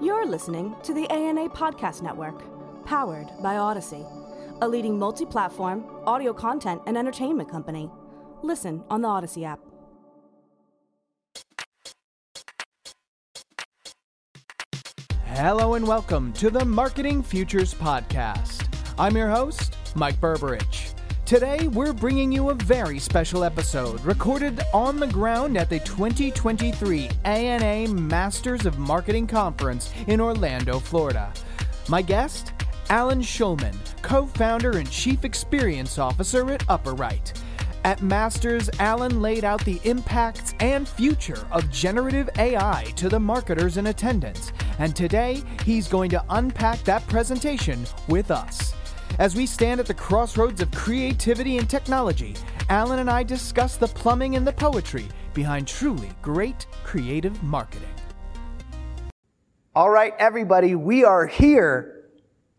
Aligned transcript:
You're 0.00 0.26
listening 0.26 0.76
to 0.84 0.94
the 0.94 1.10
ANA 1.10 1.48
Podcast 1.48 2.02
Network, 2.02 2.44
powered 2.84 3.32
by 3.42 3.56
Odyssey, 3.56 4.06
a 4.62 4.68
leading 4.68 4.96
multi 4.96 5.26
platform 5.26 5.84
audio 6.06 6.32
content 6.32 6.80
and 6.86 6.96
entertainment 6.96 7.50
company. 7.50 7.90
Listen 8.44 8.84
on 8.90 9.02
the 9.02 9.08
Odyssey 9.08 9.44
app. 9.44 9.58
Hello 15.24 15.74
and 15.74 15.84
welcome 15.84 16.32
to 16.34 16.48
the 16.48 16.64
Marketing 16.64 17.20
Futures 17.20 17.74
Podcast. 17.74 18.68
I'm 19.00 19.16
your 19.16 19.28
host, 19.28 19.76
Mike 19.96 20.20
Berberich. 20.20 20.94
Today, 21.28 21.68
we're 21.68 21.92
bringing 21.92 22.32
you 22.32 22.48
a 22.48 22.54
very 22.54 22.98
special 22.98 23.44
episode 23.44 24.02
recorded 24.02 24.62
on 24.72 24.98
the 24.98 25.06
ground 25.06 25.58
at 25.58 25.68
the 25.68 25.78
2023 25.80 27.10
ANA 27.26 27.92
Masters 27.92 28.64
of 28.64 28.78
Marketing 28.78 29.26
Conference 29.26 29.92
in 30.06 30.22
Orlando, 30.22 30.78
Florida. 30.78 31.30
My 31.86 32.00
guest, 32.00 32.54
Alan 32.88 33.20
Schulman, 33.20 33.76
co 34.00 34.24
founder 34.24 34.78
and 34.78 34.90
chief 34.90 35.22
experience 35.26 35.98
officer 35.98 36.50
at 36.50 36.66
UpperRight. 36.68 37.38
At 37.84 38.00
Masters, 38.00 38.70
Alan 38.78 39.20
laid 39.20 39.44
out 39.44 39.62
the 39.66 39.82
impacts 39.84 40.54
and 40.60 40.88
future 40.88 41.46
of 41.52 41.70
generative 41.70 42.30
AI 42.38 42.90
to 42.96 43.10
the 43.10 43.20
marketers 43.20 43.76
in 43.76 43.88
attendance, 43.88 44.50
and 44.78 44.96
today 44.96 45.42
he's 45.66 45.88
going 45.88 46.08
to 46.08 46.24
unpack 46.30 46.82
that 46.84 47.06
presentation 47.06 47.84
with 48.08 48.30
us. 48.30 48.72
As 49.18 49.34
we 49.34 49.46
stand 49.46 49.80
at 49.80 49.86
the 49.86 49.94
crossroads 49.94 50.60
of 50.60 50.70
creativity 50.70 51.58
and 51.58 51.68
technology, 51.68 52.36
Alan 52.68 53.00
and 53.00 53.10
I 53.10 53.24
discuss 53.24 53.76
the 53.76 53.88
plumbing 53.88 54.36
and 54.36 54.46
the 54.46 54.52
poetry 54.52 55.06
behind 55.34 55.66
truly 55.66 56.10
great 56.22 56.66
creative 56.84 57.42
marketing. 57.42 57.88
All 59.74 59.90
right, 59.90 60.14
everybody, 60.20 60.76
we 60.76 61.04
are 61.04 61.26
here 61.26 61.97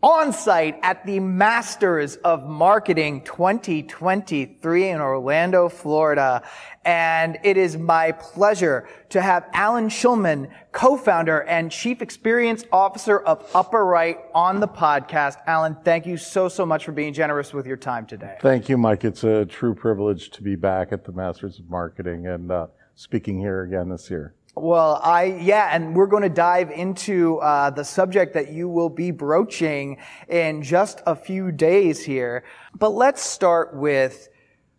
on 0.02 0.32
site 0.32 0.80
at 0.82 1.06
the 1.06 1.20
Masters 1.20 2.16
of 2.18 2.48
Marketing 2.48 3.22
2023 3.24 4.90
in 4.90 5.02
Orlando, 5.02 5.68
Florida. 5.68 6.42
And 6.86 7.38
it 7.44 7.58
is 7.58 7.78
my 7.78 8.14
pleasure 8.14 8.88
to 9.10 9.22
have 9.22 9.46
Alan 9.54 9.90
Schulman, 9.90 10.50
co-founder 10.72 11.42
and 11.44 11.70
chief 11.70 12.02
experience 12.02 12.64
officer 12.72 13.20
of 13.20 13.46
Upper 13.54 13.86
Right 13.86 14.20
on 14.34 14.62
the 14.62 14.68
podcast. 14.70 15.38
Alan, 15.46 15.76
thank 15.84 16.06
you 16.06 16.16
so, 16.16 16.48
so 16.48 16.66
much 16.66 16.86
for 16.86 16.94
being 16.94 17.14
generous 17.14 17.54
with 17.54 17.68
your 17.68 17.78
time 17.78 18.06
today. 18.06 18.38
Thank 18.42 18.70
you, 18.70 18.78
Mike. 18.78 19.04
It's 19.04 19.26
a 19.26 19.46
true 19.46 19.76
privilege 19.76 20.30
to 20.32 20.42
be 20.42 20.56
back 20.56 20.94
at 20.94 21.04
the 21.04 21.12
Masters 21.12 21.60
of 21.60 21.70
Marketing 21.70 22.28
and 22.28 22.50
uh, 22.50 22.68
speaking 22.96 23.38
here 23.38 23.64
again 23.64 23.90
this 23.90 24.10
year. 24.10 24.34
Well, 24.62 25.00
I, 25.02 25.38
yeah, 25.40 25.70
and 25.72 25.96
we're 25.96 26.08
going 26.08 26.24
to 26.24 26.30
dive 26.30 26.70
into 26.70 27.38
uh, 27.38 27.70
the 27.70 27.86
subject 27.86 28.34
that 28.34 28.52
you 28.52 28.68
will 28.68 28.90
be 28.90 29.10
broaching 29.10 30.00
in 30.28 30.64
just 30.64 31.02
a 31.06 31.16
few 31.16 31.54
days 31.54 32.04
here. 32.04 32.44
But 32.76 32.90
let's 32.90 33.22
start 33.22 33.74
with 33.74 34.28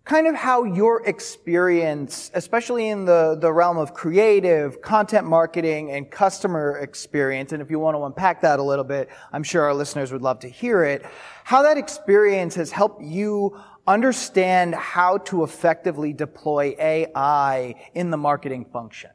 kind 0.04 0.26
of 0.26 0.34
how 0.34 0.64
your 0.64 1.06
experience, 1.06 2.30
especially 2.34 2.88
in 2.88 3.06
the, 3.06 3.38
the 3.40 3.50
realm 3.50 3.78
of 3.78 3.94
creative, 3.94 4.82
content 4.82 5.26
marketing, 5.26 5.92
and 5.92 6.10
customer 6.10 6.76
experience, 6.82 7.52
and 7.52 7.62
if 7.62 7.70
you 7.70 7.78
want 7.78 7.96
to 7.96 8.04
unpack 8.04 8.42
that 8.42 8.58
a 8.58 8.62
little 8.62 8.84
bit, 8.84 9.08
I'm 9.32 9.42
sure 9.42 9.62
our 9.62 9.72
listeners 9.72 10.12
would 10.12 10.20
love 10.20 10.40
to 10.40 10.48
hear 10.48 10.84
it, 10.84 11.06
how 11.42 11.62
that 11.62 11.78
experience 11.78 12.54
has 12.56 12.70
helped 12.70 13.02
you 13.02 13.58
understand 13.86 14.74
how 14.74 15.16
to 15.18 15.42
effectively 15.42 16.12
deploy 16.12 16.76
AI 16.78 17.74
in 17.94 18.10
the 18.10 18.18
marketing 18.18 18.66
function. 18.66 19.10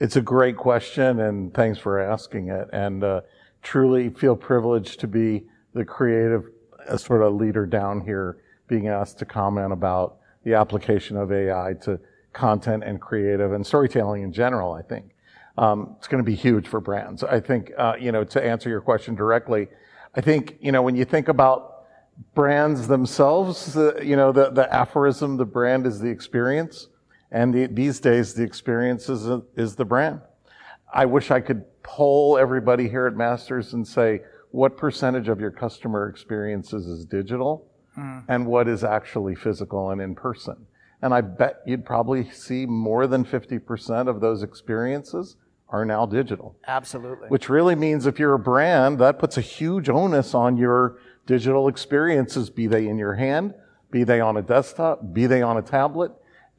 It's 0.00 0.16
a 0.16 0.20
great 0.20 0.56
question, 0.56 1.20
and 1.20 1.54
thanks 1.54 1.78
for 1.78 2.00
asking 2.00 2.48
it. 2.48 2.68
And 2.72 3.04
uh, 3.04 3.20
truly 3.62 4.10
feel 4.10 4.34
privileged 4.34 5.00
to 5.00 5.06
be 5.06 5.44
the 5.72 5.84
creative 5.84 6.44
uh, 6.88 6.96
sort 6.96 7.22
of 7.22 7.34
leader 7.34 7.64
down 7.64 8.00
here, 8.00 8.38
being 8.66 8.88
asked 8.88 9.18
to 9.20 9.24
comment 9.24 9.72
about 9.72 10.16
the 10.44 10.54
application 10.54 11.16
of 11.16 11.32
AI 11.32 11.74
to 11.82 11.98
content 12.32 12.82
and 12.84 13.00
creative 13.00 13.52
and 13.52 13.64
storytelling 13.64 14.22
in 14.22 14.32
general. 14.32 14.72
I 14.72 14.82
think 14.82 15.14
um, 15.56 15.94
it's 15.98 16.08
going 16.08 16.22
to 16.22 16.26
be 16.28 16.34
huge 16.34 16.66
for 16.66 16.80
brands. 16.80 17.22
I 17.22 17.38
think 17.40 17.70
uh, 17.78 17.94
you 17.98 18.10
know 18.10 18.24
to 18.24 18.44
answer 18.44 18.68
your 18.68 18.80
question 18.80 19.14
directly, 19.14 19.68
I 20.14 20.20
think 20.20 20.56
you 20.60 20.72
know 20.72 20.82
when 20.82 20.96
you 20.96 21.04
think 21.04 21.28
about 21.28 21.84
brands 22.34 22.88
themselves, 22.88 23.76
uh, 23.76 24.00
you 24.02 24.16
know 24.16 24.32
the 24.32 24.50
the 24.50 24.72
aphorism, 24.74 25.36
the 25.36 25.44
brand 25.44 25.86
is 25.86 26.00
the 26.00 26.08
experience. 26.08 26.88
And 27.30 27.52
the, 27.52 27.66
these 27.66 28.00
days, 28.00 28.34
the 28.34 28.42
experience 28.42 29.08
is, 29.08 29.28
a, 29.28 29.42
is 29.56 29.76
the 29.76 29.84
brand. 29.84 30.20
I 30.92 31.06
wish 31.06 31.30
I 31.30 31.40
could 31.40 31.64
poll 31.82 32.38
everybody 32.38 32.88
here 32.88 33.06
at 33.06 33.16
Masters 33.16 33.72
and 33.72 33.86
say, 33.86 34.20
what 34.50 34.76
percentage 34.76 35.28
of 35.28 35.40
your 35.40 35.50
customer 35.50 36.08
experiences 36.08 36.86
is 36.86 37.04
digital 37.04 37.66
mm. 37.98 38.24
and 38.28 38.46
what 38.46 38.68
is 38.68 38.84
actually 38.84 39.34
physical 39.34 39.90
and 39.90 40.00
in 40.00 40.14
person? 40.14 40.66
And 41.02 41.12
I 41.12 41.20
bet 41.22 41.56
you'd 41.66 41.84
probably 41.84 42.30
see 42.30 42.64
more 42.64 43.08
than 43.08 43.24
50% 43.24 44.08
of 44.08 44.20
those 44.20 44.44
experiences 44.44 45.36
are 45.68 45.84
now 45.84 46.06
digital. 46.06 46.56
Absolutely. 46.68 47.28
Which 47.28 47.48
really 47.48 47.74
means 47.74 48.06
if 48.06 48.20
you're 48.20 48.34
a 48.34 48.38
brand, 48.38 49.00
that 49.00 49.18
puts 49.18 49.36
a 49.36 49.40
huge 49.40 49.88
onus 49.88 50.34
on 50.34 50.56
your 50.56 50.98
digital 51.26 51.66
experiences, 51.66 52.48
be 52.48 52.68
they 52.68 52.86
in 52.86 52.96
your 52.96 53.14
hand, 53.14 53.54
be 53.90 54.04
they 54.04 54.20
on 54.20 54.36
a 54.36 54.42
desktop, 54.42 55.12
be 55.12 55.26
they 55.26 55.42
on 55.42 55.56
a 55.56 55.62
tablet 55.62 56.12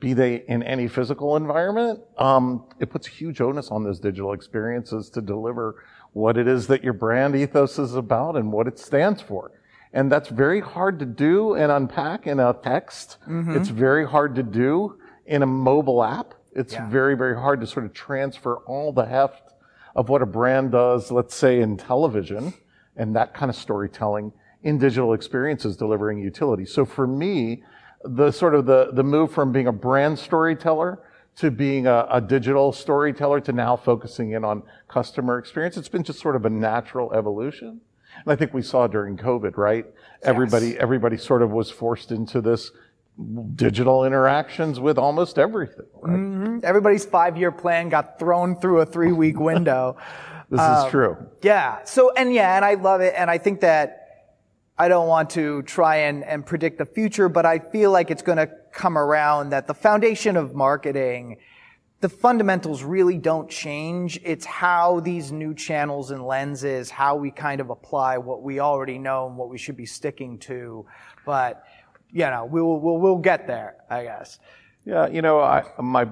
be 0.06 0.14
they 0.14 0.44
in 0.48 0.62
any 0.62 0.88
physical 0.88 1.36
environment, 1.36 2.00
um, 2.20 2.64
it 2.80 2.92
puts 2.92 3.08
a 3.08 3.10
huge 3.10 3.42
onus 3.42 3.72
on 3.72 3.84
those 3.84 4.00
digital 4.00 4.34
experiences 4.34 5.10
to 5.10 5.20
deliver 5.20 5.84
what 6.14 6.38
it 6.38 6.48
is 6.48 6.68
that 6.68 6.84
your 6.84 6.94
brand 6.94 7.36
ethos 7.36 7.80
is 7.80 7.96
about 7.96 8.36
and 8.36 8.52
what 8.52 8.68
it 8.68 8.78
stands 8.78 9.20
for. 9.20 9.52
And 9.94 10.12
that's 10.12 10.30
very 10.30 10.62
hard 10.62 11.00
to 11.00 11.08
do 11.08 11.56
and 11.56 11.72
unpack 11.72 12.28
in 12.28 12.40
a 12.40 12.54
text. 12.54 13.18
Mm-hmm. 13.28 13.58
It's 13.58 13.70
very 13.70 14.06
hard 14.06 14.36
to 14.36 14.44
do 14.44 15.00
in 15.26 15.42
a 15.42 15.48
mobile 15.48 16.04
app. 16.04 16.36
It's 16.54 16.74
yeah. 16.74 16.88
very, 16.88 17.18
very 17.18 17.36
hard 17.36 17.60
to 17.62 17.68
sort 17.68 17.88
of 17.88 17.94
transfer 17.94 18.58
all 18.68 18.94
the 18.94 19.06
heft 19.08 19.54
of 19.96 20.10
what 20.10 20.22
a 20.22 20.28
brand 20.28 20.72
does, 20.72 21.10
let's 21.10 21.34
say 21.34 21.62
in 21.62 21.78
television 21.78 22.54
and 22.96 23.16
that 23.16 23.34
kind 23.34 23.50
of 23.50 23.56
storytelling 23.56 24.32
in 24.62 24.78
digital 24.78 25.14
experiences 25.14 25.76
delivering 25.76 26.20
utility. 26.20 26.66
So 26.66 26.86
for 26.86 27.08
me, 27.08 27.64
the 28.06 28.32
sort 28.32 28.56
of 28.56 28.66
the, 28.66 28.90
the 28.94 29.04
move 29.04 29.32
from 29.32 29.52
being 29.52 29.68
a 29.68 29.72
brand 29.72 30.20
storyteller 30.20 31.00
to 31.38 31.52
being 31.52 31.86
a, 31.88 32.08
a, 32.10 32.22
digital 32.22 32.72
storyteller 32.72 33.42
to 33.42 33.52
now 33.52 33.76
focusing 33.76 34.32
in 34.32 34.46
on 34.46 34.64
customer 34.88 35.38
experience. 35.38 35.76
It's 35.76 35.90
been 35.90 36.04
just 36.04 36.20
sort 36.20 36.36
of 36.36 36.46
a 36.46 36.50
natural 36.50 37.14
evolution. 37.14 37.82
And 38.24 38.32
I 38.32 38.36
think 38.38 38.54
we 38.54 38.62
saw 38.62 38.88
during 38.88 39.18
COVID, 39.18 39.58
right? 39.58 39.86
Yes. 39.86 39.96
Everybody, 40.24 40.78
everybody 40.80 41.18
sort 41.18 41.42
of 41.42 41.52
was 41.52 41.70
forced 41.70 42.12
into 42.12 42.40
this 42.40 42.72
digital 43.56 44.06
interactions 44.06 44.80
with 44.80 44.98
almost 44.98 45.38
everything. 45.38 45.86
Right? 46.02 46.16
Mm-hmm. 46.16 46.60
Everybody's 46.64 47.06
five-year 47.06 47.52
plan 47.52 47.90
got 47.90 48.18
thrown 48.20 48.56
through 48.60 48.82
a 48.82 48.86
three-week 48.86 49.38
window. 49.38 49.98
this 50.50 50.60
um, 50.60 50.86
is 50.86 50.92
true. 50.92 51.18
Yeah. 51.42 51.84
So, 51.84 52.14
and 52.14 52.34
yeah, 52.34 52.56
and 52.56 52.64
I 52.64 52.76
love 52.76 53.02
it. 53.02 53.14
And 53.18 53.30
I 53.30 53.38
think 53.38 53.62
that 53.62 54.05
I 54.78 54.90
don't 54.90 55.08
want 55.08 55.30
to 55.32 55.62
try 55.62 55.96
and, 55.98 56.24
and 56.24 56.46
predict 56.46 56.78
the 56.78 56.86
future, 56.86 57.30
but 57.30 57.46
I 57.46 57.60
feel 57.60 57.92
like 57.92 58.12
it's 58.12 58.22
going 58.22 58.38
to 58.38 58.50
come 58.74 58.98
around 58.98 59.52
that 59.52 59.68
the 59.68 59.74
foundation 59.74 60.36
of 60.36 60.54
marketing, 60.54 61.38
the 62.02 62.10
fundamentals 62.10 62.84
really 62.84 63.18
don't 63.18 63.50
change. 63.50 64.20
It's 64.22 64.46
how 64.46 65.00
these 65.00 65.32
new 65.32 65.54
channels 65.54 66.12
and 66.12 66.26
lenses, 66.26 66.90
how 66.90 67.16
we 67.16 67.32
kind 67.32 67.62
of 67.62 67.70
apply 67.70 68.18
what 68.18 68.42
we 68.44 68.60
already 68.60 68.98
know 68.98 69.28
and 69.28 69.38
what 69.38 69.50
we 69.50 69.58
should 69.58 69.78
be 69.78 69.86
sticking 69.86 70.38
to. 70.40 70.86
But, 71.26 71.64
you 72.12 72.26
know, 72.26 72.44
we'll, 72.44 72.80
we'll, 72.80 72.98
we'll 72.98 73.18
get 73.18 73.48
there, 73.48 73.78
I 73.90 74.04
guess. 74.04 74.40
Yeah, 74.84 75.08
you 75.08 75.22
know, 75.22 75.40
I, 75.40 75.64
my, 75.80 76.10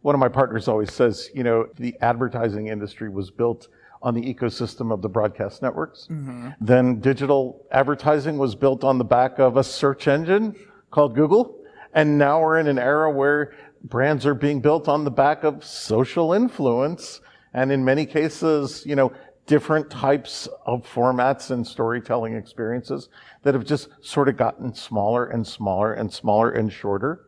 one 0.00 0.14
of 0.14 0.18
my 0.18 0.28
partners 0.28 0.68
always 0.68 0.90
says, 0.90 1.28
you 1.34 1.44
know, 1.44 1.68
the 1.76 1.94
advertising 2.00 2.68
industry 2.68 3.10
was 3.10 3.30
built 3.30 3.68
on 4.02 4.14
the 4.14 4.34
ecosystem 4.34 4.92
of 4.92 5.02
the 5.02 5.08
broadcast 5.08 5.62
networks. 5.62 6.08
Mm-hmm. 6.10 6.50
Then 6.60 7.00
digital 7.00 7.66
advertising 7.70 8.38
was 8.38 8.54
built 8.54 8.82
on 8.82 8.98
the 8.98 9.04
back 9.04 9.38
of 9.38 9.56
a 9.56 9.64
search 9.64 10.08
engine 10.08 10.56
called 10.90 11.14
Google. 11.14 11.58
And 11.92 12.18
now 12.18 12.40
we're 12.40 12.58
in 12.58 12.66
an 12.66 12.78
era 12.78 13.10
where 13.10 13.52
brands 13.82 14.24
are 14.24 14.34
being 14.34 14.60
built 14.60 14.88
on 14.88 15.04
the 15.04 15.10
back 15.10 15.44
of 15.44 15.64
social 15.64 16.32
influence. 16.32 17.20
And 17.52 17.70
in 17.72 17.84
many 17.84 18.06
cases, 18.06 18.84
you 18.86 18.96
know, 18.96 19.12
different 19.46 19.90
types 19.90 20.48
of 20.64 20.86
formats 20.86 21.50
and 21.50 21.66
storytelling 21.66 22.36
experiences 22.36 23.08
that 23.42 23.54
have 23.54 23.64
just 23.64 23.88
sort 24.00 24.28
of 24.28 24.36
gotten 24.36 24.74
smaller 24.74 25.26
and 25.26 25.46
smaller 25.46 25.92
and 25.92 26.12
smaller 26.12 26.52
and 26.52 26.72
shorter. 26.72 27.22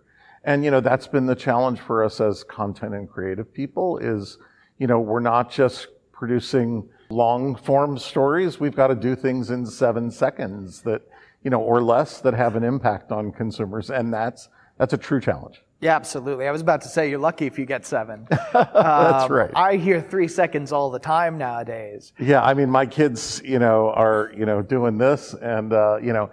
And, 0.44 0.64
you 0.64 0.70
know, 0.70 0.80
that's 0.80 1.06
been 1.06 1.26
the 1.26 1.34
challenge 1.34 1.80
for 1.80 2.04
us 2.04 2.20
as 2.20 2.44
content 2.44 2.94
and 2.94 3.10
creative 3.10 3.52
people 3.52 3.98
is, 3.98 4.38
you 4.78 4.86
know, 4.86 5.00
we're 5.00 5.20
not 5.20 5.50
just 5.50 5.88
producing 6.26 6.88
long 7.10 7.56
form 7.56 7.98
stories. 7.98 8.60
We've 8.60 8.76
got 8.76 8.86
to 8.86 8.94
do 8.94 9.16
things 9.16 9.50
in 9.50 9.66
seven 9.66 10.08
seconds 10.08 10.80
that, 10.82 11.02
you 11.42 11.50
know, 11.50 11.60
or 11.60 11.82
less 11.82 12.20
that 12.20 12.32
have 12.32 12.54
an 12.54 12.62
impact 12.62 13.10
on 13.10 13.32
consumers. 13.32 13.90
And 13.90 14.14
that's, 14.14 14.48
that's 14.78 14.92
a 14.92 14.96
true 14.96 15.20
challenge. 15.20 15.62
Yeah, 15.80 15.96
absolutely. 15.96 16.46
I 16.46 16.52
was 16.52 16.60
about 16.60 16.80
to 16.82 16.88
say 16.88 17.10
you're 17.10 17.19
lucky 17.19 17.46
if 17.46 17.58
you 17.58 17.66
get 17.66 17.84
seven. 17.84 18.28
That's 18.52 19.24
Um, 19.24 19.32
right. 19.32 19.50
I 19.56 19.74
hear 19.78 20.00
three 20.00 20.28
seconds 20.28 20.70
all 20.70 20.92
the 20.92 21.00
time 21.00 21.38
nowadays. 21.38 22.12
Yeah, 22.20 22.40
I 22.40 22.54
mean, 22.54 22.70
my 22.70 22.86
kids, 22.86 23.42
you 23.44 23.58
know, 23.58 23.90
are 23.90 24.30
you 24.38 24.46
know 24.46 24.62
doing 24.62 24.96
this, 24.96 25.34
and 25.34 25.72
uh, 25.72 25.96
you 26.00 26.12
know, 26.12 26.30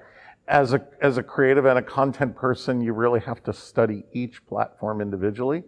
as 0.48 0.74
a 0.74 0.86
as 1.02 1.18
a 1.18 1.24
creative 1.24 1.66
and 1.66 1.80
a 1.80 1.82
content 1.82 2.36
person, 2.36 2.80
you 2.80 2.94
really 2.94 3.22
have 3.22 3.42
to 3.46 3.52
study 3.52 4.04
each 4.14 4.46
platform 4.46 5.02
individually. 5.02 5.64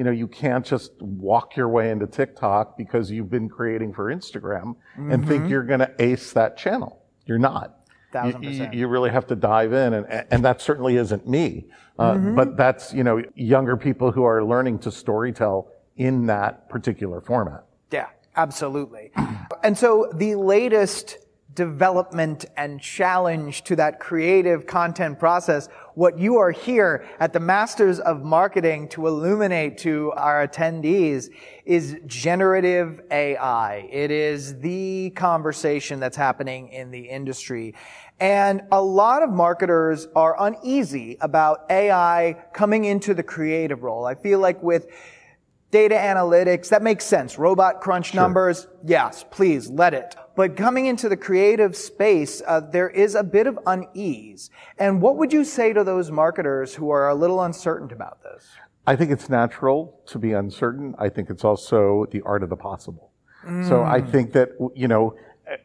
You 0.00 0.04
know, 0.04 0.12
you 0.12 0.28
can't 0.28 0.64
just 0.64 0.92
walk 1.02 1.56
your 1.56 1.68
way 1.68 1.90
into 1.90 2.06
TikTok 2.06 2.78
because 2.78 3.10
you've 3.10 3.28
been 3.28 3.50
creating 3.50 3.92
for 3.92 4.06
Instagram 4.06 4.76
and 4.96 5.28
think 5.28 5.50
you're 5.50 5.62
going 5.62 5.80
to 5.80 5.94
ace 5.98 6.32
that 6.32 6.56
channel. 6.56 7.02
You're 7.26 7.36
not. 7.36 7.80
You, 7.86 7.94
Thousand 8.10 8.42
you, 8.42 8.48
percent. 8.48 8.72
you 8.72 8.88
really 8.88 9.10
have 9.10 9.26
to 9.26 9.36
dive 9.36 9.74
in, 9.74 9.92
and 9.92 10.06
and 10.30 10.42
that 10.42 10.62
certainly 10.62 10.96
isn't 10.96 11.28
me. 11.28 11.66
Uh, 11.98 12.16
But 12.16 12.56
that's 12.56 12.94
you 12.94 13.04
know 13.04 13.22
younger 13.34 13.76
people 13.76 14.10
who 14.10 14.24
are 14.24 14.42
learning 14.42 14.78
to 14.78 14.88
storytell 14.88 15.66
in 15.98 16.24
that 16.28 16.70
particular 16.70 17.20
format. 17.20 17.66
Yeah, 17.90 18.08
absolutely. 18.36 19.12
and 19.62 19.76
so 19.76 20.10
the 20.14 20.34
latest 20.34 21.18
development 21.54 22.46
and 22.56 22.80
challenge 22.80 23.64
to 23.64 23.76
that 23.76 24.00
creative 24.00 24.66
content 24.66 25.18
process, 25.18 25.68
what 26.00 26.18
you 26.18 26.38
are 26.38 26.50
here 26.50 27.04
at 27.20 27.34
the 27.34 27.38
Masters 27.38 28.00
of 28.00 28.22
Marketing 28.22 28.88
to 28.88 29.06
illuminate 29.06 29.76
to 29.76 30.10
our 30.12 30.48
attendees 30.48 31.28
is 31.66 31.94
generative 32.06 33.02
AI. 33.10 33.86
It 33.92 34.10
is 34.10 34.58
the 34.60 35.10
conversation 35.10 36.00
that's 36.00 36.16
happening 36.16 36.70
in 36.70 36.90
the 36.90 37.02
industry. 37.02 37.74
And 38.18 38.62
a 38.72 38.80
lot 38.80 39.22
of 39.22 39.28
marketers 39.28 40.08
are 40.16 40.42
uneasy 40.42 41.18
about 41.20 41.66
AI 41.68 42.46
coming 42.54 42.86
into 42.86 43.12
the 43.12 43.22
creative 43.22 43.82
role. 43.82 44.06
I 44.06 44.14
feel 44.14 44.38
like 44.38 44.62
with 44.62 44.86
data 45.70 45.96
analytics, 45.96 46.70
that 46.70 46.82
makes 46.82 47.04
sense. 47.04 47.38
Robot 47.38 47.82
crunch 47.82 48.14
numbers, 48.14 48.68
yes, 48.86 49.22
please 49.30 49.68
let 49.68 49.92
it. 49.92 50.16
But 50.40 50.56
coming 50.56 50.86
into 50.86 51.10
the 51.10 51.18
creative 51.18 51.76
space, 51.76 52.40
uh, 52.46 52.60
there 52.60 52.88
is 52.88 53.14
a 53.14 53.22
bit 53.22 53.46
of 53.46 53.58
unease. 53.66 54.48
And 54.78 55.02
what 55.02 55.18
would 55.18 55.34
you 55.34 55.44
say 55.44 55.74
to 55.74 55.84
those 55.84 56.10
marketers 56.10 56.74
who 56.74 56.88
are 56.88 57.10
a 57.10 57.14
little 57.14 57.42
uncertain 57.42 57.92
about 57.92 58.22
this? 58.22 58.48
I 58.86 58.96
think 58.96 59.10
it's 59.10 59.28
natural 59.28 60.00
to 60.06 60.18
be 60.18 60.32
uncertain. 60.32 60.94
I 60.98 61.10
think 61.10 61.28
it's 61.28 61.44
also 61.44 62.06
the 62.10 62.22
art 62.22 62.42
of 62.42 62.48
the 62.48 62.56
possible. 62.56 63.12
So 63.68 63.82
I 63.82 64.00
think 64.00 64.32
that, 64.32 64.52
you 64.74 64.88
know, 64.88 65.14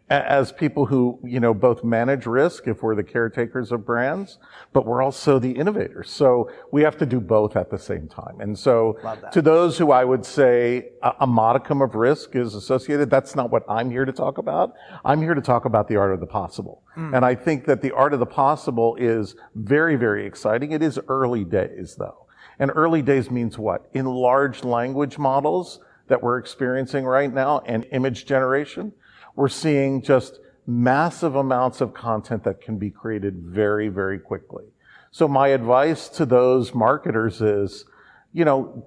as 0.09 0.51
people 0.51 0.85
who, 0.85 1.19
you 1.23 1.39
know, 1.39 1.53
both 1.53 1.83
manage 1.83 2.25
risk 2.25 2.67
if 2.67 2.81
we're 2.81 2.95
the 2.95 3.03
caretakers 3.03 3.71
of 3.71 3.85
brands, 3.85 4.39
but 4.73 4.85
we're 4.85 5.01
also 5.01 5.39
the 5.39 5.51
innovators. 5.51 6.09
So 6.09 6.49
we 6.71 6.81
have 6.81 6.97
to 6.97 7.05
do 7.05 7.19
both 7.19 7.55
at 7.55 7.69
the 7.69 7.77
same 7.77 8.07
time. 8.07 8.39
And 8.39 8.57
so 8.57 8.97
to 9.31 9.41
those 9.41 9.77
who 9.77 9.91
I 9.91 10.03
would 10.03 10.25
say 10.25 10.89
a, 11.03 11.13
a 11.21 11.27
modicum 11.27 11.81
of 11.81 11.95
risk 11.95 12.35
is 12.35 12.55
associated, 12.55 13.09
that's 13.09 13.35
not 13.35 13.51
what 13.51 13.63
I'm 13.69 13.89
here 13.91 14.05
to 14.05 14.11
talk 14.11 14.37
about. 14.37 14.73
I'm 15.03 15.21
here 15.21 15.33
to 15.33 15.41
talk 15.41 15.65
about 15.65 15.87
the 15.87 15.97
art 15.97 16.13
of 16.13 16.19
the 16.19 16.27
possible. 16.27 16.83
Hmm. 16.95 17.13
And 17.13 17.25
I 17.25 17.35
think 17.35 17.65
that 17.65 17.81
the 17.81 17.91
art 17.91 18.13
of 18.13 18.19
the 18.19 18.25
possible 18.25 18.95
is 18.95 19.35
very, 19.55 19.95
very 19.95 20.25
exciting. 20.25 20.71
It 20.71 20.81
is 20.81 20.99
early 21.07 21.43
days 21.43 21.95
though. 21.97 22.25
And 22.57 22.71
early 22.73 23.01
days 23.01 23.29
means 23.29 23.57
what? 23.57 23.89
In 23.93 24.05
large 24.05 24.63
language 24.63 25.17
models 25.17 25.79
that 26.07 26.21
we're 26.21 26.37
experiencing 26.37 27.05
right 27.05 27.33
now 27.33 27.61
and 27.65 27.85
image 27.91 28.25
generation, 28.25 28.93
we're 29.35 29.49
seeing 29.49 30.01
just 30.01 30.39
massive 30.67 31.35
amounts 31.35 31.81
of 31.81 31.93
content 31.93 32.43
that 32.43 32.61
can 32.61 32.77
be 32.77 32.89
created 32.89 33.37
very, 33.37 33.87
very 33.87 34.19
quickly. 34.19 34.65
So 35.11 35.27
my 35.27 35.49
advice 35.49 36.09
to 36.09 36.25
those 36.25 36.73
marketers 36.73 37.41
is, 37.41 37.85
you 38.33 38.45
know, 38.45 38.85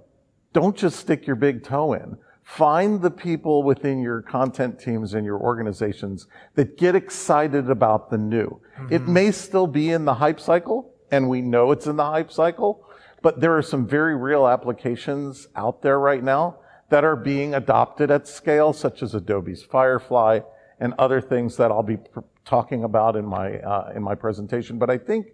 don't 0.52 0.76
just 0.76 0.98
stick 0.98 1.26
your 1.26 1.36
big 1.36 1.62
toe 1.62 1.92
in. 1.92 2.18
Find 2.42 3.00
the 3.00 3.10
people 3.10 3.62
within 3.62 4.00
your 4.00 4.22
content 4.22 4.80
teams 4.80 5.14
and 5.14 5.24
your 5.24 5.38
organizations 5.38 6.26
that 6.54 6.78
get 6.78 6.94
excited 6.94 7.70
about 7.70 8.10
the 8.10 8.18
new. 8.18 8.60
Mm-hmm. 8.78 8.94
It 8.94 9.06
may 9.06 9.30
still 9.30 9.66
be 9.66 9.90
in 9.90 10.06
the 10.06 10.14
hype 10.14 10.40
cycle, 10.40 10.90
and 11.10 11.28
we 11.28 11.42
know 11.42 11.72
it's 11.72 11.86
in 11.86 11.96
the 11.96 12.06
hype 12.06 12.32
cycle, 12.32 12.86
but 13.20 13.40
there 13.40 13.56
are 13.56 13.62
some 13.62 13.86
very 13.86 14.16
real 14.16 14.46
applications 14.46 15.48
out 15.56 15.82
there 15.82 15.98
right 16.00 16.24
now 16.24 16.58
that 16.90 17.04
are 17.04 17.16
being 17.16 17.54
adopted 17.54 18.10
at 18.10 18.26
scale, 18.26 18.72
such 18.72 19.02
as 19.02 19.14
Adobe's 19.14 19.62
Firefly 19.62 20.40
and 20.80 20.94
other 20.98 21.20
things 21.20 21.56
that 21.56 21.70
I'll 21.70 21.82
be 21.82 21.98
pr- 21.98 22.20
talking 22.44 22.84
about 22.84 23.16
in 23.16 23.26
my, 23.26 23.58
uh, 23.58 23.92
in 23.94 24.02
my 24.02 24.14
presentation. 24.14 24.78
But 24.78 24.90
I 24.90 24.98
think 24.98 25.26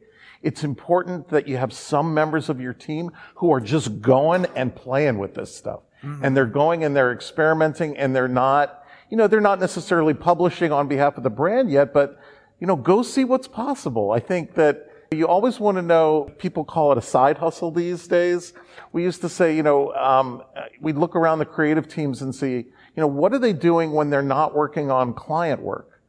it's 0.43 0.65
important 0.65 1.29
that 1.29 1.47
you 1.47 1.56
have 1.56 1.73
some 1.73 2.12
members 2.12 2.49
of 2.49 2.61
your 2.61 2.73
team 2.73 3.11
who 3.37 3.53
are 3.53 3.61
just 3.61 4.01
going 4.03 4.47
and 4.56 4.75
playing 4.75 5.19
with 5.19 5.35
this 5.35 5.55
stuff. 5.55 5.81
And 6.23 6.37
they're 6.37 6.45
going 6.45 6.85
and 6.85 6.95
they're 6.95 7.12
experimenting 7.12 7.97
and 7.97 8.15
they're 8.15 8.29
not, 8.29 8.85
you 9.09 9.17
know, 9.17 9.27
they're 9.27 9.41
not 9.41 9.59
necessarily 9.59 10.12
publishing 10.12 10.71
on 10.71 10.87
behalf 10.87 11.17
of 11.17 11.23
the 11.23 11.31
brand 11.31 11.71
yet, 11.71 11.95
but, 11.95 12.21
you 12.61 12.67
know, 12.67 12.77
go 12.77 13.03
see 13.03 13.25
what's 13.25 13.49
possible. 13.49 14.11
I 14.11 14.21
think 14.21 14.55
that 14.55 14.91
you 15.15 15.27
always 15.27 15.59
want 15.59 15.77
to 15.79 15.83
know, 15.83 16.31
people 16.39 16.65
call 16.65 16.93
it 16.93 16.99
a 16.99 17.03
side 17.03 17.39
hustle 17.39 17.71
these 17.71 18.07
days. 18.07 18.53
We 18.93 19.03
used 19.03 19.21
to 19.23 19.29
say, 19.29 19.57
you 19.57 19.63
know, 19.63 19.93
um, 19.95 20.43
we'd 20.81 20.97
look 20.97 21.17
around 21.17 21.39
the 21.39 21.47
creative 21.47 21.89
teams 21.89 22.23
and 22.23 22.35
see, 22.35 22.53
you 22.57 23.01
know, 23.01 23.07
what 23.07 23.33
are 23.33 23.39
they 23.39 23.53
doing 23.53 23.93
when 23.93 24.11
they're 24.11 24.23
not 24.23 24.55
working 24.55 24.91
on 24.91 25.15
client 25.15 25.61
work? 25.61 26.01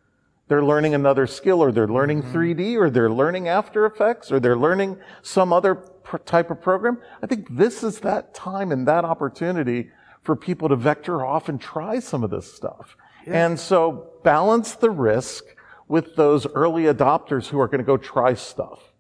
They're 0.48 0.64
learning 0.64 0.94
another 0.94 1.26
skill 1.26 1.64
or 1.64 1.72
they're 1.72 1.88
learning 1.88 2.22
3D 2.22 2.76
or 2.76 2.90
they're 2.90 3.10
learning 3.10 3.48
After 3.48 3.86
Effects 3.86 4.32
or 4.32 4.40
they're 4.40 4.58
learning 4.58 4.98
some 5.24 5.52
other 5.52 5.76
pr- 5.76 6.18
type 6.18 6.52
of 6.52 6.62
program. 6.62 7.00
I 7.24 7.26
think 7.26 7.48
this 7.50 7.84
is 7.84 8.02
that 8.02 8.36
time 8.36 8.72
and 8.72 8.88
that 8.88 9.06
opportunity 9.06 9.90
for 10.22 10.36
people 10.36 10.70
to 10.70 10.76
vector 10.76 11.26
off 11.26 11.50
and 11.50 11.60
try 11.60 12.00
some 12.00 12.24
of 12.24 12.30
this 12.30 12.54
stuff. 12.54 12.96
And 13.26 13.60
so 13.60 14.12
balance 14.24 14.76
the 14.76 14.92
risk 14.92 15.44
with 15.88 16.16
those 16.16 16.46
early 16.48 16.84
adopters 16.84 17.48
who 17.48 17.60
are 17.60 17.68
going 17.68 17.80
to 17.80 17.86
go 17.86 17.98
try 17.98 18.34
stuff. 18.34 18.94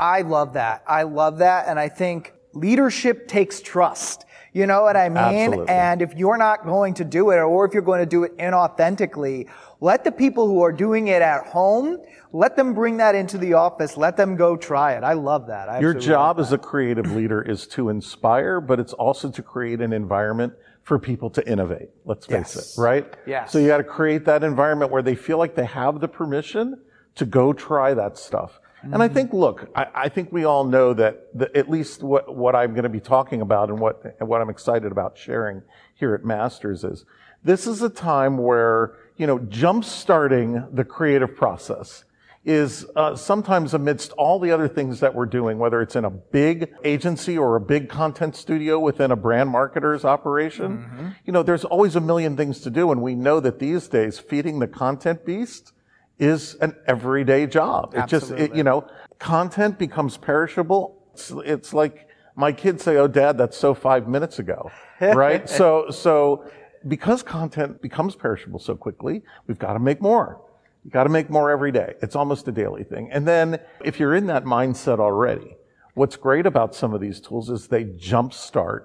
I 0.00 0.22
love 0.22 0.54
that. 0.54 0.82
I 0.86 1.02
love 1.02 1.38
that. 1.38 1.68
And 1.68 1.78
I 1.78 1.88
think 1.88 2.32
leadership 2.54 3.28
takes 3.28 3.60
trust. 3.60 4.24
You 4.52 4.66
know 4.66 4.82
what 4.82 4.96
I 4.96 5.08
mean? 5.08 5.18
Absolutely. 5.18 5.68
And 5.68 6.02
if 6.02 6.14
you're 6.16 6.38
not 6.38 6.64
going 6.64 6.94
to 6.94 7.04
do 7.04 7.30
it, 7.30 7.36
or 7.36 7.64
if 7.66 7.72
you're 7.72 7.82
going 7.82 8.00
to 8.00 8.06
do 8.06 8.24
it 8.24 8.36
inauthentically, 8.38 9.48
let 9.80 10.02
the 10.02 10.10
people 10.10 10.48
who 10.48 10.62
are 10.62 10.72
doing 10.72 11.08
it 11.08 11.22
at 11.22 11.46
home, 11.46 11.98
let 12.32 12.56
them 12.56 12.74
bring 12.74 12.96
that 12.96 13.14
into 13.14 13.38
the 13.38 13.52
office. 13.52 13.96
Let 13.96 14.16
them 14.16 14.34
go 14.34 14.56
try 14.56 14.94
it. 14.94 15.04
I 15.04 15.12
love 15.12 15.46
that. 15.46 15.68
I 15.68 15.78
Your 15.78 15.94
job 15.94 16.38
love 16.38 16.46
as 16.46 16.52
a 16.52 16.58
creative 16.58 17.12
leader 17.12 17.42
is 17.42 17.66
to 17.68 17.90
inspire, 17.90 18.60
but 18.60 18.80
it's 18.80 18.92
also 18.94 19.30
to 19.30 19.42
create 19.42 19.80
an 19.80 19.92
environment 19.92 20.54
for 20.82 20.98
people 20.98 21.30
to 21.30 21.48
innovate. 21.48 21.90
Let's 22.04 22.26
face 22.26 22.56
Yes. 22.56 22.76
it, 22.76 22.80
right? 22.80 23.14
Yes. 23.26 23.52
So 23.52 23.58
you 23.58 23.68
got 23.68 23.78
to 23.78 23.84
create 23.84 24.24
that 24.24 24.42
environment 24.42 24.90
where 24.90 25.02
they 25.02 25.14
feel 25.14 25.38
like 25.38 25.54
they 25.54 25.66
have 25.66 26.00
the 26.00 26.08
permission 26.08 26.80
to 27.14 27.24
go 27.24 27.52
try 27.52 27.94
that 27.94 28.18
stuff. 28.18 28.58
And 28.82 29.02
I 29.02 29.06
Mm-hmm. 29.06 29.14
think, 29.14 29.32
look, 29.32 29.68
I, 29.74 29.86
I 29.94 30.08
think 30.08 30.32
we 30.32 30.44
all 30.44 30.64
know 30.64 30.94
that 30.94 31.36
the, 31.38 31.54
at 31.56 31.68
least 31.68 32.02
what, 32.02 32.34
what 32.34 32.54
I'm 32.56 32.72
going 32.72 32.84
to 32.84 32.88
be 32.88 33.00
talking 33.00 33.40
about 33.42 33.68
and 33.68 33.78
what, 33.78 34.16
and 34.18 34.28
what 34.28 34.40
I'm 34.40 34.48
excited 34.50 34.90
about 34.90 35.18
sharing 35.18 35.62
here 35.94 36.14
at 36.14 36.24
Masters 36.24 36.82
is 36.84 37.04
this 37.44 37.66
is 37.66 37.82
a 37.82 37.90
time 37.90 38.38
where, 38.38 38.96
you 39.16 39.26
know, 39.26 39.38
jump-starting 39.38 40.66
the 40.72 40.84
creative 40.84 41.36
process 41.36 42.04
is 42.42 42.86
uh, 42.96 43.14
sometimes 43.14 43.74
amidst 43.74 44.12
all 44.12 44.38
the 44.38 44.50
other 44.50 44.66
things 44.66 45.00
that 45.00 45.14
we're 45.14 45.26
doing, 45.26 45.58
whether 45.58 45.82
it's 45.82 45.94
in 45.94 46.06
a 46.06 46.10
big 46.10 46.72
agency 46.84 47.36
or 47.36 47.56
a 47.56 47.60
big 47.60 47.90
content 47.90 48.34
studio 48.34 48.78
within 48.78 49.10
a 49.10 49.16
brand 49.16 49.50
marketer's 49.50 50.06
operation, 50.06 51.14
you 51.26 51.34
know, 51.34 51.42
there's 51.42 51.66
always 51.66 51.96
a 51.96 52.00
million 52.00 52.34
things 52.38 52.60
to 52.60 52.70
do. 52.70 52.90
And 52.92 53.02
we 53.02 53.14
know 53.14 53.40
that 53.40 53.58
these 53.58 53.88
days 53.88 54.18
feeding 54.18 54.58
the 54.58 54.66
content 54.66 55.26
beast 55.26 55.72
is 56.20 56.54
an 56.56 56.76
everyday 56.86 57.46
job. 57.46 57.94
It 57.96 58.06
just, 58.06 58.30
it, 58.30 58.54
you 58.54 58.62
know, 58.62 58.86
content 59.18 59.78
becomes 59.78 60.16
perishable. 60.18 61.02
It's, 61.14 61.32
it's 61.44 61.74
like 61.74 62.08
my 62.36 62.52
kids 62.52 62.84
say, 62.84 62.96
"Oh, 62.96 63.08
Dad, 63.08 63.38
that's 63.38 63.56
so 63.56 63.74
five 63.74 64.06
minutes 64.06 64.38
ago," 64.38 64.70
right? 65.00 65.48
so, 65.48 65.90
so 65.90 66.48
because 66.86 67.22
content 67.22 67.82
becomes 67.82 68.14
perishable 68.14 68.60
so 68.60 68.76
quickly, 68.76 69.22
we've 69.46 69.58
got 69.58 69.72
to 69.72 69.78
make 69.78 70.00
more. 70.00 70.40
You 70.84 70.90
got 70.90 71.04
to 71.04 71.10
make 71.10 71.28
more 71.28 71.50
every 71.50 71.72
day. 71.72 71.94
It's 72.00 72.16
almost 72.16 72.48
a 72.48 72.52
daily 72.52 72.84
thing. 72.84 73.10
And 73.10 73.26
then, 73.26 73.58
if 73.84 73.98
you're 73.98 74.14
in 74.14 74.26
that 74.26 74.44
mindset 74.44 74.98
already, 74.98 75.56
what's 75.94 76.16
great 76.16 76.46
about 76.46 76.74
some 76.74 76.94
of 76.94 77.00
these 77.00 77.20
tools 77.20 77.50
is 77.50 77.68
they 77.68 77.84
jumpstart 77.84 78.84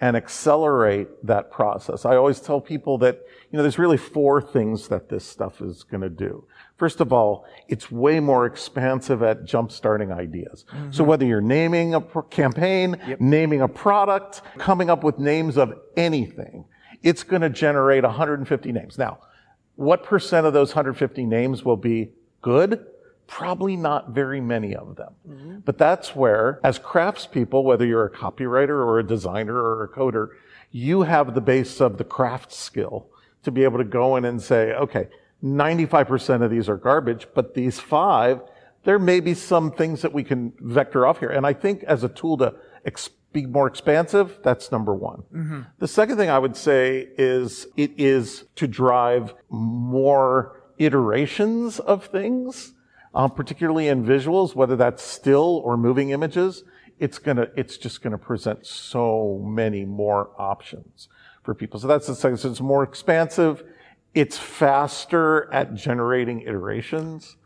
and 0.00 0.16
accelerate 0.16 1.08
that 1.26 1.50
process. 1.50 2.04
I 2.04 2.16
always 2.16 2.40
tell 2.40 2.60
people 2.60 2.96
that, 2.98 3.20
you 3.50 3.56
know, 3.56 3.62
there's 3.62 3.78
really 3.78 3.98
four 3.98 4.40
things 4.40 4.88
that 4.88 5.10
this 5.10 5.24
stuff 5.24 5.60
is 5.60 5.82
going 5.82 6.00
to 6.00 6.08
do. 6.08 6.46
First 6.78 7.00
of 7.00 7.12
all, 7.12 7.44
it's 7.68 7.90
way 7.90 8.18
more 8.18 8.46
expansive 8.46 9.22
at 9.22 9.44
jumpstarting 9.44 10.16
ideas. 10.16 10.64
Mm-hmm. 10.72 10.92
So 10.92 11.04
whether 11.04 11.26
you're 11.26 11.42
naming 11.42 11.94
a 11.94 12.00
campaign, 12.30 12.96
naming 13.20 13.60
a 13.60 13.68
product, 13.68 14.40
coming 14.56 14.88
up 14.88 15.04
with 15.04 15.18
names 15.18 15.58
of 15.58 15.74
anything, 15.98 16.64
it's 17.02 17.22
going 17.22 17.42
to 17.42 17.50
generate 17.50 18.02
150 18.02 18.72
names. 18.72 18.96
Now, 18.96 19.18
what 19.76 20.02
percent 20.02 20.46
of 20.46 20.54
those 20.54 20.70
150 20.70 21.26
names 21.26 21.62
will 21.62 21.76
be 21.76 22.12
good? 22.40 22.86
Probably 23.30 23.76
not 23.76 24.10
very 24.10 24.40
many 24.40 24.74
of 24.74 24.96
them. 24.96 25.14
Mm-hmm. 25.28 25.58
But 25.60 25.78
that's 25.78 26.16
where, 26.16 26.58
as 26.64 26.80
craftspeople, 26.80 27.62
whether 27.62 27.86
you're 27.86 28.04
a 28.04 28.10
copywriter 28.10 28.70
or 28.70 28.98
a 28.98 29.06
designer 29.06 29.54
or 29.54 29.84
a 29.84 29.88
coder, 29.88 30.30
you 30.72 31.02
have 31.02 31.34
the 31.34 31.40
base 31.40 31.80
of 31.80 31.96
the 31.96 32.04
craft 32.04 32.52
skill 32.52 33.06
to 33.44 33.52
be 33.52 33.62
able 33.62 33.78
to 33.78 33.84
go 33.84 34.16
in 34.16 34.24
and 34.24 34.42
say, 34.42 34.72
okay, 34.72 35.08
95% 35.44 36.42
of 36.42 36.50
these 36.50 36.68
are 36.68 36.76
garbage, 36.76 37.28
but 37.32 37.54
these 37.54 37.78
five, 37.78 38.40
there 38.84 38.98
may 38.98 39.20
be 39.20 39.34
some 39.34 39.70
things 39.70 40.02
that 40.02 40.12
we 40.12 40.24
can 40.24 40.52
vector 40.58 41.06
off 41.06 41.20
here. 41.20 41.30
And 41.30 41.46
I 41.46 41.52
think 41.52 41.84
as 41.84 42.02
a 42.02 42.08
tool 42.08 42.36
to 42.38 42.54
ex- 42.84 43.10
be 43.32 43.46
more 43.46 43.68
expansive, 43.68 44.38
that's 44.42 44.72
number 44.72 44.94
one. 44.94 45.22
Mm-hmm. 45.32 45.60
The 45.78 45.88
second 45.88 46.16
thing 46.16 46.30
I 46.30 46.38
would 46.38 46.56
say 46.56 47.08
is 47.16 47.68
it 47.76 47.92
is 47.96 48.44
to 48.56 48.66
drive 48.66 49.34
more 49.48 50.60
iterations 50.78 51.78
of 51.78 52.06
things, 52.06 52.74
uh, 53.14 53.28
particularly 53.28 53.88
in 53.88 54.04
visuals, 54.04 54.54
whether 54.54 54.76
that's 54.76 55.02
still 55.02 55.60
or 55.64 55.76
moving 55.76 56.10
images. 56.10 56.64
It's 56.98 57.18
gonna, 57.18 57.48
it's 57.56 57.76
just 57.76 58.02
gonna 58.02 58.18
present 58.18 58.66
so 58.66 59.42
many 59.44 59.84
more 59.84 60.30
options 60.38 61.08
for 61.42 61.54
people. 61.54 61.80
So 61.80 61.86
that's 61.86 62.06
the 62.06 62.14
second. 62.14 62.38
So 62.38 62.50
it's 62.50 62.60
more 62.60 62.82
expansive. 62.82 63.64
It's 64.14 64.36
faster 64.36 65.52
at 65.52 65.74
generating 65.74 66.42
iterations. 66.42 67.36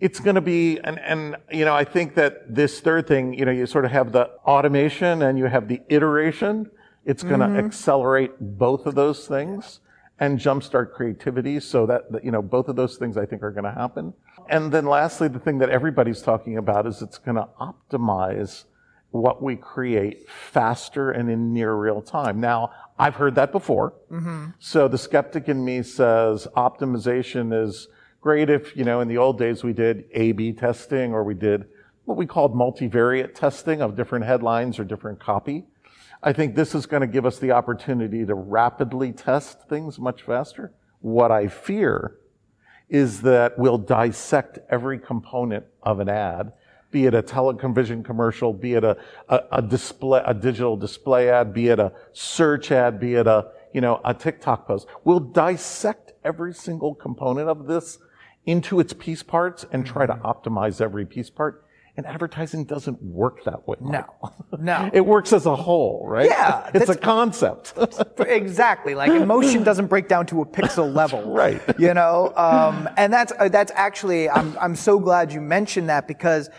It's 0.00 0.20
going 0.20 0.36
to 0.36 0.40
be, 0.40 0.78
and, 0.78 0.98
and, 1.00 1.36
you 1.50 1.64
know, 1.64 1.74
I 1.74 1.84
think 1.84 2.14
that 2.14 2.54
this 2.54 2.80
third 2.80 3.06
thing, 3.06 3.34
you 3.34 3.44
know, 3.44 3.50
you 3.50 3.66
sort 3.66 3.84
of 3.84 3.90
have 3.90 4.12
the 4.12 4.30
automation 4.46 5.22
and 5.22 5.38
you 5.38 5.46
have 5.46 5.66
the 5.66 5.80
iteration. 5.88 6.70
It's 7.04 7.22
going 7.22 7.40
to 7.40 7.46
accelerate 7.46 8.32
both 8.40 8.86
of 8.86 8.94
those 8.94 9.26
things 9.26 9.80
and 10.20 10.38
jumpstart 10.38 10.92
creativity 10.92 11.58
so 11.60 11.86
that, 11.86 12.02
you 12.22 12.30
know, 12.30 12.42
both 12.42 12.68
of 12.68 12.76
those 12.76 12.96
things 12.96 13.16
I 13.16 13.26
think 13.26 13.42
are 13.42 13.50
going 13.50 13.64
to 13.64 13.72
happen. 13.72 14.14
And 14.48 14.70
then 14.70 14.86
lastly, 14.86 15.28
the 15.28 15.38
thing 15.40 15.58
that 15.58 15.70
everybody's 15.70 16.22
talking 16.22 16.56
about 16.56 16.86
is 16.86 17.02
it's 17.02 17.18
going 17.18 17.36
to 17.36 17.48
optimize 17.60 18.64
what 19.10 19.42
we 19.42 19.56
create 19.56 20.28
faster 20.28 21.10
and 21.10 21.30
in 21.30 21.52
near 21.52 21.74
real 21.74 22.02
time. 22.02 22.40
Now, 22.40 22.70
I've 22.98 23.14
heard 23.14 23.34
that 23.36 23.52
before. 23.52 23.94
Mm-hmm. 24.10 24.50
So 24.58 24.88
the 24.88 24.98
skeptic 24.98 25.48
in 25.48 25.64
me 25.64 25.82
says 25.82 26.46
optimization 26.56 27.52
is 27.64 27.88
great 28.20 28.50
if, 28.50 28.76
you 28.76 28.84
know, 28.84 29.00
in 29.00 29.08
the 29.08 29.18
old 29.18 29.38
days 29.38 29.62
we 29.62 29.72
did 29.72 30.04
A-B 30.14 30.52
testing 30.54 31.12
or 31.12 31.24
we 31.24 31.34
did 31.34 31.64
what 32.04 32.16
we 32.16 32.26
called 32.26 32.54
multivariate 32.54 33.34
testing 33.34 33.80
of 33.80 33.96
different 33.96 34.24
headlines 34.24 34.78
or 34.78 34.84
different 34.84 35.20
copy. 35.20 35.66
I 36.26 36.32
think 36.32 36.54
this 36.54 36.74
is 36.74 36.86
going 36.86 37.02
to 37.02 37.06
give 37.06 37.26
us 37.26 37.38
the 37.38 37.50
opportunity 37.50 38.24
to 38.24 38.34
rapidly 38.34 39.12
test 39.12 39.68
things 39.68 39.98
much 39.98 40.22
faster. 40.22 40.72
What 41.00 41.30
I 41.30 41.48
fear 41.48 42.16
is 42.88 43.20
that 43.22 43.58
we'll 43.58 43.76
dissect 43.76 44.58
every 44.70 44.98
component 44.98 45.66
of 45.82 46.00
an 46.00 46.08
ad, 46.08 46.54
be 46.90 47.04
it 47.04 47.12
a 47.12 47.20
television 47.20 48.02
commercial, 48.02 48.54
be 48.54 48.72
it 48.72 48.84
a, 48.84 48.96
a, 49.28 49.40
a 49.52 49.62
display, 49.62 50.22
a 50.24 50.32
digital 50.32 50.78
display 50.78 51.28
ad, 51.28 51.52
be 51.52 51.68
it 51.68 51.78
a 51.78 51.92
search 52.14 52.72
ad, 52.72 52.98
be 52.98 53.16
it 53.16 53.26
a, 53.26 53.48
you 53.74 53.82
know, 53.82 54.00
a 54.02 54.14
TikTok 54.14 54.66
post. 54.66 54.86
We'll 55.04 55.20
dissect 55.20 56.14
every 56.24 56.54
single 56.54 56.94
component 56.94 57.50
of 57.50 57.66
this 57.66 57.98
into 58.46 58.80
its 58.80 58.94
piece 58.94 59.22
parts 59.22 59.66
and 59.72 59.84
try 59.84 60.06
to 60.06 60.14
mm-hmm. 60.14 60.24
optimize 60.26 60.80
every 60.80 61.04
piece 61.04 61.28
part. 61.28 61.63
And 61.96 62.06
advertising 62.06 62.64
doesn't 62.64 63.00
work 63.02 63.44
that 63.44 63.68
way. 63.68 63.76
No. 63.80 64.04
No. 64.58 64.90
It 64.92 65.06
works 65.06 65.32
as 65.32 65.46
a 65.46 65.54
whole, 65.54 66.04
right? 66.06 66.28
Yeah, 66.28 66.70
It's 66.74 66.90
a 66.90 66.96
concept. 66.96 67.74
exactly 68.18 68.94
like 68.94 69.10
emotion 69.10 69.62
doesn't 69.70 69.86
break 69.86 70.08
down 70.08 70.26
to 70.26 70.42
a 70.42 70.46
pixel 70.46 70.92
level 70.92 71.22
right. 71.32 71.60
you 71.78 71.94
know 71.94 72.32
um, 72.36 72.88
and 72.96 73.12
that's 73.12 73.32
uh, 73.38 73.48
that's 73.48 73.72
actually 73.74 74.28
I'm, 74.28 74.56
I'm 74.58 74.76
so 74.76 74.98
glad 74.98 75.32
you 75.32 75.40
mentioned 75.40 75.88
that 75.88 76.08
because 76.08 76.50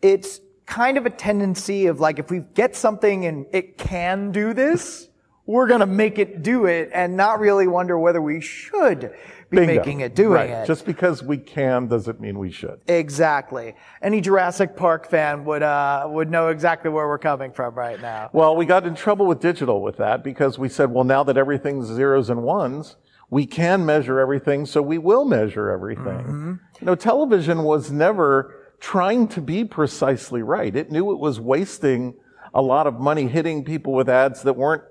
it's 0.00 0.40
kind 0.66 0.96
of 0.96 1.06
a 1.06 1.10
tendency 1.10 1.86
of 1.86 2.00
like 2.00 2.18
if 2.18 2.30
we 2.30 2.40
get 2.54 2.76
something 2.76 3.26
and 3.26 3.46
it 3.52 3.78
can 3.78 4.32
do 4.32 4.54
this 4.54 5.08
we're 5.46 5.66
going 5.66 5.80
to 5.80 5.86
make 5.86 6.18
it 6.18 6.42
do 6.42 6.66
it 6.66 6.90
and 6.94 7.16
not 7.16 7.40
really 7.40 7.66
wonder 7.66 7.98
whether 7.98 8.22
we 8.22 8.40
should 8.40 9.12
Bingo. 9.52 9.74
making 9.76 10.00
it 10.00 10.14
doing 10.14 10.32
Right. 10.32 10.50
it 10.50 10.66
Just 10.66 10.84
because 10.86 11.22
we 11.22 11.36
can 11.38 11.86
doesn't 11.86 12.20
mean 12.20 12.38
we 12.38 12.50
should. 12.50 12.80
exactly 12.88 13.74
any 14.00 14.20
jurassic 14.20 14.74
park 14.76 15.08
fan 15.08 15.44
would 15.44 15.62
uh, 15.62 16.06
would 16.08 16.30
know 16.30 16.48
exactly 16.48 16.90
where 16.90 17.06
we're 17.06 17.18
coming 17.18 17.52
from 17.52 17.74
right 17.74 18.00
now 18.00 18.30
Well, 18.32 18.56
we 18.56 18.66
got 18.66 18.86
in 18.86 18.94
trouble 18.94 19.26
with 19.26 19.40
digital 19.40 19.82
with 19.82 19.96
that 19.98 20.24
because 20.24 20.58
we 20.58 20.68
said, 20.68 20.90
well, 20.90 21.04
now 21.04 21.22
that 21.24 21.36
everything's 21.36 21.86
zeros 21.86 22.30
and 22.30 22.42
ones, 22.42 22.96
we 23.30 23.46
can 23.46 23.86
measure 23.86 24.18
everything, 24.20 24.66
so 24.66 24.82
we 24.82 24.98
will 24.98 25.24
measure 25.24 25.70
everything. 25.70 26.04
Mm-hmm. 26.04 26.52
You 26.80 26.86
know, 26.86 26.94
television 26.94 27.62
was 27.62 27.90
never 27.90 28.54
trying 28.80 29.28
to 29.28 29.40
be 29.40 29.64
precisely 29.64 30.42
right. 30.42 30.74
It 30.74 30.90
knew 30.90 31.12
it 31.12 31.18
was 31.18 31.38
wasting 31.40 32.14
a 32.52 32.60
lot 32.60 32.86
of 32.86 33.00
money 33.00 33.28
hitting 33.28 33.64
people 33.64 33.92
with 33.94 34.08
ads 34.08 34.42
that 34.42 34.54
weren't 34.54 34.82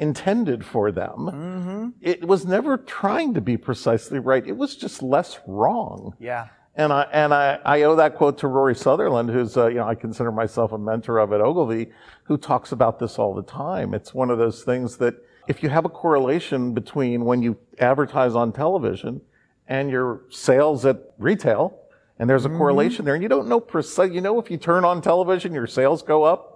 intended 0.00 0.64
for 0.64 0.90
them. 0.90 1.18
Mm-hmm. 1.18 1.88
It 2.00 2.26
was 2.26 2.46
never 2.46 2.78
trying 2.78 3.34
to 3.34 3.40
be 3.40 3.56
precisely 3.56 4.18
right. 4.18 4.44
It 4.44 4.56
was 4.56 4.74
just 4.74 5.02
less 5.02 5.38
wrong. 5.46 6.14
yeah 6.18 6.48
And 6.74 6.92
I 6.92 7.02
and 7.12 7.34
I, 7.34 7.58
I 7.64 7.82
owe 7.82 7.96
that 7.96 8.16
quote 8.16 8.38
to 8.38 8.48
Rory 8.48 8.74
Sutherland, 8.74 9.28
who's 9.30 9.56
uh, 9.56 9.66
you 9.66 9.76
know 9.76 9.86
I 9.86 9.94
consider 9.94 10.32
myself 10.32 10.72
a 10.72 10.78
mentor 10.78 11.18
of 11.18 11.32
at 11.32 11.40
Ogilvy, 11.40 11.92
who 12.24 12.38
talks 12.38 12.72
about 12.72 12.98
this 12.98 13.18
all 13.18 13.34
the 13.34 13.42
time. 13.42 13.92
It's 13.94 14.14
one 14.14 14.30
of 14.30 14.38
those 14.38 14.64
things 14.64 14.96
that 14.96 15.14
if 15.48 15.62
you 15.62 15.68
have 15.68 15.84
a 15.84 15.88
correlation 15.88 16.72
between 16.72 17.24
when 17.24 17.42
you 17.42 17.56
advertise 17.78 18.34
on 18.34 18.52
television 18.52 19.20
and 19.68 19.90
your 19.90 20.22
sales 20.30 20.86
at 20.86 20.96
retail, 21.18 21.78
and 22.18 22.28
there's 22.28 22.44
a 22.44 22.50
correlation 22.50 23.04
there, 23.04 23.14
and 23.14 23.22
you 23.22 23.28
don't 23.28 23.48
know 23.48 23.60
precise. 23.60 24.12
You 24.12 24.20
know, 24.20 24.40
if 24.40 24.50
you 24.50 24.56
turn 24.56 24.84
on 24.84 25.02
television, 25.02 25.52
your 25.52 25.66
sales 25.66 26.02
go 26.02 26.22
up. 26.22 26.49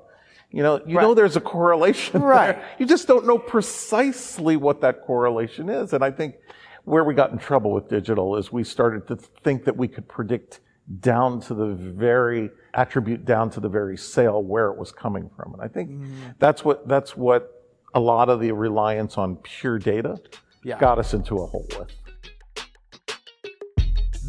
You 0.54 0.62
know, 0.62 0.80
you 0.86 0.94
know 0.94 1.14
there's 1.14 1.34
a 1.34 1.40
correlation. 1.40 2.22
Right. 2.22 2.52
there. 2.52 2.68
You 2.78 2.86
just 2.86 3.08
don't 3.08 3.26
know 3.26 3.38
precisely 3.38 4.56
what 4.56 4.80
that 4.82 5.02
correlation 5.02 5.68
is. 5.68 5.92
And 5.92 6.04
I 6.04 6.12
think 6.12 6.36
where 6.84 7.02
we 7.02 7.12
got 7.12 7.32
in 7.32 7.38
trouble 7.38 7.72
with 7.72 7.88
digital 7.88 8.36
is 8.36 8.52
we 8.52 8.62
started 8.62 9.08
to 9.08 9.16
think 9.16 9.64
that 9.64 9.76
we 9.76 9.88
could 9.88 10.06
predict 10.06 10.60
down 11.00 11.40
to 11.40 11.54
the 11.54 11.74
very 11.74 12.50
attribute 12.74 13.24
down 13.24 13.50
to 13.50 13.58
the 13.58 13.68
very 13.68 13.96
sale 13.96 14.44
where 14.44 14.68
it 14.68 14.76
was 14.76 14.92
coming 14.92 15.28
from. 15.34 15.54
And 15.54 15.62
I 15.62 15.66
think 15.66 15.90
mm. 15.90 16.34
that's 16.38 16.64
what 16.64 16.86
that's 16.86 17.16
what 17.16 17.50
a 17.92 18.00
lot 18.00 18.28
of 18.28 18.38
the 18.38 18.52
reliance 18.52 19.18
on 19.18 19.36
pure 19.36 19.78
data 19.78 20.20
Yeah. 20.62 20.78
got 20.78 21.00
us 21.00 21.14
into 21.14 21.38
a 21.38 21.46
hole 21.46 21.66
with. 21.78 21.90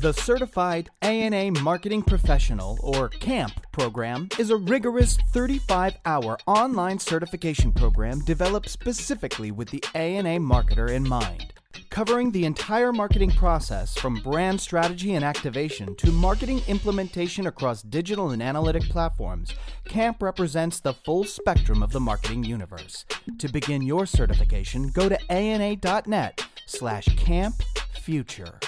The 0.06 0.14
Certified 0.14 0.92
ANA 1.02 1.60
Marketing 1.64 2.04
Professional, 2.04 2.78
or 2.84 3.10
CAMP 3.10 3.60
program, 3.72 4.30
is 4.38 4.52
a 4.52 4.56
rigorous 4.56 5.18
35 5.34 5.98
hour 6.06 6.38
online 6.46 7.00
certification 7.00 7.72
program 7.72 8.20
developed 8.20 8.70
specifically 8.70 9.50
with 9.50 9.72
the 9.72 9.84
ANA 9.96 10.38
marketer 10.40 10.92
in 10.92 11.10
mind. 11.10 11.54
Covering 11.90 12.30
the 12.30 12.46
entire 12.46 12.94
marketing 12.94 13.32
process 13.32 13.98
from 13.98 14.22
brand 14.22 14.62
strategy 14.62 15.16
and 15.16 15.26
activation 15.26 15.96
to 15.96 16.12
marketing 16.12 16.62
implementation 16.68 17.48
across 17.48 17.82
digital 17.82 18.30
and 18.30 18.44
analytic 18.44 18.84
platforms, 18.84 19.56
CAMP 19.86 20.22
represents 20.22 20.80
the 20.80 20.94
full 20.94 21.24
spectrum 21.24 21.82
of 21.82 21.92
the 21.92 22.00
marketing 22.00 22.44
universe. 22.44 23.06
To 23.40 23.48
begin 23.48 23.82
your 23.82 24.06
certification, 24.06 24.92
go 24.92 25.10
to 25.10 25.18
ana.net 25.32 26.46
slash 26.68 27.08
camp 27.18 27.56
future. 28.04 28.60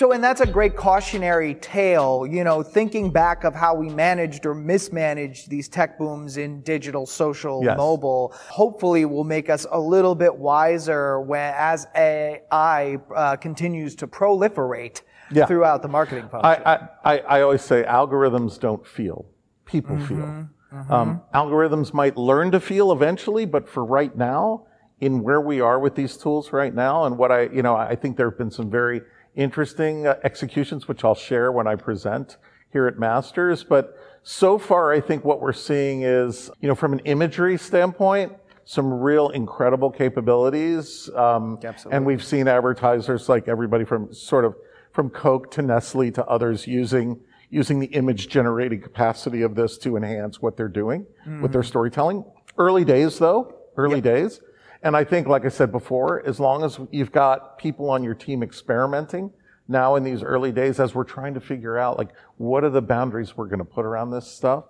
So, 0.00 0.12
and 0.12 0.24
that's 0.24 0.40
a 0.40 0.46
great 0.46 0.76
cautionary 0.76 1.56
tale, 1.56 2.26
you 2.26 2.42
know, 2.42 2.62
thinking 2.62 3.10
back 3.10 3.44
of 3.44 3.54
how 3.54 3.74
we 3.74 3.90
managed 3.90 4.46
or 4.46 4.54
mismanaged 4.54 5.50
these 5.50 5.68
tech 5.68 5.98
booms 5.98 6.38
in 6.38 6.62
digital, 6.62 7.04
social, 7.04 7.60
Yes. 7.62 7.76
mobile, 7.76 8.32
hopefully 8.48 9.04
will 9.04 9.24
make 9.24 9.50
us 9.50 9.66
a 9.70 9.78
little 9.78 10.14
bit 10.14 10.34
wiser 10.34 11.20
when, 11.20 11.52
as 11.54 11.86
AI 11.94 12.96
uh, 13.14 13.36
continues 13.36 13.94
to 13.96 14.06
proliferate 14.06 15.02
Yeah. 15.30 15.44
throughout 15.44 15.82
the 15.82 15.88
marketing 15.88 16.30
function. 16.30 16.62
I, 16.64 16.72
I, 16.72 16.88
I, 17.04 17.18
I 17.18 17.40
always 17.42 17.60
say 17.60 17.82
algorithms 17.82 18.58
don't 18.58 18.86
feel, 18.86 19.26
people 19.66 19.98
feel. 19.98 20.48
Um, 20.88 21.20
algorithms 21.34 21.92
might 21.92 22.16
learn 22.16 22.52
to 22.52 22.60
feel 22.60 22.92
eventually, 22.92 23.44
but 23.44 23.68
for 23.68 23.84
right 23.84 24.16
now, 24.16 24.66
in 25.00 25.22
where 25.22 25.42
we 25.42 25.60
are 25.60 25.78
with 25.78 25.94
these 25.94 26.16
tools 26.16 26.52
right 26.52 26.74
now, 26.74 27.04
and 27.04 27.18
what 27.18 27.30
I, 27.30 27.42
you 27.48 27.62
know, 27.62 27.76
I 27.76 27.96
think 27.96 28.16
there 28.16 28.30
have 28.30 28.38
been 28.38 28.50
some 28.50 28.70
very 28.70 29.02
interesting 29.34 30.06
uh, 30.06 30.16
executions, 30.24 30.88
which 30.88 31.04
I'll 31.04 31.14
share 31.14 31.52
when 31.52 31.66
I 31.66 31.76
present 31.76 32.36
here 32.72 32.86
at 32.86 32.98
Masters. 32.98 33.64
But 33.64 33.96
so 34.22 34.58
far, 34.58 34.92
I 34.92 35.00
think 35.00 35.24
what 35.24 35.40
we're 35.40 35.52
seeing 35.52 36.02
is, 36.02 36.50
you 36.60 36.68
know, 36.68 36.74
from 36.74 36.92
an 36.92 37.00
imagery 37.00 37.56
standpoint, 37.56 38.32
some 38.64 38.92
real 38.92 39.30
incredible 39.30 39.90
capabilities. 39.90 41.10
Um, 41.14 41.58
Absolutely. 41.64 41.96
And 41.96 42.06
we've 42.06 42.24
seen 42.24 42.46
advertisers 42.46 43.28
like 43.28 43.48
everybody 43.48 43.84
from 43.84 44.12
sort 44.14 44.44
of 44.44 44.54
from 44.92 45.10
Coke 45.10 45.50
to 45.52 45.62
Nestle 45.62 46.10
to 46.12 46.24
others 46.26 46.66
using 46.66 47.20
using 47.52 47.80
the 47.80 47.88
image 47.88 48.28
generating 48.28 48.80
capacity 48.80 49.42
of 49.42 49.56
this 49.56 49.76
to 49.78 49.96
enhance 49.96 50.40
what 50.40 50.56
they're 50.56 50.68
doing 50.68 51.04
with 51.42 51.52
their 51.52 51.64
storytelling. 51.64 52.24
Early 52.56 52.84
days 52.84 53.18
though, 53.18 53.56
early 53.76 54.00
days. 54.00 54.40
And 54.82 54.96
I 54.96 55.04
think, 55.04 55.26
like 55.26 55.44
I 55.44 55.48
said 55.48 55.72
before, 55.72 56.26
as 56.26 56.40
long 56.40 56.64
as 56.64 56.78
you've 56.90 57.12
got 57.12 57.58
people 57.58 57.90
on 57.90 58.02
your 58.02 58.14
team 58.14 58.42
experimenting 58.42 59.30
now 59.68 59.96
in 59.96 60.02
these 60.02 60.22
early 60.22 60.52
days, 60.52 60.80
as 60.80 60.94
we're 60.94 61.04
trying 61.04 61.34
to 61.34 61.40
figure 61.40 61.78
out, 61.78 61.98
like, 61.98 62.10
what 62.38 62.64
are 62.64 62.70
the 62.70 62.82
boundaries 62.82 63.36
we're 63.36 63.46
going 63.46 63.58
to 63.58 63.64
put 63.64 63.84
around 63.84 64.10
this 64.10 64.26
stuff? 64.26 64.64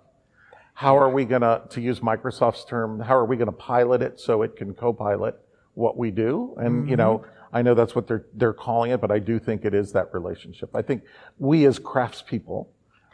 How 0.73 0.97
are 0.97 1.09
we 1.09 1.25
going 1.25 1.41
to, 1.41 1.61
to 1.69 1.81
use 1.81 1.99
Microsoft's 2.01 2.65
term, 2.65 2.99
how 2.99 3.15
are 3.15 3.25
we 3.25 3.35
going 3.37 3.47
to 3.47 3.53
pilot 3.53 4.01
it 4.01 4.19
so 4.19 4.41
it 4.41 4.55
can 4.55 4.73
co-pilot 4.73 5.35
what 5.75 5.97
we 5.97 6.11
do? 6.11 6.55
And, 6.57 6.89
you 6.89 6.95
know, 6.97 7.25
I 7.53 7.61
know 7.61 7.73
that's 7.73 7.95
what 7.95 8.07
they're, 8.07 8.25
they're 8.33 8.53
calling 8.53 8.91
it, 8.91 9.01
but 9.01 9.11
I 9.11 9.19
do 9.19 9.39
think 9.39 9.65
it 9.65 9.73
is 9.73 9.91
that 9.93 10.13
relationship. 10.13 10.69
I 10.73 10.81
think 10.81 11.03
we 11.39 11.65
as 11.65 11.79
craftspeople, 11.79 12.67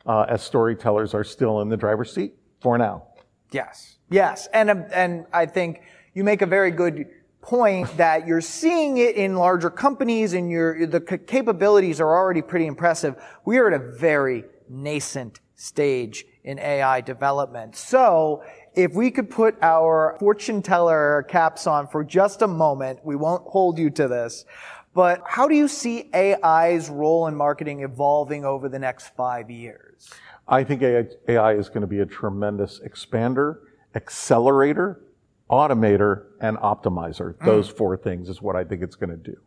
uh, 0.05 0.25
as 0.29 0.41
storytellers 0.43 1.13
are 1.13 1.23
still 1.23 1.61
in 1.61 1.69
the 1.69 1.77
driver's 1.77 2.13
seat 2.13 2.33
for 2.61 2.77
now. 2.77 3.03
Yes. 3.51 3.97
Yes. 4.09 4.47
And, 4.53 4.69
um, 4.69 4.85
and 4.91 5.25
I 5.33 5.45
think 5.45 5.81
you 6.17 6.23
make 6.23 6.41
a 6.41 6.47
very 6.47 6.71
good 6.71 7.05
point 7.41 7.95
that 7.95 8.25
you're 8.25 8.41
seeing 8.41 8.97
it 8.97 9.15
in 9.15 9.35
larger 9.35 9.69
companies 9.69 10.33
and 10.33 10.49
your, 10.49 10.87
the 10.87 10.99
capabilities 10.99 12.01
are 12.01 12.09
already 12.09 12.41
pretty 12.41 12.65
impressive. 12.65 13.15
We 13.45 13.59
are 13.59 13.71
at 13.71 13.79
a 13.79 13.91
very 13.91 14.43
nascent 14.67 15.41
stage 15.53 16.25
in 16.43 16.57
AI 16.57 17.01
development. 17.01 17.75
So 17.75 18.43
if 18.73 18.95
we 18.95 19.11
could 19.11 19.29
put 19.29 19.61
our 19.61 20.17
fortune 20.19 20.63
teller 20.63 21.23
caps 21.29 21.67
on 21.67 21.87
for 21.87 22.03
just 22.03 22.41
a 22.41 22.47
moment, 22.47 22.97
we 23.03 23.15
won't 23.15 23.47
hold 23.47 23.77
you 23.77 23.91
to 23.91 24.07
this, 24.07 24.43
but 24.95 25.21
how 25.23 25.47
do 25.47 25.53
you 25.53 25.67
see 25.67 26.09
AI's 26.15 26.89
role 26.89 27.27
in 27.27 27.35
marketing 27.35 27.81
evolving 27.81 28.43
over 28.43 28.69
the 28.69 28.79
next 28.79 29.15
five 29.15 29.51
years? 29.51 30.09
I 30.47 30.63
think 30.63 30.81
AI 30.81 31.53
is 31.53 31.69
going 31.69 31.81
to 31.81 31.87
be 31.87 31.99
a 31.99 32.07
tremendous 32.07 32.79
expander, 32.79 33.59
accelerator, 33.93 35.01
automator, 35.49 36.25
and 36.41 36.57
optimizer. 36.57 37.35
Mm. 37.35 37.45
Those 37.45 37.69
four 37.69 37.97
things 37.97 38.29
is 38.29 38.41
what 38.41 38.55
I 38.55 38.63
think 38.63 38.81
it's 38.81 38.95
going 38.95 39.09
to 39.09 39.17
do. 39.17 39.37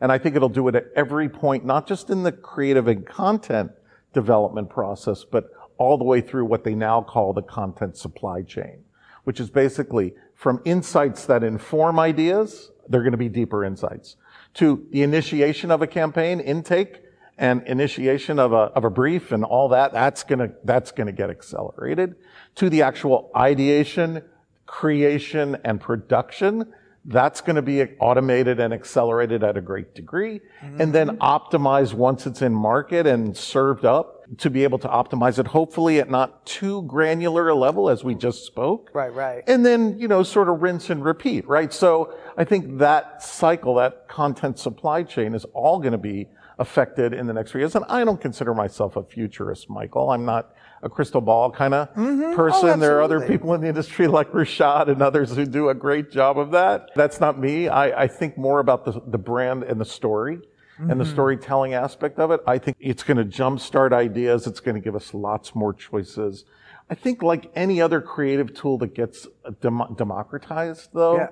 And 0.00 0.10
I 0.10 0.18
think 0.18 0.34
it'll 0.34 0.48
do 0.48 0.66
it 0.68 0.74
at 0.74 0.86
every 0.96 1.28
point, 1.28 1.64
not 1.64 1.86
just 1.86 2.08
in 2.08 2.22
the 2.22 2.32
creative 2.32 2.88
and 2.88 3.06
content 3.06 3.72
development 4.14 4.70
process, 4.70 5.24
but 5.24 5.50
all 5.76 5.98
the 5.98 6.04
way 6.04 6.20
through 6.20 6.46
what 6.46 6.64
they 6.64 6.74
now 6.74 7.02
call 7.02 7.32
the 7.32 7.42
content 7.42 7.96
supply 7.96 8.42
chain, 8.42 8.84
which 9.24 9.40
is 9.40 9.50
basically 9.50 10.14
from 10.34 10.60
insights 10.64 11.26
that 11.26 11.44
inform 11.44 11.98
ideas, 11.98 12.70
they're 12.88 13.02
going 13.02 13.12
to 13.12 13.18
be 13.18 13.28
deeper 13.28 13.64
insights, 13.64 14.16
to 14.54 14.86
the 14.90 15.02
initiation 15.02 15.70
of 15.70 15.82
a 15.82 15.86
campaign, 15.86 16.40
intake, 16.40 17.02
and 17.40 17.62
initiation 17.66 18.38
of 18.38 18.52
a, 18.52 18.70
of 18.76 18.84
a 18.84 18.90
brief 18.90 19.32
and 19.32 19.44
all 19.44 19.70
that, 19.70 19.92
that's 19.92 20.22
gonna, 20.24 20.50
that's 20.64 20.92
gonna 20.92 21.12
get 21.12 21.30
accelerated. 21.30 22.14
To 22.56 22.68
the 22.68 22.82
actual 22.82 23.30
ideation, 23.34 24.22
creation, 24.70 25.56
and 25.64 25.80
production, 25.80 26.72
that's 27.04 27.40
going 27.40 27.56
to 27.56 27.62
be 27.62 27.82
automated 27.98 28.60
and 28.60 28.72
accelerated 28.72 29.42
at 29.42 29.56
a 29.56 29.60
great 29.60 29.96
degree. 29.96 30.40
And 30.62 30.92
then 30.92 31.08
mm-hmm. 31.08 31.22
optimized 31.22 31.94
once 31.94 32.24
it's 32.24 32.40
in 32.40 32.54
market 32.54 33.04
and 33.04 33.36
served 33.36 33.84
up 33.84 34.24
to 34.38 34.48
be 34.48 34.62
able 34.62 34.78
to 34.78 34.86
optimize 34.86 35.40
it, 35.40 35.48
hopefully 35.48 35.98
at 35.98 36.08
not 36.08 36.46
too 36.46 36.82
granular 36.82 37.48
a 37.48 37.54
level 37.54 37.90
as 37.90 38.04
we 38.04 38.14
just 38.14 38.46
spoke. 38.46 38.90
Right, 38.92 39.12
right. 39.12 39.42
And 39.48 39.66
then, 39.66 39.98
you 39.98 40.06
know, 40.06 40.22
sort 40.22 40.48
of 40.48 40.62
rinse 40.62 40.88
and 40.88 41.04
repeat, 41.04 41.48
right? 41.48 41.72
So 41.72 42.14
I 42.36 42.44
think 42.44 42.78
that 42.78 43.24
cycle, 43.24 43.74
that 43.74 44.06
content 44.06 44.60
supply 44.60 45.02
chain 45.02 45.34
is 45.34 45.44
all 45.46 45.80
going 45.80 45.92
to 45.92 45.98
be 45.98 46.28
affected 46.60 47.12
in 47.12 47.26
the 47.26 47.32
next 47.32 47.50
few 47.50 47.60
years. 47.60 47.74
And 47.74 47.84
I 47.88 48.04
don't 48.04 48.20
consider 48.20 48.54
myself 48.54 48.94
a 48.94 49.02
futurist, 49.02 49.68
Michael. 49.68 50.10
I'm 50.10 50.24
not 50.24 50.54
a 50.82 50.88
crystal 50.88 51.20
ball 51.20 51.50
kind 51.50 51.74
mm-hmm. 51.74 52.22
of 52.22 52.32
oh, 52.32 52.36
person. 52.36 52.80
there 52.80 52.98
are 52.98 53.02
other 53.02 53.26
people 53.26 53.54
in 53.54 53.60
the 53.60 53.68
industry 53.68 54.06
like 54.18 54.30
Rishad 54.32 54.88
and 54.88 55.02
others 55.02 55.34
who 55.34 55.44
do 55.44 55.68
a 55.68 55.74
great 55.74 56.10
job 56.10 56.38
of 56.38 56.50
that. 56.52 56.90
That's 56.94 57.20
not 57.20 57.38
me. 57.38 57.68
I, 57.68 58.04
I 58.04 58.06
think 58.08 58.38
more 58.38 58.60
about 58.60 58.84
the, 58.84 59.00
the 59.06 59.18
brand 59.18 59.62
and 59.62 59.80
the 59.80 59.84
story 59.84 60.40
and 60.78 60.98
the 60.98 61.04
mm-hmm. 61.04 61.12
storytelling 61.12 61.74
aspect 61.74 62.18
of 62.18 62.30
it. 62.30 62.40
I 62.46 62.56
think 62.56 62.78
it's 62.80 63.02
going 63.02 63.18
to 63.18 63.24
jumpstart 63.24 63.92
ideas. 63.92 64.46
It's 64.46 64.60
going 64.60 64.76
to 64.76 64.80
give 64.80 64.96
us 64.96 65.12
lots 65.12 65.54
more 65.54 65.74
choices. 65.74 66.46
I 66.88 66.94
think 66.94 67.22
like 67.22 67.50
any 67.54 67.82
other 67.82 68.00
creative 68.00 68.54
tool 68.54 68.78
that 68.78 68.94
gets 68.94 69.26
uh, 69.44 69.52
dem- 69.60 69.94
democratized 69.96 70.90
though, 70.94 71.18
Yeah. 71.18 71.28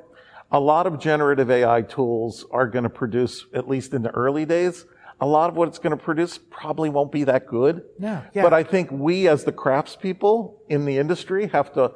a 0.53 0.61
lot 0.61 0.87
of 0.87 1.01
generative 1.01 1.51
AI 1.51 1.83
tools 1.83 2.45
are 2.51 2.67
going 2.69 2.85
to 2.85 2.91
produce, 2.91 3.47
at 3.55 3.69
least 3.69 3.95
in 3.95 4.03
the 4.03 4.11
early 4.11 4.45
days, 4.45 4.85
a 5.21 5.27
lot 5.27 5.51
of 5.51 5.57
what 5.57 5.69
it's 5.69 5.79
going 5.79 5.97
to 5.97 6.03
produce 6.03 6.39
probably 6.39 6.89
won't 6.91 7.11
be 7.11 7.25
that 7.25 7.47
good. 7.47 7.85
Yeah. 7.99 8.23
Yeah. 8.35 8.43
But 8.43 8.55
I 8.55 8.63
think 8.63 8.91
we 8.91 9.29
as 9.29 9.45
the 9.45 9.53
craftspeople 9.53 10.55
in 10.69 10.85
the 10.85 10.99
industry 10.99 11.49
have 11.49 11.73
to 11.75 11.93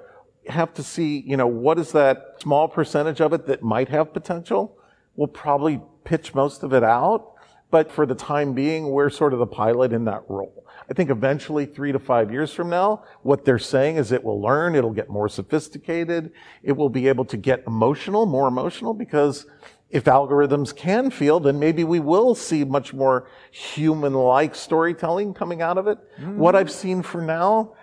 have 0.49 0.75
to 0.75 0.83
see, 0.83 1.21
you 1.21 1.37
know, 1.37 1.47
what 1.47 1.79
is 1.79 1.93
that 1.93 2.37
small 2.41 2.67
percentage 2.67 3.21
of 3.21 3.33
it 3.33 3.47
that 3.47 3.63
might 3.63 3.89
have 3.89 4.13
potential? 4.13 4.77
We'll 5.15 5.29
probably 5.29 5.81
pitch 6.05 6.35
most 6.35 6.65
of 6.65 6.73
it 6.73 6.83
out. 6.83 7.29
But 7.71 7.91
for 7.91 8.05
the 8.05 8.15
time 8.15 8.53
being, 8.53 8.91
we're 8.91 9.09
sort 9.09 9.33
of 9.33 9.39
the 9.39 9.47
pilot 9.47 9.93
in 9.93 10.05
that 10.05 10.25
role. 10.29 10.67
I 10.91 10.95
think 10.95 11.09
eventually, 11.09 11.65
three 11.65 11.93
to 11.93 11.99
five 11.99 12.31
years 12.31 12.53
from 12.53 12.69
now, 12.69 13.05
what 13.23 13.47
they're 13.47 13.59
saying 13.59 13.97
is 13.97 14.13
it 14.13 14.23
will 14.23 14.43
learn, 14.43 14.75
it'll 14.75 14.93
get 14.93 15.09
more 15.09 15.29
sophisticated, 15.29 16.33
it 16.63 16.73
will 16.73 16.91
be 16.91 17.09
able 17.09 17.25
to 17.27 17.37
get 17.39 17.63
emotional, 17.67 18.27
more 18.27 18.47
emotional, 18.47 18.93
because 18.93 19.47
if 19.93 20.05
algorithms 20.05 20.75
can 20.75 21.11
feel, 21.11 21.39
then 21.39 21.59
maybe 21.59 21.85
we 21.85 22.01
will 22.01 22.35
see 22.35 22.65
much 22.65 22.95
more 22.95 23.29
human-like 23.51 24.55
storytelling 24.55 25.35
coming 25.35 25.61
out 25.61 25.77
of 25.77 25.87
it. 25.87 25.99
What 26.39 26.57
I've 26.57 26.71
seen 26.71 27.03
for 27.03 27.21
now, 27.21 27.75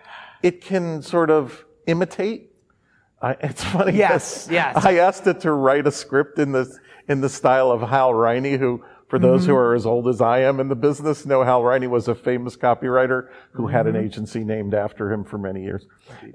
it 0.41 0.61
can 0.61 1.03
sort 1.03 1.29
of 1.29 1.63
imitate. 1.85 2.51
I, 3.21 3.33
it's 3.41 3.63
funny. 3.63 3.95
Yes, 3.95 4.47
yes. 4.51 4.83
I 4.83 4.95
asked 4.95 5.27
it 5.27 5.41
to 5.41 5.51
write 5.51 5.85
a 5.85 5.91
script 5.91 6.39
in 6.39 6.51
the 6.51 6.75
in 7.07 7.21
the 7.21 7.29
style 7.29 7.71
of 7.71 7.81
Hal 7.81 8.13
Riney, 8.13 8.57
who, 8.57 8.83
for 9.07 9.17
those 9.17 9.45
who 9.45 9.55
are 9.55 9.73
as 9.73 9.87
old 9.87 10.07
as 10.07 10.21
I 10.21 10.41
am 10.41 10.59
in 10.59 10.67
the 10.67 10.75
business, 10.75 11.25
know 11.25 11.43
Hal 11.43 11.63
Riney 11.63 11.87
was 11.87 12.07
a 12.07 12.13
famous 12.13 12.55
copywriter 12.55 13.29
who 13.51 13.65
had 13.65 13.87
an 13.87 13.95
agency 13.95 14.43
named 14.43 14.75
after 14.75 15.11
him 15.11 15.23
for 15.23 15.39
many 15.39 15.63
years, 15.63 15.87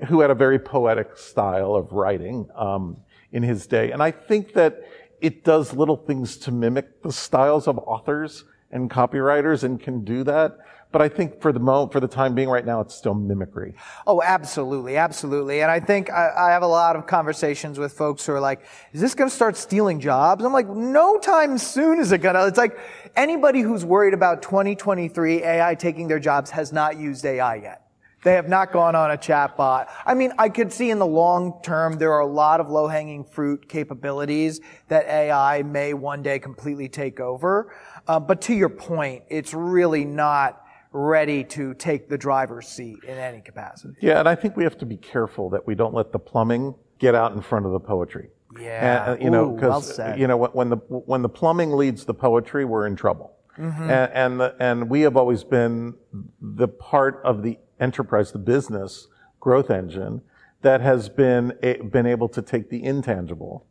who 0.08 0.20
had 0.20 0.30
a 0.30 0.34
very 0.34 0.58
poetic 0.58 1.16
style 1.16 1.76
of 1.76 1.92
writing 1.92 2.48
um, 2.56 2.96
in 3.30 3.44
his 3.44 3.68
day. 3.68 3.92
And 3.92 4.02
I 4.02 4.10
think 4.10 4.54
that 4.54 4.82
it 5.20 5.44
does 5.44 5.72
little 5.72 5.96
things 5.96 6.36
to 6.38 6.52
mimic 6.52 7.02
the 7.02 7.12
styles 7.12 7.66
of 7.66 7.78
authors 7.78 8.44
and 8.70 8.90
copywriters 8.90 9.64
and 9.64 9.80
can 9.80 10.04
do 10.04 10.24
that. 10.24 10.58
But 10.94 11.02
I 11.02 11.08
think 11.08 11.40
for 11.40 11.52
the 11.52 11.58
moment, 11.58 11.92
for 11.92 11.98
the 11.98 12.06
time 12.06 12.36
being 12.36 12.48
right 12.48 12.64
now, 12.64 12.80
it's 12.80 12.94
still 12.94 13.14
mimicry. 13.14 13.74
Oh, 14.06 14.22
absolutely, 14.22 14.96
absolutely. 14.96 15.60
And 15.60 15.68
I 15.68 15.80
think 15.80 16.08
I, 16.08 16.30
I 16.36 16.50
have 16.50 16.62
a 16.62 16.68
lot 16.68 16.94
of 16.94 17.06
conversations 17.06 17.80
with 17.80 17.92
folks 17.92 18.24
who 18.24 18.32
are 18.32 18.38
like, 18.38 18.64
is 18.92 19.00
this 19.00 19.12
going 19.12 19.28
to 19.28 19.34
start 19.34 19.56
stealing 19.56 19.98
jobs? 19.98 20.44
I'm 20.44 20.52
like, 20.52 20.68
no 20.68 21.18
time 21.18 21.58
soon 21.58 21.98
is 21.98 22.12
it 22.12 22.18
going 22.18 22.36
to. 22.36 22.46
It's 22.46 22.58
like 22.58 22.78
anybody 23.16 23.60
who's 23.60 23.84
worried 23.84 24.14
about 24.14 24.42
2023 24.42 25.42
AI 25.42 25.74
taking 25.74 26.06
their 26.06 26.20
jobs 26.20 26.50
has 26.50 26.72
not 26.72 26.96
used 26.96 27.24
AI 27.24 27.56
yet. 27.56 27.83
They 28.24 28.32
have 28.32 28.48
not 28.48 28.72
gone 28.72 28.94
on 28.94 29.10
a 29.10 29.16
chatbot. 29.16 29.88
I 30.04 30.14
mean, 30.14 30.32
I 30.38 30.48
could 30.48 30.72
see 30.72 30.90
in 30.90 30.98
the 30.98 31.06
long 31.06 31.60
term, 31.62 31.98
there 31.98 32.12
are 32.12 32.20
a 32.20 32.26
lot 32.26 32.58
of 32.58 32.70
low 32.70 32.88
hanging 32.88 33.22
fruit 33.22 33.68
capabilities 33.68 34.60
that 34.88 35.06
AI 35.06 35.62
may 35.62 35.92
one 35.92 36.22
day 36.22 36.38
completely 36.38 36.88
take 36.88 37.20
over. 37.20 37.74
Uh, 38.08 38.18
but 38.18 38.40
to 38.42 38.54
your 38.54 38.70
point, 38.70 39.22
it's 39.28 39.52
really 39.52 40.06
not 40.06 40.62
ready 40.92 41.44
to 41.44 41.74
take 41.74 42.08
the 42.08 42.16
driver's 42.16 42.66
seat 42.66 42.96
in 43.04 43.18
any 43.18 43.42
capacity. 43.42 43.94
Yeah, 44.00 44.20
and 44.20 44.28
I 44.28 44.34
think 44.34 44.56
we 44.56 44.64
have 44.64 44.78
to 44.78 44.86
be 44.86 44.96
careful 44.96 45.50
that 45.50 45.66
we 45.66 45.74
don't 45.74 45.92
let 45.92 46.10
the 46.10 46.18
plumbing 46.18 46.74
get 46.98 47.14
out 47.14 47.32
in 47.32 47.42
front 47.42 47.66
of 47.66 47.72
the 47.72 47.80
poetry. 47.80 48.30
Yeah. 48.58 49.12
And, 49.12 49.20
uh, 49.20 49.24
you 49.24 49.30
know, 49.30 49.44
Ooh, 49.44 49.48
well 49.50 49.80
because 49.80 50.18
you 50.18 50.28
know 50.28 50.36
when 50.36 50.70
the 50.70 50.76
when 50.76 51.20
the 51.20 51.28
plumbing 51.28 51.72
leads 51.72 52.04
the 52.04 52.14
poetry, 52.14 52.64
we're 52.64 52.86
in 52.86 52.96
trouble. 52.96 53.33
Mm-hmm. 53.58 53.82
And 53.82 54.12
and, 54.12 54.40
the, 54.40 54.56
and 54.58 54.90
we 54.90 55.02
have 55.02 55.16
always 55.16 55.44
been 55.44 55.94
the 56.40 56.68
part 56.68 57.20
of 57.24 57.42
the 57.42 57.58
enterprise, 57.80 58.32
the 58.32 58.38
business 58.38 59.08
growth 59.40 59.70
engine 59.70 60.22
that 60.62 60.80
has 60.80 61.08
been 61.08 61.52
a, 61.62 61.76
been 61.82 62.06
able 62.06 62.28
to 62.30 62.42
take 62.42 62.70
the 62.70 62.82
intangible 62.82 63.66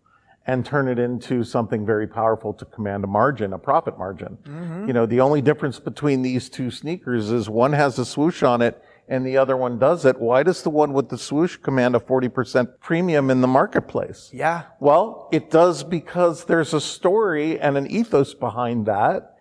and 0.46 0.66
turn 0.66 0.88
it 0.88 1.00
into 1.00 1.44
something 1.44 1.86
very 1.86 2.06
powerful 2.06 2.54
to 2.54 2.66
command 2.66 3.04
a 3.04 3.08
margin, 3.08 3.54
a 3.54 3.58
profit 3.58 3.98
margin. 3.98 4.38
Mm-hmm. 4.44 4.88
You 4.88 4.94
know, 4.94 5.06
the 5.06 5.22
only 5.22 5.42
difference 5.42 5.80
between 5.80 6.22
these 6.22 6.50
two 6.50 6.70
sneakers 6.70 7.32
is 7.32 7.50
one 7.50 7.74
has 7.74 7.98
a 7.98 8.06
swoosh 8.06 8.44
on 8.44 8.62
it 8.62 8.82
and 9.08 9.26
the 9.26 9.38
other 9.38 9.56
one 9.56 9.80
does 9.80 10.06
it. 10.06 10.20
Why 10.20 10.44
does 10.44 10.62
the 10.64 10.70
one 10.70 10.94
with 10.94 11.10
the 11.10 11.18
swoosh 11.18 11.58
command 11.58 11.96
a 11.96 12.00
40% 12.00 12.80
premium 12.80 13.30
in 13.30 13.42
the 13.42 13.48
marketplace? 13.48 14.30
Yeah. 14.34 14.64
Well, 14.80 15.30
it 15.32 15.50
does 15.50 15.84
because 15.84 16.46
there's 16.46 16.74
a 16.74 16.82
story 16.82 17.60
and 17.60 17.78
an 17.78 17.90
ethos 17.90 18.34
behind 18.34 18.86
that 18.86 19.33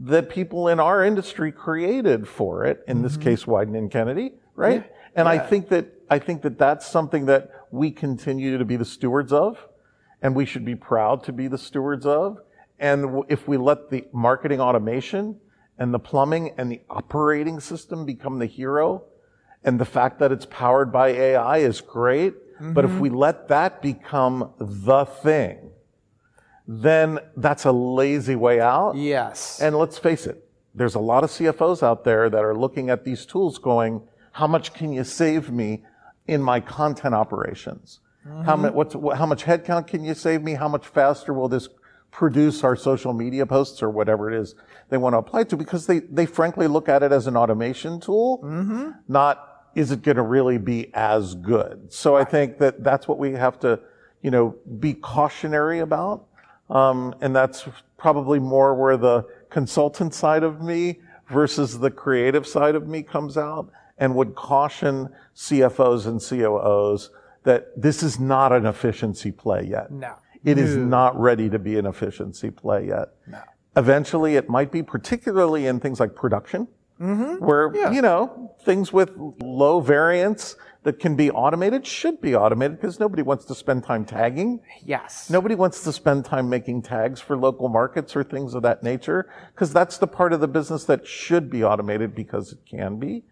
that 0.00 0.30
people 0.30 0.68
in 0.68 0.80
our 0.80 1.04
industry 1.04 1.52
created 1.52 2.26
for 2.26 2.64
it. 2.64 2.82
In 2.88 3.02
this 3.02 3.12
mm-hmm. 3.12 3.22
case, 3.22 3.44
Wieden 3.44 3.76
and 3.76 3.90
Kennedy, 3.90 4.32
right? 4.54 4.90
And 5.14 5.28
I 5.28 5.38
think 5.38 5.68
that 5.68 5.86
I 6.08 6.18
think 6.18 6.42
that 6.42 6.58
that's 6.58 6.86
something 6.86 7.26
that 7.26 7.50
we 7.70 7.90
continue 7.90 8.58
to 8.58 8.64
be 8.64 8.76
the 8.76 8.84
stewards 8.84 9.32
of, 9.32 9.68
and 10.22 10.34
we 10.34 10.44
should 10.44 10.64
be 10.64 10.74
proud 10.74 11.22
to 11.24 11.32
be 11.32 11.48
the 11.48 11.58
stewards 11.58 12.06
of. 12.06 12.38
And 12.78 13.24
if 13.28 13.46
we 13.46 13.58
let 13.58 13.90
the 13.90 14.06
marketing 14.12 14.60
automation 14.60 15.38
and 15.78 15.92
the 15.92 15.98
plumbing 15.98 16.54
and 16.56 16.72
the 16.72 16.80
operating 16.88 17.60
system 17.60 18.06
become 18.06 18.38
the 18.38 18.46
hero, 18.46 19.04
and 19.62 19.78
the 19.78 19.84
fact 19.84 20.18
that 20.20 20.32
it's 20.32 20.46
powered 20.46 20.90
by 20.90 21.08
AI 21.08 21.58
is 21.58 21.80
great. 21.80 22.34
But 22.62 22.84
if 22.84 22.90
mm-hmm. 22.90 23.00
we 23.00 23.08
let 23.10 23.48
that 23.48 23.80
become 23.80 24.52
the 24.58 25.06
thing, 25.06 25.70
then 26.72 27.18
that's 27.36 27.64
a 27.64 27.72
lazy 27.72 28.36
way 28.36 28.60
out. 28.60 28.94
Yes. 28.94 29.60
And 29.60 29.76
let's 29.76 29.98
face 29.98 30.24
it, 30.24 30.48
there's 30.72 30.94
a 30.94 31.00
lot 31.00 31.24
of 31.24 31.30
CFOs 31.30 31.82
out 31.82 32.04
there 32.04 32.30
that 32.30 32.44
are 32.44 32.54
looking 32.54 32.90
at 32.90 33.04
these 33.04 33.26
tools 33.26 33.58
going, 33.58 34.02
how 34.30 34.46
much 34.46 34.72
can 34.72 34.92
you 34.92 35.02
save 35.02 35.50
me 35.50 35.82
in 36.28 36.40
my 36.40 36.60
content 36.60 37.12
operations? 37.12 37.98
How, 38.24 38.54
mm-hmm. 38.54 38.62
mu- 38.62 38.70
what's, 38.70 38.94
wh- 38.94 39.18
how 39.18 39.26
much 39.26 39.44
headcount 39.44 39.88
can 39.88 40.04
you 40.04 40.14
save 40.14 40.42
me? 40.42 40.54
How 40.54 40.68
much 40.68 40.86
faster 40.86 41.34
will 41.34 41.48
this 41.48 41.68
produce 42.12 42.62
our 42.62 42.76
social 42.76 43.12
media 43.14 43.46
posts 43.46 43.82
or 43.82 43.90
whatever 43.90 44.30
it 44.30 44.40
is 44.40 44.54
they 44.90 44.96
want 44.96 45.14
to 45.14 45.18
apply 45.18 45.44
to? 45.44 45.56
Because 45.56 45.88
they, 45.88 45.98
they 45.98 46.24
frankly 46.24 46.68
look 46.68 46.88
at 46.88 47.02
it 47.02 47.10
as 47.10 47.26
an 47.26 47.36
automation 47.36 47.98
tool, 47.98 48.38
mm-hmm. 48.44 48.90
not 49.08 49.64
is 49.74 49.90
it 49.90 50.02
going 50.02 50.16
to 50.16 50.22
really 50.22 50.58
be 50.58 50.92
as 50.94 51.34
good? 51.34 51.92
So 51.92 52.16
I 52.16 52.22
think 52.22 52.58
that 52.58 52.84
that's 52.84 53.08
what 53.08 53.18
we 53.18 53.32
have 53.32 53.58
to, 53.60 53.80
you 54.22 54.30
know, 54.30 54.54
be 54.78 54.94
cautionary 54.94 55.80
about. 55.80 56.26
Um, 56.70 57.14
and 57.20 57.34
that's 57.34 57.68
probably 57.98 58.38
more 58.38 58.74
where 58.74 58.96
the 58.96 59.26
consultant 59.50 60.14
side 60.14 60.42
of 60.42 60.62
me 60.62 61.00
versus 61.28 61.78
the 61.78 61.90
creative 61.90 62.46
side 62.46 62.74
of 62.74 62.88
me 62.88 63.02
comes 63.02 63.36
out 63.36 63.70
and 63.98 64.14
would 64.14 64.34
caution 64.34 65.08
CFOs 65.36 66.06
and 66.06 66.20
COOs 66.20 67.10
that 67.42 67.80
this 67.80 68.02
is 68.02 68.18
not 68.18 68.52
an 68.52 68.66
efficiency 68.66 69.32
play 69.32 69.64
yet. 69.64 69.90
No. 69.90 70.14
It 70.44 70.56
is 70.56 70.74
not 70.76 71.18
ready 71.20 71.50
to 71.50 71.58
be 71.58 71.76
an 71.78 71.84
efficiency 71.86 72.50
play 72.50 72.86
yet. 72.86 73.08
No. 73.26 73.42
Eventually 73.76 74.36
it 74.36 74.48
might 74.48 74.72
be, 74.72 74.82
particularly 74.82 75.66
in 75.66 75.80
things 75.80 76.00
like 76.00 76.14
production, 76.14 76.66
where, 76.98 77.92
you 77.92 78.02
know, 78.02 78.54
things 78.64 78.92
with 78.92 79.12
low 79.40 79.80
variance 79.80 80.56
that 80.82 80.98
can 80.98 81.14
be 81.14 81.30
automated 81.30 81.86
should 81.86 82.20
be 82.20 82.34
automated 82.34 82.80
because 82.80 82.98
nobody 82.98 83.22
wants 83.22 83.44
to 83.44 83.54
spend 83.54 83.84
time 83.84 84.04
tagging. 84.04 84.60
yes. 84.84 85.28
Nobody 85.28 85.54
wants 85.54 85.82
to 85.84 85.92
spend 85.92 86.24
time 86.24 86.48
making 86.48 86.82
tags 86.82 87.20
for 87.20 87.36
local 87.36 87.68
markets 87.68 88.16
or 88.16 88.24
things 88.24 88.54
of 88.54 88.62
that 88.62 88.82
nature 88.82 89.30
because 89.54 89.72
that's 89.72 89.98
the 89.98 90.06
part 90.06 90.32
of 90.32 90.40
the 90.40 90.48
business 90.48 90.84
that 90.84 91.06
should 91.06 91.50
be 91.50 91.62
automated 91.62 92.14
because 92.14 92.52
it 92.52 92.60
can 92.68 92.98
be. 92.98 93.24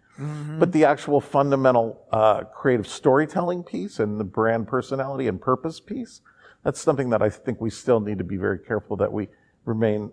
But 0.58 0.72
the 0.72 0.84
actual 0.84 1.20
fundamental 1.20 2.04
uh, 2.10 2.42
creative 2.42 2.88
storytelling 2.88 3.62
piece 3.62 4.00
and 4.00 4.18
the 4.18 4.24
brand 4.24 4.66
personality 4.66 5.28
and 5.28 5.40
purpose 5.40 5.78
piece, 5.78 6.22
that's 6.64 6.80
something 6.80 7.10
that 7.10 7.22
I 7.22 7.30
think 7.30 7.60
we 7.60 7.70
still 7.70 8.00
need 8.00 8.18
to 8.18 8.24
be 8.24 8.36
very 8.36 8.58
careful 8.58 8.96
that 8.96 9.12
we 9.12 9.28
remain 9.64 10.10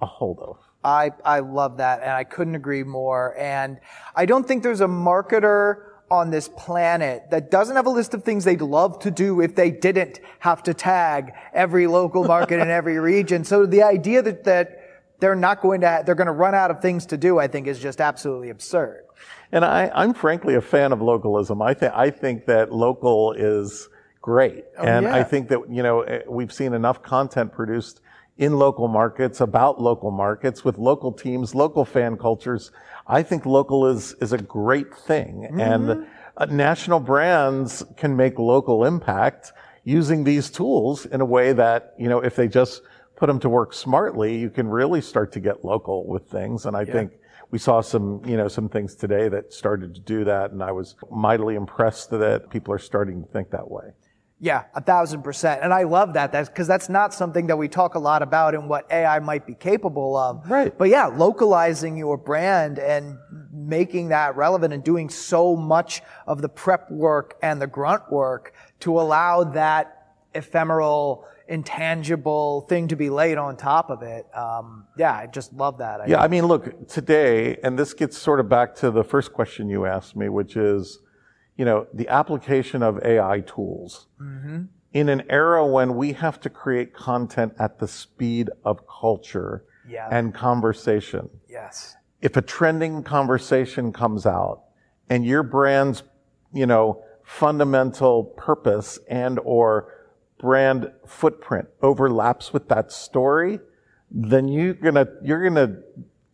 a 0.00 0.06
hold 0.06 0.38
of. 0.38 0.58
I, 0.84 1.10
I 1.24 1.40
love 1.40 1.78
that, 1.78 2.02
and 2.02 2.10
I 2.10 2.22
couldn't 2.22 2.54
agree 2.54 2.84
more. 2.84 3.36
And 3.36 3.78
I 4.14 4.26
don't 4.26 4.46
think 4.46 4.62
there's 4.62 4.80
a 4.80 4.86
marketer 4.86 5.87
on 6.10 6.30
this 6.30 6.48
planet 6.48 7.30
that 7.30 7.50
doesn't 7.50 7.76
have 7.76 7.86
a 7.86 7.90
list 7.90 8.14
of 8.14 8.24
things 8.24 8.44
they'd 8.44 8.60
love 8.60 8.98
to 9.00 9.10
do 9.10 9.40
if 9.40 9.54
they 9.54 9.70
didn't 9.70 10.20
have 10.38 10.62
to 10.62 10.74
tag 10.74 11.32
every 11.52 11.86
local 11.86 12.24
market 12.24 12.60
in 12.60 12.68
every 12.68 12.98
region. 13.14 13.44
So 13.44 13.66
the 13.66 13.82
idea 13.82 14.22
that, 14.22 14.44
that 14.44 15.02
they're 15.20 15.34
not 15.34 15.60
going 15.60 15.80
to, 15.82 16.02
they're 16.06 16.14
going 16.14 16.26
to 16.26 16.32
run 16.32 16.54
out 16.54 16.70
of 16.70 16.80
things 16.80 17.06
to 17.06 17.16
do, 17.16 17.38
I 17.38 17.48
think 17.48 17.66
is 17.66 17.78
just 17.78 18.00
absolutely 18.00 18.50
absurd. 18.50 19.04
And 19.52 19.64
I, 19.64 19.90
I'm 19.94 20.14
frankly 20.14 20.54
a 20.54 20.60
fan 20.60 20.92
of 20.92 21.00
localism. 21.00 21.62
I 21.62 21.74
think 21.74 21.92
I 21.94 22.10
think 22.10 22.46
that 22.46 22.72
local 22.72 23.32
is 23.32 23.88
great, 24.20 24.66
and 24.76 25.04
yeah. 25.04 25.14
I 25.14 25.24
think 25.24 25.48
that 25.48 25.60
you 25.70 25.82
know 25.82 26.02
eh, 26.02 26.20
we've 26.28 26.52
seen 26.52 26.74
enough 26.74 27.02
content 27.02 27.52
produced 27.52 28.00
in 28.36 28.56
local 28.56 28.88
markets 28.88 29.40
about 29.40 29.80
local 29.80 30.10
markets 30.10 30.64
with 30.64 30.78
local 30.78 31.12
teams, 31.12 31.54
local 31.54 31.84
fan 31.84 32.16
cultures. 32.16 32.70
I 33.08 33.22
think 33.22 33.46
local 33.46 33.86
is 33.86 34.12
is 34.20 34.32
a 34.32 34.38
great 34.38 34.94
thing, 34.94 35.48
and 35.58 36.06
uh, 36.36 36.44
national 36.46 37.00
brands 37.00 37.82
can 37.96 38.16
make 38.16 38.38
local 38.38 38.84
impact 38.84 39.52
using 39.84 40.24
these 40.24 40.50
tools 40.50 41.06
in 41.06 41.20
a 41.20 41.24
way 41.24 41.52
that 41.54 41.94
you 41.98 42.08
know 42.08 42.20
if 42.20 42.36
they 42.36 42.48
just 42.48 42.82
put 43.16 43.26
them 43.26 43.40
to 43.40 43.48
work 43.48 43.72
smartly, 43.72 44.36
you 44.36 44.50
can 44.50 44.68
really 44.68 45.00
start 45.00 45.32
to 45.32 45.40
get 45.40 45.64
local 45.64 46.06
with 46.06 46.30
things. 46.30 46.66
And 46.66 46.76
I 46.76 46.84
think 46.84 47.12
we 47.50 47.58
saw 47.58 47.80
some, 47.80 48.22
you 48.24 48.36
know, 48.36 48.46
some 48.46 48.68
things 48.68 48.94
today 48.94 49.28
that 49.28 49.52
started 49.52 49.94
to 49.94 50.00
do 50.00 50.24
that, 50.24 50.52
and 50.52 50.62
I 50.62 50.70
was 50.70 50.94
mightily 51.10 51.56
impressed 51.56 52.10
that 52.10 52.48
people 52.50 52.72
are 52.72 52.78
starting 52.78 53.24
to 53.24 53.28
think 53.28 53.50
that 53.50 53.68
way. 53.68 53.90
Yeah, 54.40 54.64
a 54.74 54.80
thousand 54.80 55.22
percent. 55.22 55.62
And 55.62 55.74
I 55.74 55.82
love 55.82 56.12
that. 56.14 56.30
That's 56.30 56.48
because 56.48 56.68
that's 56.68 56.88
not 56.88 57.12
something 57.12 57.48
that 57.48 57.56
we 57.56 57.66
talk 57.66 57.96
a 57.96 57.98
lot 57.98 58.22
about 58.22 58.54
in 58.54 58.68
what 58.68 58.86
AI 58.90 59.18
might 59.18 59.46
be 59.46 59.54
capable 59.54 60.16
of. 60.16 60.48
Right. 60.48 60.76
But 60.76 60.90
yeah, 60.90 61.06
localizing 61.06 61.96
your 61.96 62.16
brand 62.16 62.78
and 62.78 63.18
making 63.52 64.08
that 64.08 64.36
relevant 64.36 64.72
and 64.72 64.84
doing 64.84 65.08
so 65.08 65.56
much 65.56 66.02
of 66.26 66.40
the 66.40 66.48
prep 66.48 66.88
work 66.90 67.36
and 67.42 67.60
the 67.60 67.66
grunt 67.66 68.10
work 68.12 68.54
to 68.80 69.00
allow 69.00 69.42
that 69.42 70.14
ephemeral, 70.34 71.26
intangible 71.48 72.60
thing 72.68 72.86
to 72.88 72.96
be 72.96 73.10
laid 73.10 73.38
on 73.38 73.56
top 73.56 73.90
of 73.90 74.02
it. 74.02 74.24
Um, 74.36 74.86
yeah, 74.96 75.14
I 75.14 75.26
just 75.26 75.52
love 75.52 75.78
that. 75.78 76.00
I 76.00 76.06
Yeah, 76.06 76.20
I 76.20 76.28
mean, 76.28 76.46
look, 76.46 76.86
today, 76.86 77.56
and 77.64 77.76
this 77.76 77.92
gets 77.92 78.16
sort 78.16 78.38
of 78.38 78.48
back 78.48 78.74
to 78.76 78.92
the 78.92 79.02
first 79.02 79.32
question 79.32 79.68
you 79.68 79.84
asked 79.84 80.14
me, 80.14 80.28
which 80.28 80.56
is, 80.56 81.00
you 81.58 81.64
know, 81.64 81.86
the 81.92 82.08
application 82.08 82.82
of 82.82 83.04
AI 83.04 83.40
tools. 83.40 84.06
Mm-hmm. 84.22 84.62
In 84.94 85.08
an 85.10 85.24
era 85.28 85.66
when 85.66 85.96
we 85.96 86.12
have 86.14 86.40
to 86.40 86.48
create 86.48 86.94
content 86.94 87.52
at 87.58 87.78
the 87.78 87.86
speed 87.88 88.48
of 88.64 88.80
culture 88.88 89.64
Yeah. 89.86 90.08
and 90.10 90.32
conversation, 90.32 91.28
Yes. 91.48 91.96
if 92.22 92.36
a 92.36 92.42
trending 92.42 93.02
conversation 93.02 93.92
comes 93.92 94.24
out 94.24 94.62
and 95.10 95.26
your 95.26 95.42
brand's, 95.42 96.04
you 96.54 96.64
know, 96.64 97.02
fundamental 97.24 98.24
purpose 98.24 98.98
and 99.10 99.38
or 99.44 99.92
brand 100.40 100.90
footprint 101.06 101.68
overlaps 101.82 102.52
with 102.52 102.68
that 102.68 102.90
story, 102.92 103.58
then 104.10 104.48
you're 104.48 104.72
gonna, 104.74 105.06
you're 105.22 105.42
gonna 105.46 105.80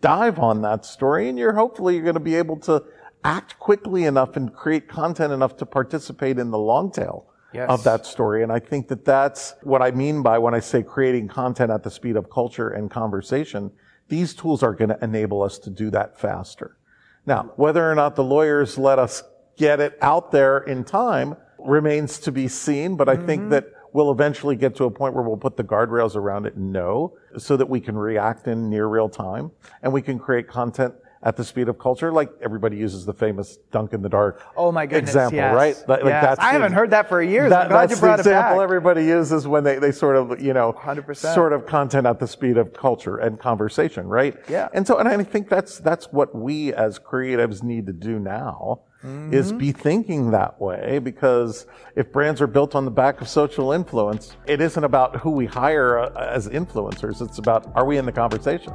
dive 0.01 0.39
on 0.39 0.61
that 0.63 0.85
story 0.85 1.29
and 1.29 1.39
you're 1.39 1.55
hopefully 1.55 1.97
you're 1.97 2.05
gonna 2.05 2.21
be 2.21 2.37
able 2.37 2.59
to 2.59 2.85
act 3.25 3.59
quickly 3.59 4.05
enough 4.05 4.37
and 4.37 4.55
create 4.55 4.89
content 4.89 5.33
enough 5.33 5.57
to 5.57 5.67
participate 5.67 6.39
in 6.39 6.51
the 6.51 6.59
long 6.59 6.91
tail 6.93 7.27
Yes. 7.55 7.71
of 7.71 7.85
that 7.85 8.05
story. 8.05 8.43
And 8.43 8.51
I 8.51 8.59
think 8.59 8.89
that 8.89 9.05
that's 9.05 9.55
what 9.63 9.81
I 9.81 9.93
mean 9.93 10.23
by 10.23 10.39
when 10.39 10.55
I 10.55 10.59
say 10.59 10.83
creating 10.83 11.29
content 11.29 11.71
at 11.71 11.85
the 11.85 11.91
speed 11.91 12.17
of 12.17 12.29
culture 12.29 12.71
and 12.71 12.91
conversation. 12.91 13.71
These 14.09 14.35
tools 14.35 14.65
are 14.65 14.75
going 14.75 14.89
to 14.89 14.99
enable 15.01 15.41
us 15.41 15.61
to 15.61 15.71
do 15.71 15.89
that 15.91 16.19
faster. 16.19 16.77
Now, 17.27 17.53
whether 17.55 17.89
or 17.89 17.95
not 17.95 18.17
the 18.17 18.25
lawyers 18.25 18.77
let 18.77 18.99
us 18.99 19.23
get 19.57 19.79
it 19.79 19.97
out 20.03 20.33
there 20.33 20.59
in 20.59 20.83
time 20.83 21.37
remains 21.61 22.19
to 22.21 22.33
be 22.33 22.49
seen, 22.49 22.97
but 22.97 23.09
I 23.09 23.17
think 23.17 23.43
mm-hmm. 23.43 23.51
that 23.51 23.67
we'll 23.93 24.11
eventually 24.11 24.57
get 24.57 24.75
to 24.77 24.85
a 24.85 24.91
point 24.91 25.15
where 25.15 25.23
we'll 25.23 25.37
put 25.37 25.57
the 25.57 25.63
guardrails 25.63 26.17
around 26.17 26.47
it 26.47 26.57
and 26.57 26.73
know 26.73 27.17
so 27.39 27.57
that 27.57 27.69
we 27.69 27.81
can 27.81 27.97
react 27.97 28.49
in 28.49 28.69
near 28.69 28.89
real 28.89 29.09
time 29.09 29.53
and 29.83 29.93
we 29.93 30.03
can 30.03 30.19
create 30.19 30.49
content 30.49 30.93
at 31.25 31.37
the 31.37 31.45
speed 31.45 31.69
of 31.69 31.79
culture. 31.79 32.13
Like 32.13 32.31
everybody 32.43 32.77
uses 32.77 33.05
the 33.07 33.13
famous 33.15 33.57
dunk 33.73 33.93
in 33.95 34.03
the 34.03 34.09
dark 34.09 34.43
Oh 34.57 34.71
my 34.71 34.87
goodness. 34.87 35.11
example, 35.11 35.39
yes. 35.39 35.55
right? 35.55 35.89
Like 35.89 36.05
Yes. 36.05 36.23
that's 36.23 36.41
I 36.41 36.53
haven't 36.53 36.73
heard 36.75 36.91
that 36.91 37.09
for 37.09 37.21
years. 37.23 37.51
that- 37.51 37.63
I'm 37.63 37.69
glad 37.69 37.83
you 37.85 37.89
that's 37.89 38.01
brought 38.01 38.17
the 38.19 38.31
it 38.31 38.33
example 38.33 38.57
back. 38.59 38.63
everybody 38.65 39.05
uses 39.05 39.49
when 39.49 39.65
they, 39.65 39.79
they 39.79 39.91
sort 39.91 40.17
of, 40.17 40.41
you 40.41 40.53
know, 40.53 40.73
100%. 40.75 41.35
sort 41.35 41.53
of 41.53 41.67
content 41.67 42.07
at 42.07 42.21
the 42.21 42.29
speed 42.29 42.59
of 42.59 42.73
culture 42.75 43.17
and 43.17 43.41
conversation, 43.41 44.07
right? 44.07 44.37
Yeah. 44.49 44.69
And 44.75 44.87
so, 44.87 44.99
and 44.99 45.09
I 45.09 45.23
think 45.25 45.49
that's, 45.49 45.79
that's 45.79 46.13
what 46.13 46.35
we 46.35 46.73
as 46.75 46.99
creatives 46.99 47.63
need 47.63 47.87
to 47.87 47.93
do 47.93 48.19
now 48.19 48.83
is 49.31 49.49
Mm-hmm. 49.49 49.59
be 49.59 49.71
thinking 49.73 50.31
that 50.31 50.59
way 50.59 50.99
because 50.99 51.67
if 51.95 52.11
brands 52.11 52.41
are 52.41 52.47
built 52.47 52.75
on 52.75 52.87
the 52.87 52.91
back 52.91 53.21
of 53.21 53.29
social 53.29 53.71
influence, 53.73 54.35
it 54.47 54.63
isn't 54.63 54.83
about 54.83 55.17
who 55.17 55.31
we 55.31 55.45
hire 55.45 55.99
uh, 55.99 56.11
as 56.35 56.49
influencers. 56.49 57.21
It's 57.21 57.37
about, 57.37 57.71
are 57.75 57.85
we 57.85 57.99
in 57.99 58.07
the 58.07 58.13
conversation? 58.13 58.73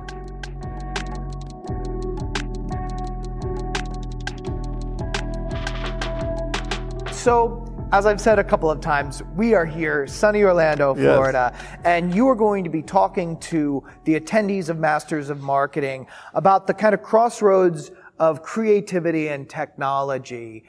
So, 7.24 7.66
as 7.92 8.06
I've 8.06 8.22
said 8.22 8.40
a 8.40 8.46
couple 8.46 8.72
of 8.72 8.80
times, 8.80 9.22
we 9.36 9.54
are 9.54 9.66
here, 9.66 10.08
sunny 10.08 10.42
Orlando, 10.44 10.96
Yes. 10.96 11.04
Florida, 11.04 11.54
and 11.84 12.16
you 12.16 12.30
are 12.30 12.36
going 12.36 12.64
to 12.64 12.70
be 12.70 12.82
talking 12.82 13.38
to 13.42 13.84
the 14.06 14.18
attendees 14.18 14.70
of 14.70 14.80
Masters 14.80 15.30
of 15.30 15.42
Marketing 15.42 16.08
about 16.34 16.66
the 16.66 16.74
kind 16.74 16.94
of 16.94 17.04
crossroads 17.04 17.92
of 18.20 18.42
creativity 18.42 19.28
and 19.28 19.50
technology. 19.50 20.64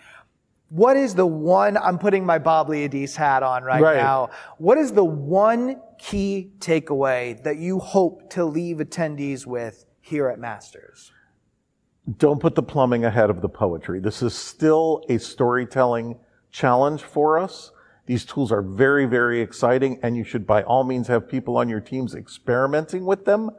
What 0.71 0.97
is 0.97 1.15
the 1.15 1.25
one, 1.25 1.77
I'm 1.77 1.99
putting 2.01 2.27
my 2.27 2.39
Bob 2.41 2.67
Liodice 2.67 3.15
hat 3.15 3.45
on 3.45 3.63
right, 3.63 3.81
Right. 3.81 3.97
now. 3.99 4.31
What 4.59 4.77
is 4.77 4.91
the 4.91 5.05
one 5.05 5.81
key 6.01 6.51
takeaway 6.59 7.41
that 7.45 7.59
you 7.59 7.79
hope 7.79 8.29
to 8.31 8.45
leave 8.45 8.79
attendees 8.79 9.47
with 9.47 9.87
here 10.01 10.29
at 10.29 10.41
Masters? 10.41 11.13
don't 12.19 12.41
put 12.41 12.57
the 12.57 12.63
plumbing 12.63 13.05
ahead 13.05 13.31
of 13.31 13.41
the 13.41 13.49
poetry. 13.49 14.01
This 14.01 14.21
is 14.21 14.35
still 14.35 15.05
a 15.09 15.19
storytelling 15.19 16.19
challenge 16.51 17.03
for 17.03 17.39
us. 17.39 17.73
These 18.07 18.25
tools 18.25 18.51
are 18.51 18.63
very, 18.63 19.07
very 19.07 19.41
exciting, 19.41 20.01
and 20.03 20.17
you 20.17 20.25
should 20.25 20.47
by 20.47 20.63
all 20.63 20.85
means 20.85 21.09
have 21.09 21.29
people 21.29 21.57
on 21.57 21.69
your 21.69 21.81
teams 21.81 22.15
experimenting 22.15 23.05
with 23.07 23.25
them. 23.25 23.51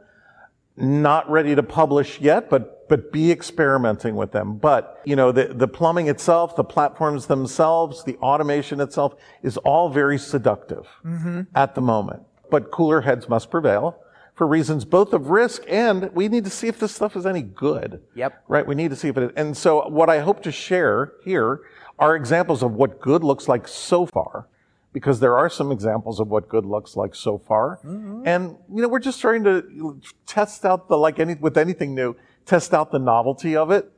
Not 0.76 1.30
ready 1.30 1.54
to 1.54 1.62
publish 1.62 2.20
yet, 2.20 2.50
but 2.50 2.88
but 2.88 3.10
be 3.10 3.30
experimenting 3.30 4.16
with 4.16 4.32
them. 4.32 4.58
But 4.58 5.00
you 5.04 5.16
know, 5.16 5.32
the, 5.32 5.46
the 5.46 5.68
plumbing 5.68 6.08
itself, 6.08 6.56
the 6.56 6.64
platforms 6.64 7.26
themselves, 7.26 8.04
the 8.04 8.16
automation 8.16 8.80
itself 8.80 9.14
is 9.42 9.56
all 9.58 9.88
very 9.88 10.18
seductive 10.18 10.86
mm-hmm. 11.04 11.42
at 11.54 11.74
the 11.74 11.80
moment. 11.80 12.22
but 12.52 12.70
cooler 12.70 13.00
heads 13.00 13.30
must 13.30 13.50
prevail 13.50 13.98
for 14.34 14.46
reasons 14.46 14.84
both 14.84 15.14
of 15.14 15.30
risk 15.30 15.62
and 15.68 16.10
we 16.12 16.28
need 16.28 16.44
to 16.44 16.50
see 16.50 16.68
if 16.68 16.78
this 16.78 16.94
stuff 16.94 17.16
is 17.16 17.24
any 17.24 17.42
good. 17.42 18.02
Yep. 18.14 18.44
Right? 18.46 18.66
We 18.66 18.74
need 18.74 18.90
to 18.90 18.96
see 18.96 19.08
if 19.08 19.16
it 19.16 19.22
is. 19.24 19.30
And 19.36 19.56
so 19.56 19.88
what 19.88 20.10
I 20.10 20.20
hope 20.20 20.42
to 20.42 20.52
share 20.52 21.14
here 21.24 21.60
are 21.98 22.16
examples 22.16 22.62
of 22.62 22.72
what 22.72 23.00
good 23.00 23.22
looks 23.22 23.48
like 23.48 23.68
so 23.68 24.06
far 24.06 24.48
because 24.92 25.20
there 25.20 25.38
are 25.38 25.48
some 25.48 25.72
examples 25.72 26.20
of 26.20 26.28
what 26.28 26.48
good 26.48 26.66
looks 26.66 26.96
like 26.96 27.14
so 27.14 27.38
far. 27.38 27.78
Mm-hmm. 27.84 28.22
And, 28.26 28.56
you 28.72 28.82
know, 28.82 28.88
we're 28.88 28.98
just 28.98 29.20
trying 29.20 29.44
to 29.44 30.00
test 30.26 30.64
out 30.64 30.88
the, 30.88 30.98
like 30.98 31.18
any, 31.18 31.34
with 31.34 31.56
anything 31.56 31.94
new, 31.94 32.14
test 32.44 32.74
out 32.74 32.92
the 32.92 32.98
novelty 32.98 33.56
of 33.56 33.70
it. 33.70 33.90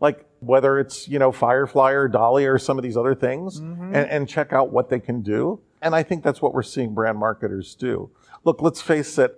Like 0.00 0.26
whether 0.40 0.78
it's, 0.78 1.06
you 1.06 1.18
know, 1.18 1.30
Firefly 1.30 1.92
or 1.92 2.08
DALL-E 2.08 2.46
or 2.46 2.58
some 2.58 2.78
of 2.78 2.82
these 2.82 2.96
other 2.96 3.14
things 3.14 3.60
Mm-hmm. 3.60 3.94
and, 3.94 4.10
and 4.10 4.28
check 4.28 4.52
out 4.52 4.72
what 4.72 4.88
they 4.88 4.98
can 4.98 5.22
do. 5.22 5.60
And 5.82 5.94
I 5.94 6.02
think 6.02 6.24
that's 6.24 6.42
what 6.42 6.52
we're 6.52 6.62
seeing 6.62 6.94
brand 6.94 7.18
marketers 7.18 7.74
do. 7.74 8.10
Look, 8.44 8.60
let's 8.60 8.80
face 8.80 9.18
it. 9.18 9.36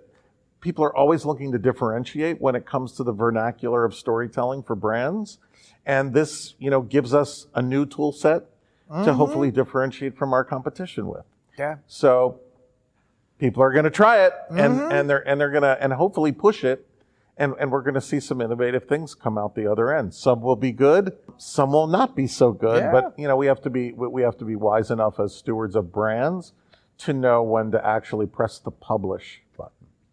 People 0.63 0.85
are 0.85 0.95
always 0.95 1.25
looking 1.25 1.51
to 1.51 1.59
differentiate 1.59 2.39
when 2.41 2.55
it 2.55 2.65
comes 2.65 2.93
to 2.93 3.03
the 3.03 3.11
vernacular 3.11 3.83
of 3.83 3.93
storytelling 3.93 4.63
for 4.63 4.75
brands. 4.75 5.37
And 5.85 6.13
this, 6.13 6.55
you 6.57 6.69
know, 6.69 6.81
gives 6.81 7.13
us 7.13 7.47
a 7.53 7.61
new 7.61 7.85
tool 7.85 8.11
set 8.11 8.45
Mm-hmm. 8.91 9.05
to 9.05 9.13
hopefully 9.13 9.49
differentiate 9.49 10.17
from 10.17 10.33
our 10.33 10.43
competition 10.43 11.07
with. 11.07 11.23
Yeah. 11.57 11.77
So 11.87 12.41
people 13.39 13.63
are 13.63 13.71
going 13.71 13.85
to 13.85 13.89
try 13.89 14.25
it 14.25 14.33
and, 14.49 14.57
Mm-hmm. 14.73 14.91
and 14.91 15.09
they're, 15.09 15.27
and 15.27 15.39
they're 15.39 15.49
going 15.51 15.63
to, 15.63 15.77
and 15.81 15.93
hopefully 15.93 16.31
push 16.33 16.63
it. 16.63 16.85
And, 17.37 17.55
and 17.59 17.71
we're 17.71 17.81
going 17.81 17.95
to 17.95 18.01
see 18.01 18.19
some 18.19 18.41
innovative 18.41 18.83
things 18.83 19.15
come 19.15 19.37
out 19.37 19.55
the 19.55 19.71
other 19.71 19.91
end. 19.95 20.13
Some 20.13 20.41
will 20.41 20.57
be 20.57 20.71
good. 20.73 21.17
Some 21.37 21.71
will 21.71 21.87
not 21.87 22.15
be 22.15 22.27
so 22.27 22.51
good. 22.51 22.83
Yeah. 22.83 22.91
But, 22.91 23.17
you 23.17 23.27
know, 23.27 23.35
we 23.37 23.47
have 23.47 23.61
to 23.61 23.69
be, 23.69 23.93
we 23.93 24.21
have 24.21 24.37
to 24.37 24.45
be 24.45 24.55
wise 24.55 24.91
enough 24.91 25.19
as 25.19 25.33
stewards 25.33 25.75
of 25.75 25.91
brands 25.91 26.51
to 26.99 27.13
know 27.13 27.41
when 27.41 27.71
to 27.71 27.83
actually 27.83 28.27
press 28.27 28.59
the 28.59 28.69
publish. 28.71 29.41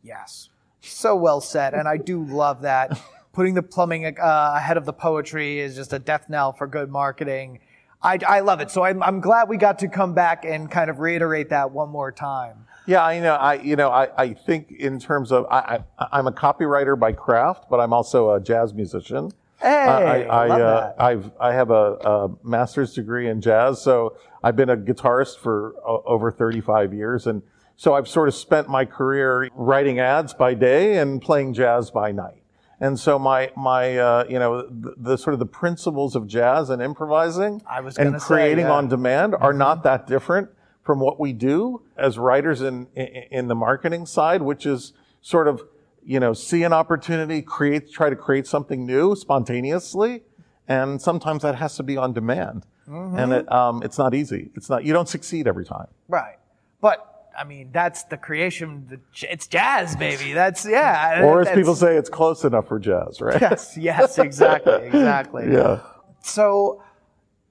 Yes. 0.03 0.49
So 0.81 1.15
well 1.17 1.41
said. 1.41 1.75
And 1.75 1.87
I 1.87 1.97
do 1.97 2.25
love 2.25 2.63
that. 2.63 3.01
Putting 3.33 3.55
the 3.55 3.63
plumbing 3.63 4.07
uh, 4.07 4.55
ahead 4.57 4.77
of 4.77 4.85
the 4.85 4.93
poetry 4.93 5.61
is 5.61 5.77
just 5.77 5.93
a 5.93 5.99
death 5.99 6.27
knell 6.29 6.53
for 6.53 6.67
good 6.67 6.91
marketing. 6.91 7.61
I, 8.03 8.19
I 8.27 8.41
love 8.41 8.61
it. 8.61 8.71
So 8.71 8.83
I'm, 8.83 9.03
I'm 9.03 9.21
glad 9.21 9.49
we 9.49 9.57
got 9.57 9.79
to 9.81 9.89
come 9.89 10.15
back 10.15 10.45
and 10.45 10.71
kind 10.71 10.91
of 10.91 10.99
reiterate 10.99 11.51
that 11.51 11.71
one 11.71 11.91
more 11.91 12.11
time. 12.11 12.67
Yeah, 12.87 13.05
I 13.05 13.21
know. 13.21 13.35
I 13.35 13.55
you 13.55 13.77
know 13.77 13.91
I, 13.91 14.09
I 14.21 14.35
think 14.35 14.73
in 14.73 14.99
terms 14.99 15.31
of 15.31 15.47
I, 15.51 15.85
I 15.99 16.07
I'm 16.11 16.27
a 16.27 16.33
copywriter 16.33 16.99
by 16.99 17.13
craft, 17.13 17.67
but 17.71 17.79
I'm 17.79 17.93
also 17.93 18.33
a 18.33 18.41
jazz 18.41 18.75
musician. 18.75 19.31
Hey, 19.61 19.69
I, 19.69 20.23
I, 20.23 20.47
love 20.47 20.61
uh, 20.61 20.81
that. 20.81 20.95
I've 20.99 21.31
I 21.39 21.53
have 21.53 21.71
a, 21.71 21.75
a 21.75 22.31
master's 22.43 22.95
degree 22.95 23.29
in 23.29 23.41
jazz, 23.43 23.81
so 23.81 24.17
I've 24.43 24.57
been 24.57 24.71
a 24.71 24.77
guitarist 24.77 25.39
for 25.39 25.75
o- 25.87 26.03
over 26.07 26.33
35 26.33 26.95
years, 26.95 27.27
and 27.27 27.43
so 27.81 27.95
I've 27.95 28.09
sort 28.09 28.29
of 28.29 28.35
spent 28.35 28.69
my 28.69 28.85
career 28.85 29.49
writing 29.55 30.01
ads 30.01 30.35
by 30.35 30.53
day 30.53 30.99
and 30.99 31.19
playing 31.19 31.55
jazz 31.55 31.91
by 31.91 32.13
night. 32.13 32.43
And 32.79 33.01
so 33.01 33.19
my 33.19 33.53
my 33.57 33.97
uh, 33.97 34.25
you 34.29 34.39
know 34.39 34.67
the, 34.69 34.95
the 34.99 35.17
sort 35.17 35.33
of 35.33 35.41
the 35.41 35.47
principles 35.47 36.15
of 36.15 36.27
jazz 36.27 36.69
and 36.69 36.83
improvising 36.83 37.63
I 37.67 37.81
was 37.81 37.97
and 37.97 38.09
gonna 38.09 38.21
say, 38.21 38.27
creating 38.27 38.67
yeah. 38.67 38.73
on 38.73 38.89
demand 38.89 39.35
are 39.35 39.55
not 39.55 39.83
that 39.85 40.07
different 40.07 40.51
from 40.83 41.01
what 41.01 41.19
we 41.19 41.33
do 41.33 41.81
as 41.97 42.19
writers 42.19 42.61
in, 42.61 42.87
in 42.95 43.07
in 43.31 43.49
the 43.49 43.55
marketing 43.55 44.05
side, 44.05 44.43
which 44.43 44.67
is 44.67 44.93
sort 45.23 45.49
of 45.49 45.63
you 46.05 46.21
know 46.21 46.35
see 46.35 46.65
an 46.65 46.75
opportunity, 46.75 47.41
create, 47.41 47.91
try 47.91 48.11
to 48.11 48.17
create 48.17 48.47
something 48.47 48.85
new 48.85 49.17
spontaneously, 49.17 50.23
and 50.69 51.01
sometimes 51.01 51.45
that 51.45 51.55
has 51.55 51.77
to 51.77 51.83
be 51.83 51.97
on 51.97 52.13
demand, 52.13 52.67
Mm-hmm. 52.87 53.19
and 53.19 53.33
it, 53.33 53.53
um, 53.53 53.83
it's 53.83 53.97
not 53.97 54.15
easy. 54.15 54.51
It's 54.55 54.69
not 54.69 54.85
you 54.85 54.93
don't 54.93 55.09
succeed 55.09 55.47
every 55.47 55.65
time. 55.65 55.87
Right. 56.09 56.37
But 56.83 57.10
I 57.41 57.45
mean, 57.45 57.71
that's 57.73 58.03
the 58.05 58.19
creation. 58.19 58.87
The, 58.87 59.01
it's 59.31 59.47
jazz, 59.47 59.97
baby. 59.97 60.35
That's 60.35 60.67
yeah. 60.67 61.23
Or 61.25 61.41
as 61.41 61.49
people 61.57 61.75
say, 61.75 61.97
it's 61.97 62.11
close 62.11 62.45
enough 62.45 62.69
for 62.69 62.79
jazz, 62.79 63.23
right? 63.23 63.41
Yes. 63.41 63.79
Yes. 63.79 64.19
Exactly. 64.19 64.75
Exactly. 64.91 65.51
yeah. 65.51 65.81
So 66.23 66.83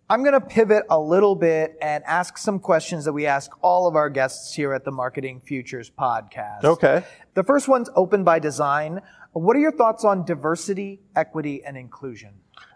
I'm 0.07 0.21
going 0.21 0.39
to 0.39 0.41
pivot 0.41 0.83
a 0.91 0.99
little 0.99 1.35
bit 1.35 1.75
and 1.81 2.03
ask 2.05 2.37
some 2.37 2.59
questions 2.59 3.05
that 3.05 3.13
we 3.13 3.25
ask 3.25 3.49
all 3.63 3.87
of 3.87 3.95
our 3.95 4.11
guests 4.11 4.53
here 4.53 4.73
at 4.73 4.85
the 4.85 4.91
Marketing 4.91 5.39
Futures 5.39 5.89
podcast. 5.89 6.65
Okay. 6.65 7.03
The 7.33 7.43
first 7.43 7.67
one's 7.67 7.89
open 7.95 8.23
by 8.23 8.37
design. 8.37 9.01
What 9.33 9.55
are 9.55 9.59
your 9.59 9.71
thoughts 9.71 10.05
on 10.05 10.23
diversity, 10.23 11.01
equity, 11.15 11.63
and 11.65 11.75
inclusion? 11.75 12.33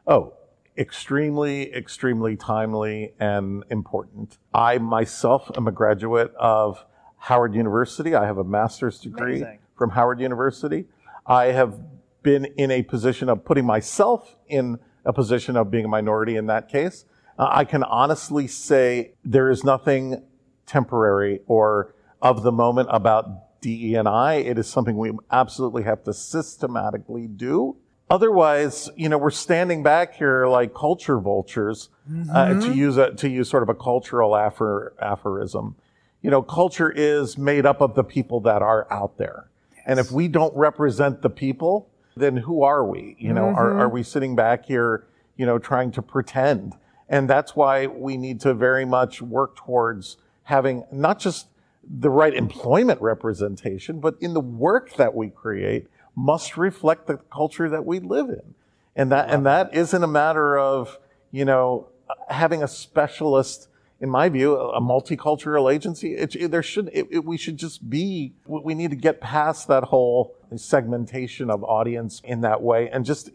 Oh, 0.08 0.34
extremely, 0.78 1.72
extremely 1.74 2.36
timely 2.36 3.14
and 3.20 3.64
important. 3.70 4.40
I 4.52 4.80
myself 4.80 5.52
am 5.56 5.68
a 5.68 5.72
graduate 5.72 6.34
of 6.40 6.84
Howard 7.24 7.56
University. 7.56 8.16
I 8.16 8.26
have 8.26 8.38
a 8.38 8.44
master's 8.44 9.00
degree 9.00 9.38
Amazing. 9.38 9.60
from 9.78 9.92
Howard 9.92 10.20
University. 10.20 10.88
I 11.26 11.46
have 11.46 11.80
been 12.22 12.44
in 12.58 12.70
a 12.70 12.84
position 12.84 13.30
of 13.30 13.46
putting 13.46 13.66
myself 13.66 14.36
in 14.50 14.78
a 15.06 15.14
position 15.14 15.56
of 15.56 15.72
being 15.72 15.86
a 15.86 15.88
minority 15.88 16.36
in 16.36 16.48
that 16.48 16.68
case. 16.68 17.06
Uh, 17.40 17.48
I 17.50 17.64
can 17.64 17.82
honestly 17.82 18.46
say 18.48 19.14
there 19.24 19.50
is 19.50 19.64
nothing 19.64 20.22
temporary 20.66 21.40
or 21.48 21.96
of 22.22 22.44
the 22.44 22.52
moment 22.52 22.90
about 22.92 23.62
DE&I. 23.62 24.34
It 24.34 24.58
is 24.58 24.68
something 24.68 24.98
we 24.98 25.14
absolutely 25.32 25.84
have 25.84 26.04
to 26.04 26.14
systematically 26.14 27.28
do. 27.28 27.78
Otherwise, 28.10 28.90
you 28.98 29.08
know, 29.08 29.18
we're 29.18 29.32
standing 29.32 29.82
back 29.82 30.16
here 30.16 30.46
like 30.48 30.74
culture 30.74 31.22
vultures, 31.22 31.88
uh, 32.34 32.60
to 32.60 32.74
use 32.74 32.98
a, 32.98 33.14
to 33.14 33.30
use 33.30 33.50
sort 33.50 33.64
of 33.64 33.70
a 33.70 33.76
cultural 33.76 34.32
apher, 34.32 34.90
aphorism. 35.02 35.78
You 36.24 36.32
know, 36.32 36.42
culture 36.42 36.90
is 36.90 37.38
made 37.38 37.66
up 37.66 37.82
of 37.82 37.94
the 37.94 38.04
people 38.04 38.40
that 38.42 38.64
are 38.64 38.92
out 38.92 39.18
there. 39.18 39.50
And 39.86 40.00
if 40.00 40.12
we 40.12 40.28
don't 40.28 40.56
represent 40.56 41.22
the 41.22 41.30
people, 41.30 41.90
then 42.16 42.38
who 42.38 42.64
are 42.64 42.86
we? 42.86 43.16
You 43.20 43.34
know, 43.34 43.50
are, 43.50 43.70
mm-hmm. 43.70 43.82
are 43.82 43.90
we 43.90 44.04
sitting 44.04 44.36
back 44.36 44.66
here, 44.66 45.06
you 45.38 45.46
know, 45.46 45.60
trying 45.60 45.92
to 45.92 46.02
pretend? 46.02 46.74
And 47.10 47.30
that's 47.30 47.56
why 47.56 47.88
we 47.88 48.18
need 48.18 48.40
to 48.42 48.54
very 48.54 48.86
much 48.86 49.22
work 49.22 49.56
towards 49.56 50.18
having 50.44 50.86
not 50.92 51.20
just 51.20 51.48
the 51.84 52.10
right 52.10 52.34
employment 52.34 53.02
representation, 53.02 54.00
but 54.00 54.16
in 54.22 54.34
the 54.34 54.40
work 54.40 54.96
that 54.96 55.14
we 55.14 55.30
create 55.30 55.88
must 56.16 56.56
reflect 56.56 57.08
the 57.08 57.18
culture 57.32 57.70
that 57.70 57.86
we 57.86 58.00
live 58.00 58.30
in. 58.30 58.56
And 58.96 59.12
that, 59.12 59.30
and 59.30 59.46
that 59.46 59.74
isn't 59.74 60.04
a 60.04 60.08
matter 60.08 60.58
of, 60.58 60.98
you 61.32 61.44
know, 61.44 61.90
having 62.30 62.64
a 62.64 62.68
specialist, 62.68 63.68
in 64.04 64.10
my 64.10 64.28
view, 64.28 64.58
a 64.58 64.82
multicultural 64.82 65.74
agency. 65.74 66.14
It, 66.16 66.36
it- 66.36 66.52
there 66.52 66.62
should, 66.62 66.90
it, 66.94 67.24
we 67.24 67.38
should 67.38 67.56
just 67.56 67.90
be, 67.90 68.34
we 68.46 68.76
need 68.76 68.90
to 68.90 68.98
get 68.98 69.22
past 69.22 69.70
that 69.70 69.86
whole 69.86 70.36
segmentation 70.58 71.50
of 71.50 71.64
audience 71.64 72.22
in 72.26 72.42
that 72.42 72.62
way 72.62 72.90
and 72.90 73.06
just, 73.06 73.30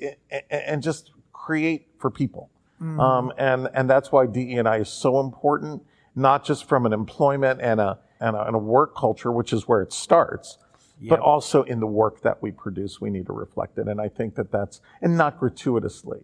and 0.51 0.83
just 0.83 1.11
create 1.33 1.89
for 1.99 2.11
people. 2.11 2.51
Um, 2.81 3.33
and, 3.39 3.69
and 3.75 3.89
that's 3.91 4.13
why 4.13 4.27
DE&I 4.27 4.77
is 4.77 4.89
so 4.91 5.19
important, 5.21 5.83
not 6.15 6.45
just 6.45 6.69
from 6.69 6.85
an 6.87 6.93
employment 6.93 7.61
and 7.63 7.81
a, 7.81 7.99
and 8.21 8.37
a, 8.37 8.43
and 8.47 8.55
a 8.55 8.59
work 8.59 8.95
culture, 8.95 9.33
which 9.33 9.53
is 9.55 9.67
where 9.67 9.81
it 9.81 9.93
starts, 9.93 10.59
but 11.09 11.19
also 11.21 11.63
in 11.63 11.81
the 11.81 11.87
work 11.87 12.21
that 12.23 12.43
we 12.43 12.51
produce, 12.53 13.01
we 13.01 13.09
need 13.11 13.27
to 13.27 13.33
reflect 13.33 13.79
it. 13.79 13.89
And 13.89 14.01
I 14.01 14.09
think 14.09 14.35
that 14.35 14.53
that's, 14.53 14.81
and 15.01 15.17
not 15.17 15.41
gratuitously. 15.41 16.21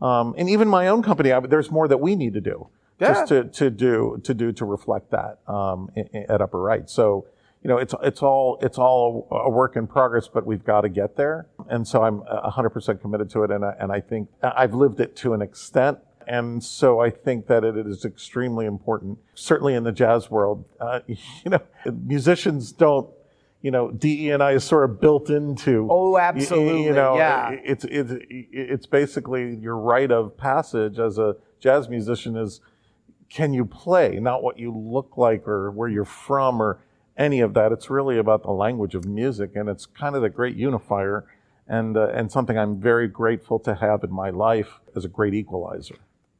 Um, 0.00 0.34
and 0.38 0.48
even 0.48 0.68
my 0.68 0.86
own 0.88 1.02
company, 1.02 1.32
I, 1.32 1.40
there's 1.40 1.70
more 1.70 1.88
that 1.88 1.98
we 1.98 2.14
need 2.14 2.32
to 2.34 2.40
do 2.40 2.68
just 3.08 3.28
to, 3.28 3.44
to 3.44 3.70
do, 3.70 4.20
to 4.24 4.34
do, 4.34 4.52
to 4.52 4.64
reflect 4.64 5.10
that, 5.10 5.38
um, 5.46 5.90
at 6.28 6.40
upper 6.40 6.60
right. 6.60 6.88
So, 6.88 7.26
you 7.62 7.68
know, 7.68 7.78
it's, 7.78 7.94
it's 8.02 8.22
all, 8.22 8.58
it's 8.60 8.78
all 8.78 9.28
a 9.30 9.50
work 9.50 9.76
in 9.76 9.86
progress, 9.86 10.28
but 10.28 10.44
we've 10.44 10.64
got 10.64 10.80
to 10.80 10.88
get 10.88 11.16
there. 11.16 11.46
And 11.68 11.86
so 11.86 12.02
I'm 12.02 12.22
a 12.28 12.50
hundred 12.50 12.70
percent 12.70 13.00
committed 13.00 13.30
to 13.30 13.44
it. 13.44 13.50
And 13.50 13.64
I, 13.64 13.74
and 13.78 13.92
I 13.92 14.00
think 14.00 14.28
I've 14.42 14.74
lived 14.74 15.00
it 15.00 15.14
to 15.16 15.32
an 15.32 15.42
extent. 15.42 15.98
And 16.26 16.62
so 16.62 17.00
I 17.00 17.10
think 17.10 17.46
that 17.48 17.64
it 17.64 17.76
is 17.76 18.04
extremely 18.04 18.66
important, 18.66 19.18
certainly 19.34 19.74
in 19.74 19.84
the 19.84 19.92
jazz 19.92 20.30
world. 20.30 20.64
Uh, 20.80 21.00
you 21.06 21.50
know, 21.50 21.60
musicians 22.04 22.72
don't, 22.72 23.08
you 23.60 23.70
know, 23.70 23.92
DE 23.92 24.30
and 24.30 24.42
I 24.42 24.52
is 24.52 24.64
sort 24.64 24.88
of 24.90 25.00
built 25.00 25.30
into. 25.30 25.86
Oh, 25.90 26.18
absolutely, 26.18 26.84
You 26.84 26.92
know, 26.92 27.16
yeah. 27.16 27.50
it's, 27.64 27.84
it's, 27.84 28.12
it's 28.28 28.86
basically 28.86 29.54
your 29.54 29.76
rite 29.76 30.10
of 30.10 30.36
passage 30.36 30.98
as 30.98 31.18
a 31.18 31.36
jazz 31.60 31.88
musician 31.88 32.36
is 32.36 32.60
can 33.32 33.54
you 33.54 33.64
play, 33.64 34.18
not 34.20 34.42
what 34.42 34.58
you 34.58 34.70
look 34.70 35.16
like 35.16 35.48
or 35.48 35.70
where 35.70 35.88
you're 35.88 36.04
from 36.04 36.60
or 36.60 36.78
any 37.16 37.40
of 37.40 37.54
that. 37.54 37.72
It's 37.72 37.88
really 37.88 38.18
about 38.18 38.42
the 38.42 38.50
language 38.50 38.94
of 38.94 39.06
music, 39.06 39.52
and 39.54 39.68
it's 39.68 39.86
kind 39.86 40.14
of 40.14 40.22
the 40.22 40.28
great 40.28 40.56
unifier 40.56 41.24
and, 41.66 41.96
uh, 41.96 42.08
and 42.08 42.30
something 42.30 42.58
I'm 42.58 42.78
very 42.78 43.08
grateful 43.08 43.58
to 43.60 43.74
have 43.74 44.04
in 44.04 44.12
my 44.12 44.30
life 44.30 44.80
as 44.94 45.04
a 45.04 45.08
great 45.08 45.32
equalizer. 45.32 45.96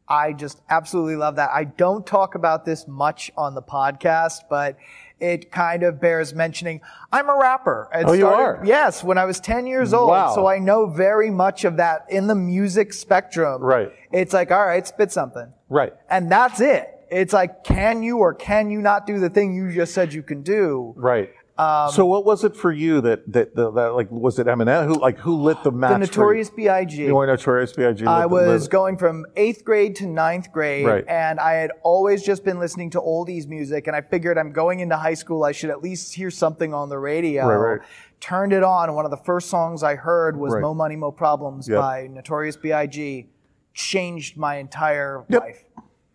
I 0.08 0.34
just 0.34 0.60
absolutely 0.68 1.16
love 1.16 1.36
that. 1.36 1.50
I 1.50 1.64
don't 1.64 2.06
talk 2.06 2.34
about 2.34 2.66
this 2.66 2.86
much 2.86 3.30
on 3.36 3.54
the 3.54 3.62
podcast, 3.62 4.40
but 4.50 4.76
it 5.22 5.52
kind 5.52 5.84
of 5.84 6.00
bears 6.00 6.34
mentioning. 6.34 6.80
I'm 7.12 7.28
a 7.28 7.38
rapper. 7.38 7.88
It 7.94 8.04
Oh, 8.06 8.12
you 8.12 8.26
are? 8.26 8.60
Yes, 8.64 9.04
when 9.04 9.18
I 9.18 9.24
was 9.24 9.38
10 9.38 9.68
years 9.68 9.94
old. 9.94 10.10
Wow. 10.10 10.34
So 10.34 10.48
I 10.48 10.58
know 10.58 10.86
very 10.86 11.30
much 11.30 11.64
of 11.64 11.76
that 11.76 12.06
in 12.10 12.26
the 12.26 12.34
music 12.34 12.92
spectrum. 12.92 13.62
Right. 13.62 13.92
It's 14.10 14.34
like, 14.34 14.50
all 14.50 14.66
right, 14.66 14.84
spit 14.84 15.12
something. 15.12 15.52
Right. 15.68 15.92
And 16.10 16.30
that's 16.30 16.60
it. 16.60 16.88
It's 17.08 17.32
like, 17.32 17.62
can 17.62 18.02
you 18.02 18.18
or 18.18 18.34
can 18.34 18.70
you 18.70 18.80
not 18.80 19.06
do 19.06 19.20
the 19.20 19.30
thing 19.30 19.54
you 19.54 19.72
just 19.72 19.94
said 19.94 20.12
you 20.12 20.24
can 20.24 20.42
do? 20.42 20.92
Right. 20.96 21.30
Um, 21.58 21.90
so 21.92 22.06
what 22.06 22.24
was 22.24 22.44
it 22.44 22.56
for 22.56 22.72
you 22.72 23.02
that 23.02 23.30
that, 23.30 23.54
that, 23.56 23.74
that 23.74 23.94
like 23.94 24.10
was 24.10 24.38
it 24.38 24.46
Eminem 24.46 24.86
who 24.86 24.94
like 24.94 25.18
who 25.18 25.36
lit 25.36 25.62
the 25.62 25.70
match? 25.70 25.92
The 25.92 25.98
Notorious 25.98 26.48
B.I.G. 26.48 26.96
You 26.96 27.14
were 27.14 27.26
Notorious 27.26 27.72
B.I.G. 27.74 28.06
I 28.06 28.24
was 28.24 28.68
going 28.68 28.96
from 28.96 29.26
eighth 29.36 29.62
grade 29.62 29.94
to 29.96 30.06
ninth 30.06 30.50
grade, 30.50 30.86
Right. 30.86 31.04
and 31.06 31.38
I 31.38 31.52
had 31.54 31.70
always 31.82 32.22
just 32.22 32.42
been 32.42 32.58
listening 32.58 32.88
to 32.90 33.00
oldies 33.00 33.46
music, 33.46 33.86
and 33.86 33.94
I 33.94 34.00
figured 34.00 34.38
I'm 34.38 34.52
going 34.52 34.80
into 34.80 34.96
high 34.96 35.12
school, 35.14 35.44
I 35.44 35.52
should 35.52 35.68
at 35.70 35.82
least 35.82 36.14
hear 36.14 36.30
something 36.30 36.72
on 36.72 36.88
the 36.88 36.98
radio. 36.98 37.46
Right, 37.46 37.56
right. 37.78 37.80
Turned 38.20 38.52
it 38.54 38.62
on, 38.62 38.88
and 38.88 38.96
one 38.96 39.04
of 39.04 39.10
the 39.10 39.16
first 39.18 39.50
songs 39.50 39.82
I 39.82 39.94
heard 39.96 40.36
was. 40.38 40.54
"Mo 40.54 40.72
Money 40.72 40.96
Mo 40.96 41.12
Problems" 41.12 41.68
Yep. 41.68 41.78
by 41.78 42.06
Notorious 42.06 42.56
B.I.G. 42.56 43.28
Changed 43.74 44.36
my 44.38 44.56
entire 44.56 45.24
Yep. 45.28 45.40
life 45.42 45.64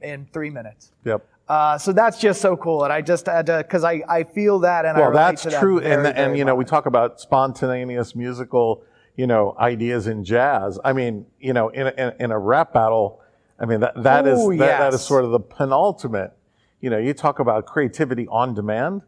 in 0.02 0.28
three 0.34 0.50
minutes. 0.50 0.91
Yep. 1.06 1.26
Uh, 1.47 1.77
so 1.77 1.93
that's 1.93 2.19
just 2.19 2.41
so 2.41 2.57
cool, 2.57 2.83
and 2.83 2.91
I 2.91 3.01
just 3.01 3.25
had 3.25 3.45
to 3.45 3.60
because 3.60 3.83
I, 3.86 4.03
I 4.10 4.23
feel 4.23 4.60
that, 4.60 4.83
and 4.86 4.97
I 4.97 4.99
Well, 4.99 5.10
relate 5.12 5.21
that's 5.21 5.43
to 5.43 5.49
that 5.51 5.60
true, 5.62 5.79
very, 5.79 5.93
and 5.93 6.03
very 6.03 6.15
and 6.15 6.38
you 6.38 6.43
know 6.43 6.55
we 6.55 6.65
talk 6.65 6.86
about 6.86 7.21
spontaneous 7.21 8.15
musical, 8.15 8.83
you 9.15 9.27
know, 9.27 9.55
ideas 9.57 10.07
in 10.07 10.25
jazz. 10.25 10.77
I 10.83 10.91
mean, 10.91 11.25
you 11.39 11.53
know, 11.53 11.69
in 11.69 11.88
a, 11.88 11.91
in, 11.91 12.13
in 12.19 12.31
a 12.31 12.39
rap 12.39 12.73
battle, 12.73 13.21
I 13.60 13.65
mean 13.65 13.79
that 13.79 14.03
that 14.03 14.27
is 14.27 14.39
Ooh, 14.39 14.57
that, 14.57 14.79
that 14.79 14.93
is 14.93 15.01
sort 15.01 15.23
of 15.23 15.31
the 15.31 15.39
penultimate. 15.39 16.33
You 16.81 16.89
know, 16.89 16.97
you 16.97 17.13
talk 17.13 17.39
about 17.39 17.65
creativity 17.65 18.27
on 18.27 18.53
demand. 18.53 19.03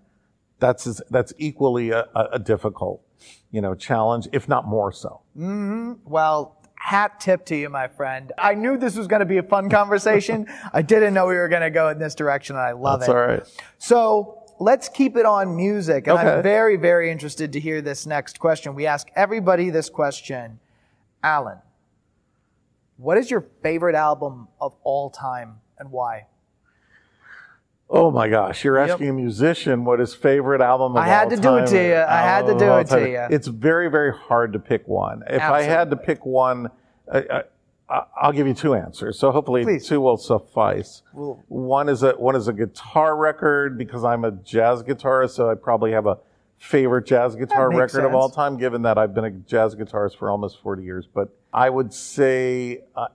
That's 0.60 1.02
that's 1.10 1.34
equally 1.38 1.92
a, 1.92 2.08
a, 2.16 2.24
a 2.34 2.40
difficult, 2.40 3.02
you 3.52 3.60
know, 3.62 3.76
challenge, 3.76 4.30
if 4.32 4.48
not 4.48 4.66
more 4.66 4.92
so. 4.94 5.22
Well, 5.36 6.59
hat 6.80 7.20
tip 7.20 7.46
to 7.46 7.56
you, 7.56 7.70
my 7.70 7.88
friend. 7.88 8.32
I 8.38 8.56
knew 8.56 8.78
this 8.78 8.96
was 8.96 9.06
going 9.06 9.20
to 9.20 9.26
be 9.26 9.38
a 9.38 9.44
fun 9.44 9.70
conversation. 9.70 10.48
I 10.74 10.82
didn't 10.82 11.14
know 11.14 11.28
we 11.28 11.36
were 11.36 11.50
going 11.50 11.62
to 11.62 11.70
go 11.70 11.90
in 11.90 12.00
this 12.00 12.16
direction, 12.16 12.56
and 12.56 12.66
I 12.66 12.72
love 12.72 13.02
That's 13.02 13.10
it. 13.10 13.14
That's 13.14 13.30
all 13.30 13.36
right. 13.36 13.64
So 13.78 14.40
let's 14.60 14.90
keep 14.90 15.16
it 15.16 15.26
on 15.26 15.56
music. 15.56 16.08
And 16.08 16.18
I'm 16.18 16.42
very, 16.42 16.78
very 16.78 17.12
interested 17.12 17.54
to 17.54 17.60
hear 17.60 17.82
this 17.82 18.06
next 18.06 18.40
question. 18.40 18.76
We 18.76 18.86
ask 18.86 19.08
everybody 19.16 19.70
this 19.70 19.90
question. 19.90 20.60
Alan, 21.22 21.60
what 22.98 23.18
is 23.18 23.30
your 23.30 23.46
favorite 23.62 23.96
album 23.96 24.48
of 24.60 24.76
all 24.84 25.10
time 25.10 25.58
and 25.78 25.92
why? 25.92 26.28
Oh 27.92 28.12
my 28.12 28.30
gosh, 28.30 28.64
you're 28.64 28.78
asking 28.78 29.10
a 29.10 29.14
musician 29.14 29.84
what 29.84 30.00
his 30.00 30.14
favorite 30.14 30.62
album 30.62 30.92
of 30.92 30.98
all 30.98 31.04
time. 31.04 31.10
I 31.10 31.14
had 31.14 31.30
to 31.32 31.38
do 31.38 31.56
it 31.56 31.62
time 31.62 31.68
to 31.70 31.88
you. 31.88 31.96
I 31.96 32.22
had 32.22 32.46
to 32.46 32.58
do 32.58 32.76
it 32.76 32.88
to 32.88 33.10
you. 33.10 33.36
It's 33.36 33.48
very, 33.48 33.90
very 33.90 34.14
hard 34.14 34.54
to 34.54 34.60
pick 34.60 34.88
one. 34.88 35.24
If 35.28 35.42
I 35.42 35.64
had 35.64 35.90
to 35.90 35.96
pick 35.96 36.24
one, 36.24 36.70
I, 37.12 37.44
I, 37.90 38.04
I'll 38.22 38.32
give 38.32 38.46
you 38.46 38.54
two 38.54 38.76
answers. 38.76 39.18
So 39.18 39.32
hopefully 39.32 39.64
Please. 39.64 39.88
two 39.88 40.02
will 40.02 40.18
suffice. 40.18 41.02
Well- 41.14 41.44
one 41.48 41.90
is 41.90 42.04
a 42.04 42.12
one 42.12 42.36
is 42.36 42.48
a 42.48 42.54
guitar 42.54 43.16
record 43.16 43.76
because 43.78 44.04
I'm 44.04 44.24
a 44.24 44.32
jazz 44.32 44.84
guitarist, 44.84 45.32
so 45.32 45.50
I 45.50 45.56
probably 45.56 45.92
have 45.94 46.06
a 46.06 46.20
favorite 46.60 47.08
jazz 47.08 47.36
guitar 47.36 47.72
record 47.72 48.06
of 48.06 48.14
all 48.14 48.30
time, 48.30 48.58
given 48.58 48.84
that 48.84 49.00
I've 49.00 49.16
been 49.16 49.26
a 49.26 49.32
jazz 49.32 49.74
guitarist 49.74 50.18
for 50.18 50.30
almost 50.30 50.62
40 50.62 50.84
years. 50.84 51.08
But 51.12 51.30
I 51.52 51.72
would 51.72 51.92
say 51.92 52.82
uh, 52.96 53.08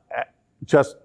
just 0.65 0.97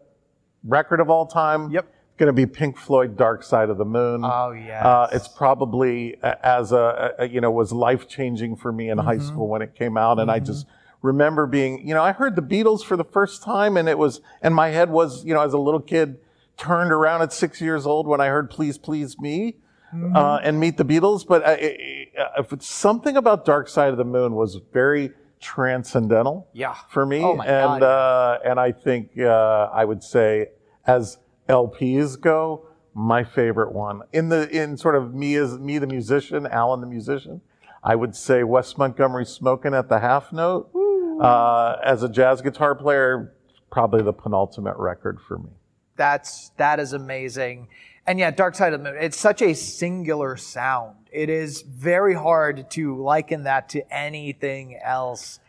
record 0.63 1.01
of 1.01 1.11
all 1.11 1.27
time. 1.27 1.69
Yep. 1.69 1.93
Going 2.19 2.27
to 2.27 2.33
be 2.33 2.45
Pink 2.45 2.77
Floyd, 2.77 3.15
Dark 3.15 3.43
Side 3.43 3.69
of 3.69 3.77
the 3.77 3.85
Moon. 3.85 4.25
Oh, 4.25 4.51
yes. 4.51 4.83
Uh, 4.83 5.07
it's 5.13 5.29
probably 5.29 6.17
as 6.21 6.73
a, 6.73 7.13
a 7.17 7.27
you 7.29 7.39
know 7.39 7.49
was 7.49 7.71
life 7.71 8.09
changing 8.09 8.57
for 8.57 8.73
me 8.73 8.89
in 8.89 8.97
high 8.97 9.15
Mm-hmm. 9.15 9.25
school 9.27 9.47
when 9.47 9.61
it 9.61 9.73
came 9.73 9.95
out, 9.97 10.19
and 10.19 10.29
I 10.29 10.39
just 10.39 10.67
remember 11.01 11.45
being 11.47 11.87
you 11.87 11.93
know 11.93 12.03
I 12.03 12.11
heard 12.11 12.35
the 12.35 12.41
Beatles 12.41 12.83
for 12.83 12.97
the 12.97 13.05
first 13.05 13.41
time, 13.41 13.77
and 13.77 13.87
it 13.87 13.97
was 13.97 14.19
and 14.41 14.53
my 14.53 14.67
head 14.67 14.89
was 14.89 15.23
you 15.23 15.33
know 15.33 15.41
as 15.41 15.53
a 15.53 15.57
little 15.57 15.79
kid 15.79 16.17
turned 16.57 16.91
around 16.91 17.21
at 17.21 17.31
six 17.31 17.61
years 17.61 17.85
old 17.85 18.05
when 18.05 18.19
I 18.19 18.27
heard 18.27 18.49
Please 18.49 18.77
Please 18.77 19.17
Me. 19.17 19.55
Mm-hmm. 19.95 20.15
Uh, 20.15 20.37
and 20.43 20.59
meet 20.59 20.75
the 20.77 20.83
Beatles, 20.85 21.25
but 21.25 21.41
uh, 21.43 21.55
if 22.37 22.51
it's 22.53 22.67
something 22.67 23.15
about 23.17 23.43
Dark 23.45 23.67
Side 23.69 23.89
of 23.89 23.97
the 23.97 24.03
Moon 24.05 24.35
was 24.35 24.59
very 24.71 25.11
transcendental 25.39 26.47
Yeah. 26.53 26.75
for 26.89 27.05
me, 27.05 27.23
Oh 27.23 27.35
my 27.37 27.45
and 27.47 27.81
uh, 27.81 28.39
and 28.45 28.59
I 28.59 28.71
think 28.73 29.17
uh, 29.17 29.69
I 29.73 29.85
would 29.85 30.03
say 30.03 30.49
as 30.85 31.17
LPs 31.49 32.19
go, 32.19 32.65
my 32.93 33.23
favorite 33.23 33.71
one 33.71 34.01
in 34.13 34.29
the 34.29 34.49
in 34.49 34.77
sort 34.77 34.95
of 34.95 35.13
me 35.13 35.35
as 35.35 35.57
me 35.57 35.77
the 35.77 35.87
musician, 35.87 36.47
Alan 36.47 36.81
the 36.81 36.87
musician, 36.87 37.41
I 37.83 37.95
would 37.95 38.15
say 38.15 38.43
Wes 38.43 38.77
Montgomery 38.77 39.25
smoking 39.25 39.73
at 39.73 39.89
the 39.89 39.99
half 39.99 40.31
note. 40.31 40.69
Uh, 41.21 41.75
as 41.83 42.01
a 42.01 42.07
jazz 42.07 42.41
guitar 42.41 42.73
player, 42.75 43.33
probably 43.69 44.01
the 44.01 44.13
penultimate 44.13 44.77
record 44.77 45.19
for 45.19 45.37
me. 45.37 45.49
That's 45.97 46.51
that 46.57 46.79
is 46.79 46.93
amazing. 46.93 47.67
And 48.07 48.17
yeah, 48.17 48.31
Dark 48.31 48.55
Side 48.55 48.73
of 48.73 48.81
the 48.81 48.91
Moon. 48.91 49.01
It's 49.01 49.19
such 49.19 49.41
a 49.41 49.53
singular 49.53 50.37
sound. 50.37 50.95
It 51.11 51.29
is 51.29 51.61
very 51.61 52.13
hard 52.13 52.71
to 52.71 52.95
liken 52.95 53.43
that 53.43 53.69
to 53.69 53.93
anything 53.93 54.79
else. 54.81 55.39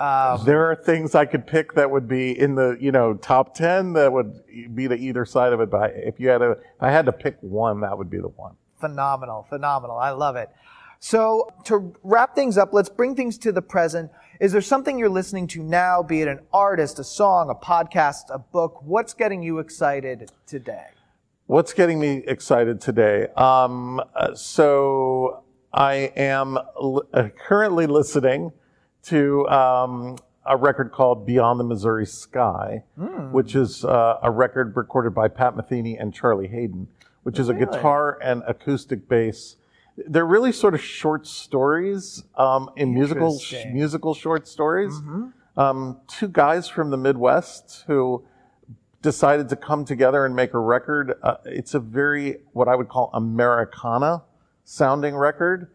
Um, 0.00 0.44
There 0.46 0.64
are 0.70 0.74
things 0.74 1.14
I 1.14 1.26
could 1.26 1.46
pick 1.46 1.74
that 1.74 1.90
would 1.90 2.08
be 2.08 2.38
in 2.38 2.54
the 2.54 2.76
you 2.80 2.90
know 2.90 3.14
top 3.14 3.54
ten 3.54 3.92
that 3.92 4.10
would 4.10 4.40
be 4.74 4.88
to 4.88 4.94
either 4.96 5.24
side 5.26 5.52
of 5.52 5.60
it. 5.60 5.70
But 5.70 5.92
if 5.94 6.18
you 6.18 6.30
had 6.30 6.38
to, 6.38 6.52
if 6.52 6.58
I 6.80 6.90
had 6.90 7.04
to 7.06 7.12
pick 7.12 7.36
one, 7.40 7.80
that 7.82 7.96
would 7.98 8.08
be 8.10 8.18
the 8.18 8.28
one. 8.28 8.54
phenomenal, 8.80 9.46
phenomenal. 9.48 9.98
I 9.98 10.10
love 10.10 10.36
it. 10.36 10.48
So 11.00 11.52
to 11.64 11.94
wrap 12.02 12.34
things 12.34 12.56
up, 12.58 12.72
let's 12.72 12.88
bring 12.88 13.14
things 13.14 13.36
to 13.38 13.52
the 13.52 13.62
present. 13.62 14.10
Is 14.40 14.52
there 14.52 14.62
something 14.62 14.98
you're 14.98 15.10
listening 15.10 15.46
to 15.48 15.62
now, 15.62 16.02
be 16.02 16.22
it 16.22 16.28
an 16.28 16.40
artist, 16.52 16.98
a 16.98 17.04
song, 17.04 17.50
a 17.50 17.54
podcast, 17.54 18.30
a 18.30 18.38
book? 18.38 18.80
What's 18.82 19.12
getting 19.12 19.42
you 19.42 19.58
excited 19.58 20.30
today? 20.46 20.86
What's 21.46 21.74
getting 21.74 21.98
me 22.00 22.22
excited 22.26 22.80
today? 22.80 23.26
Um, 23.36 24.00
uh, 24.14 24.34
so 24.34 25.42
I 25.74 26.12
am 26.16 26.56
l- 26.80 27.02
uh, 27.12 27.28
currently 27.46 27.86
listening 27.86 28.52
to 29.04 29.48
um, 29.48 30.16
a 30.46 30.56
record 30.56 30.92
called 30.92 31.26
Beyond 31.26 31.60
the 31.60 31.64
Missouri 31.64 32.06
Sky, 32.06 32.84
which 33.30 33.54
is 33.54 33.84
uh, 33.84 34.18
a 34.22 34.30
record 34.30 34.76
recorded 34.76 35.14
by 35.14 35.28
Pat 35.28 35.54
Metheny 35.54 35.96
and 36.00 36.12
Charlie 36.14 36.48
Haden, 36.48 36.88
which 37.22 37.38
is 37.38 37.48
a 37.48 37.54
guitar 37.54 38.18
and 38.22 38.42
acoustic 38.46 39.08
bass. 39.08 39.56
They're 39.96 40.26
really 40.26 40.52
sort 40.52 40.74
of 40.74 40.80
short 40.80 41.26
stories 41.26 42.24
um, 42.36 42.70
in 42.76 42.94
musical 42.94 43.32
Interesting. 43.32 43.74
musical 43.74 44.14
short 44.14 44.48
stories. 44.48 44.94
Um, 45.56 46.00
two 46.08 46.28
guys 46.28 46.68
from 46.68 46.90
the 46.90 46.96
Midwest 46.96 47.84
who 47.86 48.24
decided 49.02 49.48
to 49.50 49.56
come 49.56 49.84
together 49.84 50.24
and 50.24 50.34
make 50.34 50.54
a 50.54 50.58
record. 50.58 51.14
Uh, 51.22 51.36
it's 51.44 51.74
a 51.74 51.80
very, 51.80 52.38
what 52.52 52.68
I 52.68 52.76
would 52.76 52.88
call 52.88 53.10
Americana 53.12 54.22
sounding 54.64 55.16
record. 55.16 55.68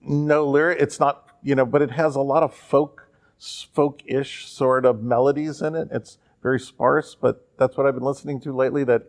No 0.00 0.46
lyric, 0.46 0.78
it's 0.80 1.00
not, 1.00 1.23
you 1.44 1.54
know, 1.54 1.66
but 1.66 1.82
it 1.82 1.92
has 1.92 2.16
a 2.16 2.20
lot 2.20 2.42
of 2.42 2.52
folk, 2.52 3.08
folk-ish 3.38 4.48
sort 4.48 4.84
of 4.84 5.02
melodies 5.02 5.62
in 5.62 5.76
it. 5.76 5.88
It's 5.92 6.18
very 6.42 6.58
sparse, 6.58 7.14
but 7.14 7.46
that's 7.58 7.76
what 7.76 7.86
I've 7.86 7.94
been 7.94 8.02
listening 8.02 8.40
to 8.40 8.52
lately 8.52 8.82
that 8.84 9.02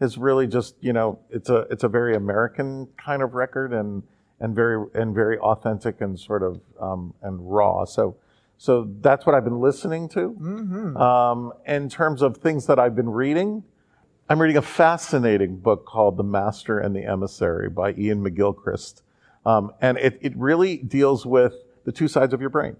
is 0.00 0.16
really 0.16 0.46
just, 0.46 0.76
you 0.80 0.92
know, 0.92 1.18
it's 1.28 1.50
a, 1.50 1.66
it's 1.70 1.84
a 1.84 1.88
very 1.88 2.14
American 2.16 2.88
kind 2.96 3.22
of 3.22 3.34
record 3.34 3.72
and, 3.72 4.02
and 4.38 4.54
very, 4.54 4.86
and 4.94 5.14
very 5.14 5.38
authentic 5.38 6.00
and 6.00 6.18
sort 6.18 6.42
of, 6.42 6.60
um, 6.80 7.12
and 7.22 7.38
raw. 7.52 7.84
So, 7.84 8.16
so 8.56 8.88
that's 9.00 9.26
what 9.26 9.34
I've 9.34 9.44
been 9.44 9.60
listening 9.60 10.08
to. 10.10 10.20
Um, 10.96 11.52
in 11.66 11.88
terms 11.88 12.22
of 12.22 12.38
things 12.38 12.66
that 12.66 12.78
I've 12.78 12.96
been 12.96 13.10
reading, 13.10 13.64
I'm 14.28 14.40
reading 14.40 14.56
a 14.56 14.62
fascinating 14.62 15.56
book 15.56 15.84
called 15.86 16.16
The 16.16 16.22
Master 16.22 16.78
and 16.78 16.94
the 16.94 17.04
Emissary 17.04 17.68
by 17.68 17.88
Iain 17.90 18.22
McGilchrist. 18.22 19.02
Um, 19.44 19.72
and 19.80 19.98
it, 19.98 20.18
it 20.20 20.36
really 20.36 20.76
deals 20.76 21.26
with 21.26 21.54
the 21.90 21.96
two 21.98 22.06
sides 22.08 22.32
of 22.32 22.40
your 22.40 22.50
brain 22.50 22.76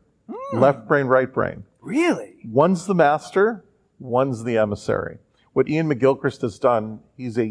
left 0.52 0.86
brain, 0.86 1.06
right 1.06 1.32
brain. 1.32 1.64
Really? 1.80 2.36
One's 2.44 2.86
the 2.86 2.94
master, 2.94 3.64
one's 3.98 4.44
the 4.44 4.56
emissary. 4.58 5.18
What 5.52 5.66
Iain 5.68 5.88
McGilchrist 5.88 6.42
has 6.42 6.58
done, 6.60 7.00
he's 7.16 7.36
a 7.36 7.46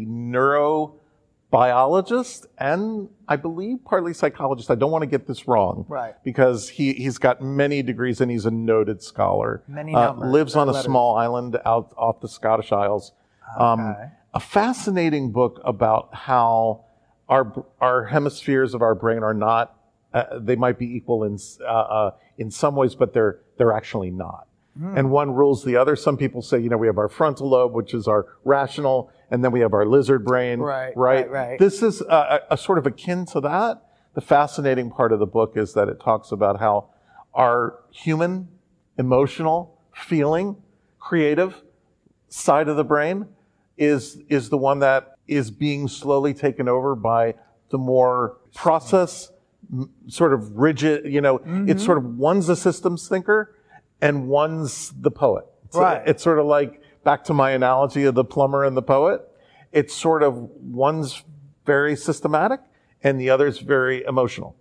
neurobiologist 1.52 2.46
and 2.58 3.08
I 3.28 3.36
believe 3.36 3.84
partly 3.84 4.14
psychologist. 4.14 4.70
I 4.70 4.74
don't 4.74 4.90
want 4.90 5.02
to 5.02 5.06
get 5.06 5.26
this 5.26 5.46
wrong. 5.46 5.84
Right. 5.88 6.14
Because 6.24 6.68
he, 6.70 6.94
he's 6.94 7.18
got 7.18 7.42
many 7.42 7.82
degrees 7.82 8.20
and 8.22 8.30
he's 8.30 8.46
a 8.46 8.50
noted 8.50 9.02
scholar. 9.02 9.62
Many 9.68 9.94
Uh, 9.94 10.06
numbers, 10.06 10.32
lives 10.32 10.56
on 10.56 10.68
a 10.68 10.72
letters. 10.72 10.86
small 10.86 11.16
island 11.16 11.58
out 11.66 11.92
off 11.98 12.20
the 12.20 12.28
Scottish 12.28 12.72
Isles. 12.72 13.12
Um, 13.58 13.80
Okay. 13.80 14.08
a 14.34 14.40
fascinating 14.40 15.32
book 15.32 15.60
about 15.64 16.14
how 16.14 16.84
our 17.28 17.64
our 17.80 18.04
hemispheres 18.06 18.74
of 18.74 18.82
our 18.82 18.94
brain 18.94 19.22
are 19.22 19.34
not 19.34 19.76
uh, 20.12 20.38
they 20.38 20.56
might 20.56 20.78
be 20.78 20.86
equal 20.86 21.24
in 21.24 21.38
uh, 21.60 21.64
uh, 21.64 22.10
in 22.38 22.50
some 22.50 22.74
ways, 22.74 22.94
but 22.94 23.12
they're 23.12 23.40
they're 23.58 23.72
actually 23.72 24.10
not. 24.10 24.46
Hmm. 24.78 24.96
And 24.96 25.10
one 25.10 25.32
rules 25.32 25.64
the 25.64 25.76
other. 25.76 25.96
Some 25.96 26.16
people 26.16 26.42
say, 26.42 26.58
you 26.58 26.68
know, 26.68 26.76
we 26.76 26.86
have 26.86 26.98
our 26.98 27.08
frontal 27.08 27.50
lobe, 27.50 27.72
which 27.72 27.92
is 27.94 28.06
our 28.08 28.26
rational, 28.44 29.10
and 29.30 29.44
then 29.44 29.52
we 29.52 29.60
have 29.60 29.74
our 29.74 29.84
lizard 29.84 30.24
brain. 30.24 30.60
Right, 30.60 30.96
right, 30.96 31.28
right, 31.28 31.30
right. 31.30 31.58
This 31.58 31.82
is 31.82 32.00
a, 32.02 32.40
a, 32.50 32.56
sort 32.56 32.78
of 32.78 32.86
akin 32.86 33.26
to 33.26 33.40
that. 33.40 33.82
The 34.14 34.20
fascinating 34.20 34.90
part 34.90 35.12
of 35.12 35.18
the 35.18 35.26
book 35.26 35.56
is 35.56 35.74
that 35.74 35.88
it 35.88 36.00
talks 36.00 36.32
about 36.32 36.60
how 36.60 36.90
our 37.34 37.80
human, 37.90 38.48
emotional, 38.98 39.78
feeling, 39.94 40.56
creative 40.98 41.62
side 42.28 42.68
of 42.68 42.76
the 42.76 42.84
brain 42.84 43.26
is 43.76 44.18
is 44.28 44.50
the 44.50 44.56
one 44.56 44.78
that 44.80 45.14
is 45.26 45.50
being 45.50 45.88
slowly 45.88 46.34
taken 46.34 46.68
over 46.68 46.94
by 46.94 47.34
the 47.70 47.78
more 47.78 48.38
process 48.54 49.30
sort 50.08 50.32
of 50.32 50.56
rigid, 50.56 51.04
you 51.12 51.20
know, 51.20 51.36
it's 51.36 51.46
mm-hmm. 51.46 51.78
sort 51.78 51.98
of 51.98 52.04
one's 52.16 52.48
a 52.48 52.56
systems 52.56 53.08
thinker 53.08 53.54
and 54.00 54.28
one's 54.28 54.92
the 55.00 55.10
poet. 55.10 55.44
It's, 55.64 55.76
Right. 55.76 56.02
it's 56.06 56.22
sort 56.22 56.38
of 56.38 56.46
like 56.46 56.82
back 57.04 57.24
to 57.24 57.34
my 57.34 57.52
analogy 57.52 58.04
of 58.04 58.14
the 58.14 58.24
plumber 58.24 58.64
and 58.64 58.76
the 58.76 58.82
poet. 58.82 59.22
It's 59.72 59.94
sort 59.94 60.22
of 60.22 60.36
one's 60.36 61.22
very 61.64 61.94
systematic 61.96 62.60
and 63.02 63.20
the 63.20 63.30
other's 63.30 63.58
very 63.58 64.04
emotional. 64.04 64.56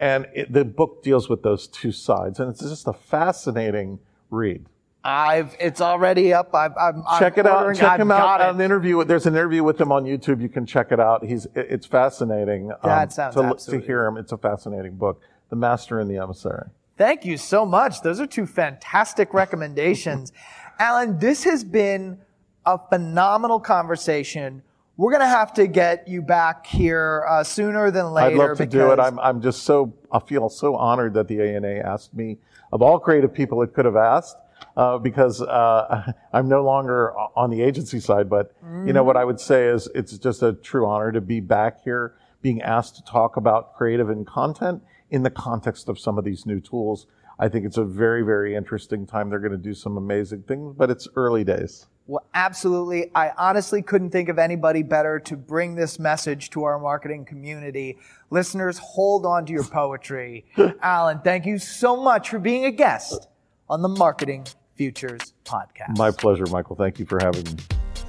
And 0.00 0.26
it, 0.34 0.52
the 0.52 0.64
book 0.64 1.02
deals 1.02 1.28
with 1.28 1.42
those 1.42 1.66
two 1.66 1.90
sides, 1.90 2.38
and 2.38 2.50
it's 2.50 2.60
just 2.60 2.86
a 2.86 2.92
fascinating 2.92 3.98
read. 4.30 4.66
I've 5.04 5.56
it's 5.60 5.80
already 5.80 6.32
up. 6.32 6.54
I've, 6.54 6.76
I'm, 6.76 7.02
Check 7.18 7.38
I'm 7.38 7.46
it 7.46 7.50
out. 7.50 7.74
Check 7.76 7.84
I've 7.84 8.00
him 8.00 8.10
out. 8.10 8.40
An 8.40 8.60
interview. 8.60 9.04
There's 9.04 9.26
an 9.26 9.34
interview 9.34 9.62
with 9.62 9.80
him 9.80 9.92
on 9.92 10.04
YouTube. 10.04 10.42
You 10.42 10.48
can 10.48 10.66
check 10.66 10.92
it 10.92 11.00
out. 11.00 11.24
He's. 11.24 11.46
It's 11.54 11.86
fascinating. 11.86 12.72
um, 12.72 12.78
That 12.82 13.12
sounds 13.12 13.34
to, 13.66 13.70
to 13.70 13.80
hear 13.80 14.06
him. 14.06 14.16
It's 14.16 14.32
a 14.32 14.38
fascinating 14.38 14.96
book. 14.96 15.20
The 15.50 15.56
Master 15.56 16.00
and 16.00 16.10
the 16.10 16.18
Emissary. 16.18 16.68
Thank 16.96 17.24
you 17.24 17.36
so 17.36 17.64
much. 17.64 18.02
Those 18.02 18.20
are 18.20 18.26
two 18.26 18.44
fantastic 18.44 19.32
recommendations. 19.32 20.32
Alan, 20.80 21.18
this 21.18 21.44
has 21.44 21.62
been 21.64 22.18
a 22.66 22.76
phenomenal 22.76 23.60
conversation. 23.60 24.62
We're 24.96 25.12
going 25.12 25.22
to 25.22 25.28
have 25.28 25.54
to 25.54 25.68
get 25.68 26.08
you 26.08 26.22
back 26.22 26.66
here 26.66 27.24
uh, 27.28 27.44
sooner 27.44 27.92
than 27.92 28.12
later. 28.12 28.42
I'd 28.42 28.48
love 28.48 28.58
to 28.58 28.66
do 28.66 28.90
it. 28.90 28.98
I'm. 28.98 29.18
I'm 29.20 29.40
just 29.40 29.62
so. 29.62 29.94
I 30.10 30.18
feel 30.18 30.48
so 30.48 30.74
honored 30.74 31.14
that 31.14 31.28
the 31.28 31.40
ANA 31.40 31.76
asked 31.76 32.14
me. 32.14 32.38
Of 32.72 32.82
all 32.82 32.98
creative 32.98 33.32
people, 33.32 33.62
it 33.62 33.72
could 33.72 33.84
have 33.84 33.96
asked. 33.96 34.36
Uh, 34.76 34.96
because 34.96 35.42
uh, 35.42 36.12
I'm 36.32 36.48
no 36.48 36.62
longer 36.62 37.12
on 37.36 37.50
the 37.50 37.62
agency 37.62 37.98
side, 37.98 38.30
but 38.30 38.54
you 38.86 38.92
know 38.92 39.02
what 39.02 39.16
I 39.16 39.24
would 39.24 39.40
say 39.40 39.66
is 39.66 39.88
it's 39.94 40.16
just 40.18 40.42
a 40.42 40.52
true 40.52 40.86
honor 40.86 41.10
to 41.10 41.20
be 41.20 41.40
back 41.40 41.82
here, 41.82 42.14
being 42.42 42.62
asked 42.62 42.94
to 42.96 43.04
talk 43.04 43.36
about 43.36 43.74
creative 43.74 44.08
and 44.08 44.26
content 44.26 44.82
in 45.10 45.22
the 45.22 45.30
context 45.30 45.88
of 45.88 45.98
some 45.98 46.16
of 46.18 46.24
these 46.24 46.46
new 46.46 46.60
tools. 46.60 47.06
I 47.40 47.48
think 47.48 47.64
it's 47.66 47.76
a 47.76 47.84
very, 47.84 48.22
very 48.22 48.54
interesting 48.54 49.06
time. 49.06 49.30
They're 49.30 49.38
going 49.38 49.52
to 49.52 49.58
do 49.58 49.74
some 49.74 49.96
amazing 49.96 50.42
things, 50.42 50.74
but 50.76 50.90
it's 50.90 51.08
early 51.14 51.44
days. 51.44 51.86
Well, 52.08 52.24
absolutely. 52.34 53.10
I 53.14 53.32
honestly 53.36 53.82
couldn't 53.82 54.10
think 54.10 54.28
of 54.28 54.38
anybody 54.38 54.82
better 54.82 55.20
to 55.20 55.36
bring 55.36 55.74
this 55.74 55.98
message 55.98 56.50
to 56.50 56.64
our 56.64 56.78
marketing 56.78 57.26
community. 57.26 57.98
Listeners, 58.30 58.78
hold 58.78 59.26
on 59.26 59.44
to 59.46 59.52
your 59.52 59.64
poetry. 59.64 60.46
Alan, 60.82 61.20
thank 61.20 61.44
you 61.44 61.58
so 61.58 62.02
much 62.02 62.30
for 62.30 62.38
being 62.38 62.64
a 62.64 62.70
guest 62.70 63.28
on 63.70 63.82
the 63.82 63.88
Marketing 63.88 64.46
Futures 64.74 65.34
podcast. 65.44 65.96
My 65.96 66.10
pleasure, 66.10 66.46
Michael. 66.46 66.76
Thank 66.76 66.98
you 66.98 67.06
for 67.06 67.18
having 67.20 67.44
me. 67.44 67.62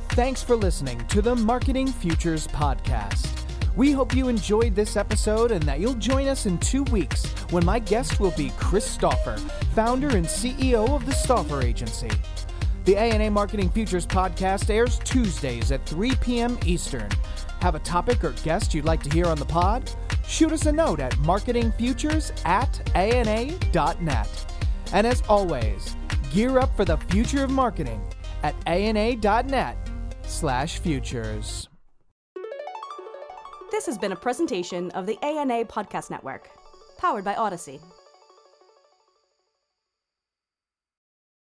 Thanks 0.09 0.43
for 0.43 0.55
listening 0.55 1.05
to 1.07 1.21
the 1.21 1.35
Marketing 1.35 1.87
Futures 1.87 2.47
Podcast. 2.47 3.27
We 3.75 3.91
hope 3.91 4.15
you 4.15 4.27
enjoyed 4.27 4.75
this 4.75 4.97
episode 4.97 5.51
and 5.51 5.63
that 5.63 5.79
you'll 5.79 5.93
join 5.93 6.27
us 6.27 6.45
in 6.45 6.57
two 6.57 6.83
weeks 6.85 7.25
when 7.51 7.63
my 7.63 7.79
guest 7.79 8.19
will 8.19 8.31
be 8.31 8.51
Chris 8.57 8.85
Stauffer, 8.85 9.37
founder 9.73 10.09
and 10.09 10.25
CEO 10.25 10.89
of 10.89 11.05
the 11.05 11.13
Stauffer 11.13 11.61
Agency. 11.61 12.09
The 12.85 12.97
ANA 12.97 13.29
Marketing 13.29 13.69
Futures 13.69 14.05
Podcast 14.05 14.69
airs 14.69 14.99
Tuesdays 14.99 15.71
at 15.71 15.85
3 15.85 16.15
p.m. 16.15 16.57
Eastern. 16.65 17.09
Have 17.61 17.75
a 17.75 17.79
topic 17.79 18.23
or 18.23 18.31
guest 18.43 18.73
you'd 18.73 18.85
like 18.85 19.03
to 19.03 19.09
hear 19.09 19.27
on 19.27 19.37
the 19.37 19.45
pod? 19.45 19.89
Shoot 20.27 20.51
us 20.51 20.65
a 20.65 20.71
note 20.71 20.99
at 20.99 21.13
marketingfutures 21.13 22.31
at 22.45 22.81
ana.net. 22.95 24.45
And 24.93 25.05
as 25.05 25.21
always, 25.29 25.95
gear 26.31 26.59
up 26.59 26.75
for 26.75 26.85
the 26.85 26.97
future 26.97 27.43
of 27.43 27.51
marketing 27.51 28.01
at 28.43 28.55
ana.net 28.67 29.77
slash 30.23 30.79
futures. 30.79 31.67
This 33.71 33.85
has 33.85 33.97
been 33.97 34.11
a 34.11 34.15
presentation 34.15 34.91
of 34.91 35.05
the 35.05 35.17
ANA 35.23 35.65
Podcast 35.65 36.09
Network, 36.09 36.49
powered 36.97 37.23
by 37.23 37.35
Odyssey. 37.35 37.79